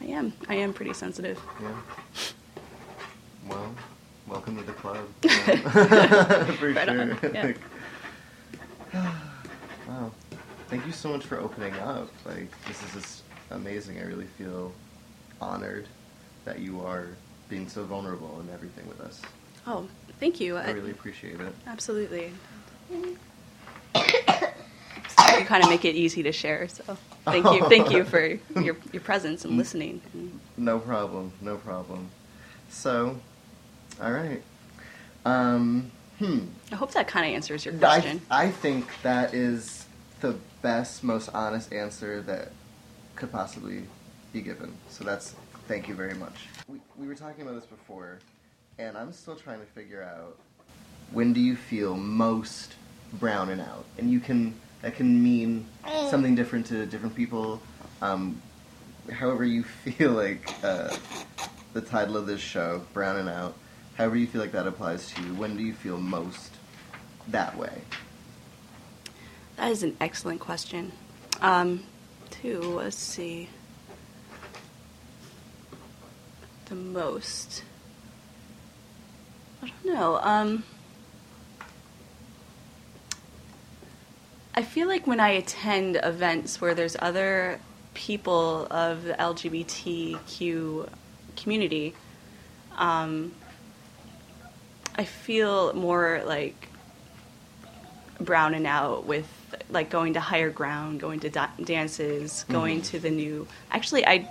I 0.00 0.06
am. 0.06 0.32
I 0.48 0.54
am 0.56 0.72
pretty 0.72 0.94
sensitive. 0.94 1.40
Yeah. 1.60 1.74
Well, 3.48 3.74
welcome 4.32 4.56
to 4.56 4.62
the 4.62 4.72
club. 4.72 5.06
For 6.58 6.72
Right 6.72 6.88
sure. 6.88 7.30
yeah. 7.34 7.52
wow. 9.88 10.10
Thank 10.68 10.86
you 10.86 10.92
so 10.92 11.10
much 11.10 11.26
for 11.26 11.38
opening 11.38 11.74
up. 11.74 12.08
Like 12.24 12.48
this 12.66 12.82
is 12.82 12.92
just 12.94 13.22
amazing. 13.50 13.98
I 13.98 14.04
really 14.04 14.26
feel 14.38 14.72
honored 15.40 15.86
that 16.46 16.60
you 16.60 16.80
are 16.80 17.08
being 17.50 17.68
so 17.68 17.84
vulnerable 17.84 18.40
and 18.40 18.48
everything 18.50 18.88
with 18.88 19.00
us. 19.02 19.20
Oh, 19.66 19.86
thank 20.18 20.40
you. 20.40 20.56
I 20.56 20.70
really 20.70 20.92
appreciate 20.92 21.38
it. 21.38 21.54
absolutely. 21.66 22.32
you 22.94 23.18
kind 25.44 25.62
of 25.62 25.68
make 25.68 25.84
it 25.84 25.94
easy 25.94 26.22
to 26.22 26.32
share. 26.32 26.68
So 26.68 26.96
thank 27.26 27.44
you. 27.44 27.68
Thank 27.68 27.90
you 27.90 28.04
for 28.04 28.24
your 28.60 28.76
your 28.92 29.02
presence 29.02 29.44
and 29.44 29.58
listening. 29.58 30.00
No 30.56 30.78
problem. 30.78 31.32
No 31.42 31.56
problem. 31.56 32.08
So, 32.70 33.20
all 34.00 34.12
right. 34.12 34.42
Um, 35.24 35.90
hmm. 36.18 36.40
I 36.70 36.76
hope 36.76 36.92
that 36.92 37.08
kind 37.08 37.26
of 37.26 37.34
answers 37.34 37.64
your 37.64 37.74
I, 37.74 37.78
question. 37.78 38.20
I 38.30 38.50
think 38.50 38.88
that 39.02 39.34
is 39.34 39.86
the 40.20 40.36
best, 40.62 41.04
most 41.04 41.28
honest 41.34 41.72
answer 41.72 42.22
that 42.22 42.52
could 43.16 43.30
possibly 43.30 43.84
be 44.32 44.40
given. 44.40 44.74
So 44.88 45.04
that's 45.04 45.34
thank 45.68 45.88
you 45.88 45.94
very 45.94 46.14
much. 46.14 46.46
We, 46.68 46.80
we 46.96 47.06
were 47.06 47.14
talking 47.14 47.42
about 47.42 47.54
this 47.54 47.66
before, 47.66 48.18
and 48.78 48.96
I'm 48.96 49.12
still 49.12 49.36
trying 49.36 49.60
to 49.60 49.66
figure 49.66 50.02
out 50.02 50.38
when 51.12 51.32
do 51.32 51.40
you 51.40 51.56
feel 51.56 51.96
most 51.96 52.74
brown 53.14 53.50
and 53.50 53.60
out, 53.60 53.84
and 53.98 54.10
you 54.10 54.20
can 54.20 54.54
that 54.80 54.96
can 54.96 55.22
mean 55.22 55.66
something 56.10 56.34
different 56.34 56.66
to 56.66 56.86
different 56.86 57.14
people. 57.14 57.62
Um, 58.00 58.40
however, 59.12 59.44
you 59.44 59.62
feel 59.84 60.12
like 60.12 60.52
uh, 60.64 60.96
the 61.72 61.80
title 61.80 62.16
of 62.16 62.26
this 62.26 62.40
show, 62.40 62.82
brown 62.92 63.16
and 63.16 63.28
out. 63.28 63.54
However 63.96 64.16
you 64.16 64.26
feel 64.26 64.40
like 64.40 64.52
that 64.52 64.66
applies 64.66 65.10
to 65.12 65.22
you, 65.22 65.34
when 65.34 65.56
do 65.56 65.62
you 65.62 65.74
feel 65.74 65.98
most 65.98 66.52
that 67.28 67.56
way? 67.56 67.82
That 69.56 69.70
is 69.70 69.82
an 69.82 69.96
excellent 70.00 70.40
question. 70.40 70.92
Um, 71.40 71.84
let's 72.42 72.96
see. 72.96 73.48
The 76.66 76.74
most. 76.74 77.62
I 79.62 79.70
don't 79.84 79.94
know. 79.94 80.18
Um, 80.22 80.64
I 84.54 84.62
feel 84.62 84.88
like 84.88 85.06
when 85.06 85.20
I 85.20 85.30
attend 85.30 85.98
events 86.02 86.60
where 86.60 86.74
there's 86.74 86.96
other 86.98 87.60
people 87.94 88.66
of 88.70 89.04
the 89.04 89.14
LGBTQ 89.14 90.88
community, 91.36 91.94
um, 92.76 93.32
I 94.96 95.04
feel 95.04 95.72
more 95.72 96.22
like 96.24 96.68
browning 98.20 98.66
out 98.66 99.06
with 99.06 99.26
like 99.70 99.90
going 99.90 100.14
to 100.14 100.20
higher 100.20 100.50
ground, 100.50 101.00
going 101.00 101.20
to 101.20 101.30
da- 101.30 101.50
dances, 101.62 102.44
going 102.48 102.82
to 102.82 102.98
the 102.98 103.10
new. 103.10 103.46
Actually, 103.70 104.06
I 104.06 104.28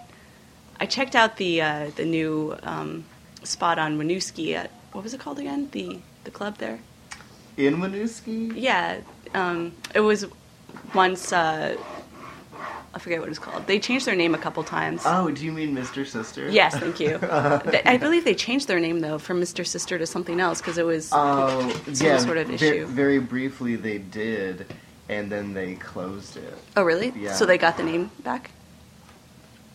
I 0.80 0.86
checked 0.86 1.16
out 1.16 1.38
the 1.38 1.62
uh, 1.62 1.92
the 1.96 2.06
new 2.06 2.58
um, 2.64 3.06
spot 3.44 3.80
on 3.80 3.98
Winooski 3.98 4.54
at 4.54 4.72
what 4.92 5.04
was 5.04 5.14
it 5.14 5.20
called 5.20 5.40
again? 5.40 5.70
The 5.72 6.00
the 6.24 6.32
club 6.32 6.58
there. 6.58 6.80
In 7.58 7.78
Winooski? 7.78 8.54
Yeah, 8.56 9.02
um, 9.34 9.74
it 9.94 10.02
was 10.02 10.26
once. 10.94 11.34
Uh, 11.34 11.78
I 12.94 13.00
forget 13.00 13.22
what 13.22 13.30
it's 13.30 13.40
called. 13.40 13.68
They 13.68 13.80
changed 13.80 14.06
their 14.06 14.16
name 14.16 14.36
a 14.36 14.38
couple 14.38 14.64
times. 14.64 15.04
Oh, 15.06 15.32
do 15.32 15.46
you 15.46 15.54
mean 15.54 15.74
Mr. 15.76 16.06
Sister? 16.06 16.50
Yes, 16.50 16.78
thank 16.78 17.00
you. 17.00 17.18
I 17.24 17.98
believe 17.98 18.26
they 18.26 18.36
changed 18.36 18.68
their 18.68 18.80
name 18.82 19.00
though 19.00 19.18
from 19.18 19.40
Mr. 19.42 19.66
Sister 19.66 19.98
to 19.98 20.06
something 20.06 20.40
else 20.42 20.60
because 20.60 20.78
it 20.78 20.86
was 20.86 21.10
Oh, 21.14 21.70
some 21.94 22.08
yeah. 22.08 22.18
sort 22.18 22.38
of 22.38 22.48
ve- 22.48 22.56
issue. 22.56 22.86
very 22.88 23.20
briefly 23.20 23.78
they 23.78 23.98
did, 23.98 24.66
and 25.08 25.32
then 25.32 25.54
they 25.54 25.76
closed 25.76 26.36
it. 26.36 26.54
Oh, 26.76 26.84
really? 26.84 27.14
Yeah. 27.16 27.32
So 27.34 27.46
they 27.46 27.58
got 27.58 27.78
the 27.78 27.84
name 27.84 28.12
back? 28.24 28.52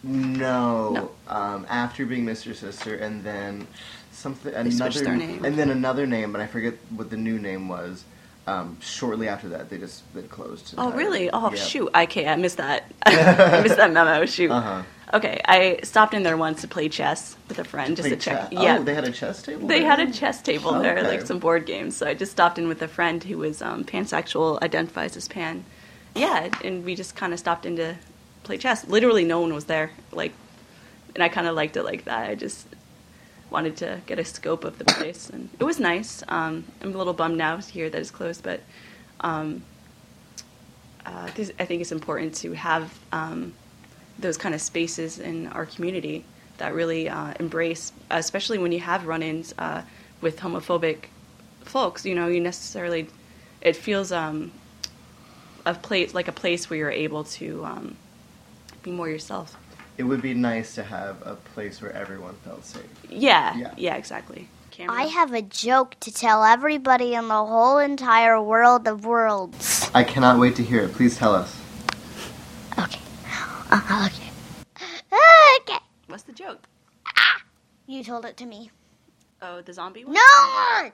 No. 0.03 0.91
No. 0.91 1.11
Um, 1.27 1.67
after 1.69 2.05
being 2.07 2.27
Mr. 2.27 2.55
Sister, 2.55 2.97
and 2.97 3.25
then 3.25 3.67
something 4.13 4.53
They 4.53 4.59
another 4.61 4.91
switched 4.93 5.05
their 5.05 5.17
name. 5.17 5.45
and 5.45 5.57
then 5.59 5.71
another 5.71 6.07
name, 6.07 6.33
but 6.33 6.41
I 6.41 6.47
forget 6.47 6.75
what 6.91 7.11
the 7.11 7.17
new 7.17 7.39
name 7.39 7.69
was. 7.69 8.05
Um, 8.47 8.79
shortly 8.81 9.29
after 9.29 9.49
that, 9.51 9.71
they 9.71 9.79
just 9.79 10.03
they 10.15 10.23
closed. 10.23 10.75
Oh, 10.79 10.87
entirely. 10.87 11.05
really? 11.05 11.31
Oh, 11.31 11.51
Yeah. 11.51 11.57
shoot. 11.61 11.91
Okay, 11.95 12.27
I 12.29 12.37
missed 12.37 12.59
that. 12.59 12.85
I 13.07 13.61
missed 13.63 13.77
that 13.77 13.93
memo. 13.93 14.25
Shoot. 14.27 14.51
Uh-huh. 14.53 14.83
Okay, 15.15 15.41
I 15.47 15.81
stopped 15.85 16.15
in 16.15 16.23
there 16.25 16.37
once 16.37 16.61
to 16.63 16.69
play 16.69 16.89
chess 16.89 17.37
with 17.49 17.59
a 17.61 17.65
friend 17.65 17.97
just 17.97 18.09
Played 18.09 18.21
to 18.21 18.31
check. 18.31 18.49
Yeah, 18.53 18.79
Oh, 18.81 18.83
they 18.83 18.95
had 18.95 19.05
a 19.05 19.13
chess 19.13 19.41
table. 19.43 19.67
They 19.69 19.81
there? 19.81 19.89
had 19.89 20.01
a 20.01 20.11
chess 20.13 20.43
table 20.43 20.73
there, 20.81 20.99
Okay. 20.99 21.09
like 21.09 21.27
some 21.27 21.39
board 21.39 21.65
games. 21.65 21.97
So 21.97 22.07
I 22.09 22.15
just 22.15 22.33
stopped 22.33 22.59
in 22.59 22.67
with 22.69 22.83
a 22.83 22.89
friend 22.89 23.23
who 23.23 23.39
was 23.39 23.63
um, 23.63 23.85
pansexual, 23.85 24.61
identifies 24.63 25.17
as 25.17 25.29
pan. 25.29 25.65
Yeah, 26.17 26.51
and 26.65 26.85
we 26.85 26.95
just 26.97 27.15
kind 27.15 27.33
of 27.33 27.39
stopped 27.39 27.67
in 27.67 27.77
to 27.77 27.97
play 28.43 28.59
chess. 28.59 28.87
Literally, 28.89 29.25
no 29.25 29.41
one 29.41 29.55
was 29.55 29.67
there. 29.67 29.91
Like, 30.13 30.33
and 31.15 31.23
I 31.23 31.29
kind 31.29 31.47
of 31.47 31.55
liked 31.55 31.77
it 31.77 31.85
like 31.85 32.05
that. 32.07 32.29
I 32.29 32.35
just 32.35 32.67
wanted 33.57 33.75
to 33.79 33.99
get 34.05 34.19
a 34.19 34.25
scope 34.25 34.65
of 34.65 34.77
the 34.77 34.85
place, 34.85 35.31
and 35.31 35.49
it 35.59 35.65
was 35.65 35.81
nice. 35.81 36.23
Um, 36.29 36.65
I'm 36.83 36.95
a 36.95 36.99
little 36.99 37.15
bummed 37.15 37.39
now 37.39 37.57
to 37.57 37.73
hear 37.73 37.89
that 37.89 37.99
it's 37.99 38.11
closed, 38.11 38.43
but 38.43 38.61
um, 39.21 39.63
uh, 41.07 41.31
this, 41.35 41.51
I 41.59 41.65
think 41.65 41.81
it's 41.81 41.91
important 41.91 42.35
to 42.43 42.53
have 42.53 42.93
um, 43.13 43.55
those 44.19 44.37
kind 44.37 44.55
of 44.55 44.61
spaces 44.61 45.19
in 45.19 45.47
our 45.47 45.65
community 45.65 46.27
that 46.59 46.75
really 46.75 47.09
uh, 47.09 47.33
embrace, 47.41 47.93
especially 48.11 48.59
when 48.59 48.73
you 48.73 48.81
have 48.81 49.07
run-ins 49.07 49.55
uh, 49.57 49.81
with 50.21 50.39
homophobic 50.39 51.07
folks. 51.65 52.05
You 52.05 52.15
know, 52.15 52.27
you 52.29 52.43
necessarily 52.43 53.09
it 53.63 53.75
feels 53.75 54.13
um, 54.13 54.53
a 55.65 55.73
place 55.73 56.13
like 56.13 56.29
a 56.29 56.37
place 56.43 56.69
where 56.69 56.79
you're 56.79 56.91
able 56.91 57.25
to 57.41 57.65
um, 57.65 57.97
be 58.83 58.91
more 58.91 59.09
yourself. 59.09 59.57
It 59.99 60.03
would 60.03 60.21
be 60.23 60.35
nice 60.35 60.75
to 60.75 60.83
have 60.83 61.23
a 61.27 61.37
place 61.37 61.81
where 61.81 61.93
everyone 61.93 62.35
felt 62.45 62.65
safe. 62.65 62.85
Yeah, 63.09 63.57
Yeah. 63.57 63.75
yeah, 63.77 63.95
exactly. 63.97 64.49
Cameron? 64.71 65.01
I 65.01 65.05
have 65.07 65.33
a 65.33 65.41
joke 65.41 65.97
to 66.01 66.13
tell 66.13 66.45
everybody 66.45 67.15
in 67.15 67.29
the 67.29 67.45
whole 67.47 67.79
entire 67.79 68.41
world 68.43 68.87
of 68.87 69.07
worlds. 69.07 69.91
I 69.95 70.05
cannot 70.05 70.39
wait 70.39 70.55
to 70.57 70.63
hear 70.63 70.83
it. 70.83 70.93
Please 70.93 71.17
tell 71.17 71.35
us. 71.35 71.57
Okay. 72.79 73.01
Uh, 73.71 74.07
okay. 74.11 74.31
Okay. 75.63 75.79
What's 76.09 76.25
the 76.25 76.33
joke? 76.33 76.67
Ah, 77.17 77.41
You 77.87 78.05
told 78.05 78.27
it 78.27 78.37
to 78.37 78.47
me. 78.47 78.71
Oh, 79.41 79.63
the 79.63 79.73
zombie 79.73 80.05
one. 80.05 80.15
No! 80.15 80.91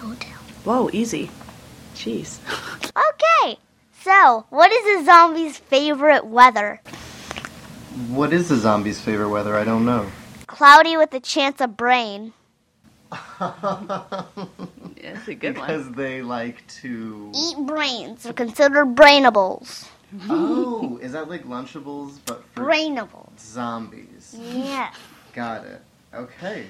Don't 0.00 0.18
tell. 0.20 0.40
Whoa, 0.64 0.88
easy. 0.92 1.30
Jeez. 1.94 2.38
Okay. 2.96 3.58
So, 4.02 4.46
what 4.48 4.72
is 4.72 5.02
a 5.02 5.04
zombie's 5.04 5.58
favorite 5.58 6.24
weather? 6.26 6.80
What 7.96 8.34
is 8.34 8.50
the 8.50 8.56
zombie's 8.56 9.00
favorite 9.00 9.30
weather? 9.30 9.56
I 9.56 9.64
don't 9.64 9.86
know. 9.86 10.06
Cloudy 10.46 10.98
with 10.98 11.14
a 11.14 11.20
chance 11.20 11.62
of 11.62 11.78
brain. 11.78 12.34
yeah, 13.40 14.24
that's 15.02 15.28
a 15.28 15.34
good 15.34 15.54
because 15.54 15.56
one. 15.56 15.66
Because 15.68 15.90
they 15.92 16.20
like 16.20 16.66
to. 16.82 17.32
Eat 17.34 17.56
brains. 17.66 18.24
They're 18.24 18.34
considered 18.34 18.94
brainables. 18.94 19.88
Oh, 20.28 20.98
is 21.02 21.12
that 21.12 21.30
like 21.30 21.44
Lunchables 21.44 22.18
but 22.26 22.44
for 22.52 22.64
Brainables. 22.64 23.38
zombies? 23.38 24.36
Yeah. 24.38 24.92
Got 25.32 25.64
it. 25.64 25.80
Okay. 26.12 26.66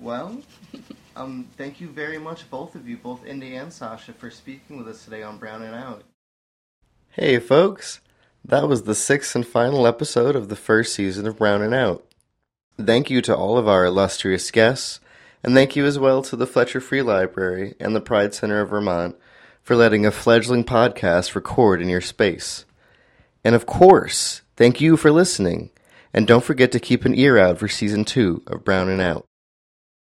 Well, 0.00 0.42
um, 1.14 1.46
thank 1.56 1.80
you 1.80 1.86
very 1.88 2.18
much, 2.18 2.50
both 2.50 2.74
of 2.74 2.88
you, 2.88 2.96
both 2.96 3.24
Indy 3.24 3.54
and 3.54 3.72
Sasha, 3.72 4.12
for 4.12 4.30
speaking 4.30 4.76
with 4.76 4.88
us 4.88 5.04
today 5.04 5.22
on 5.22 5.38
Brown 5.38 5.62
and 5.62 5.74
Out. 5.74 6.02
Hey, 7.10 7.38
folks. 7.38 8.00
That 8.48 8.68
was 8.68 8.84
the 8.84 8.94
sixth 8.94 9.34
and 9.34 9.44
final 9.44 9.88
episode 9.88 10.36
of 10.36 10.48
the 10.48 10.54
first 10.54 10.94
season 10.94 11.26
of 11.26 11.38
Brown 11.38 11.62
and 11.62 11.74
Out. 11.74 12.06
Thank 12.80 13.10
you 13.10 13.20
to 13.22 13.34
all 13.34 13.58
of 13.58 13.66
our 13.66 13.84
illustrious 13.84 14.52
guests, 14.52 15.00
and 15.42 15.52
thank 15.52 15.74
you 15.74 15.84
as 15.84 15.98
well 15.98 16.22
to 16.22 16.36
the 16.36 16.46
Fletcher 16.46 16.80
Free 16.80 17.02
Library 17.02 17.74
and 17.80 17.96
the 17.96 18.00
Pride 18.00 18.34
Center 18.34 18.60
of 18.60 18.70
Vermont 18.70 19.16
for 19.64 19.74
letting 19.74 20.06
a 20.06 20.12
fledgling 20.12 20.62
podcast 20.62 21.34
record 21.34 21.82
in 21.82 21.88
your 21.88 22.00
space. 22.00 22.64
And 23.42 23.56
of 23.56 23.66
course, 23.66 24.42
thank 24.56 24.80
you 24.80 24.96
for 24.96 25.10
listening. 25.10 25.70
And 26.14 26.24
don't 26.24 26.44
forget 26.44 26.70
to 26.70 26.78
keep 26.78 27.04
an 27.04 27.16
ear 27.16 27.36
out 27.36 27.58
for 27.58 27.66
season 27.66 28.04
two 28.04 28.44
of 28.46 28.64
Brown 28.64 28.88
and 28.88 29.00
Out. 29.00 29.25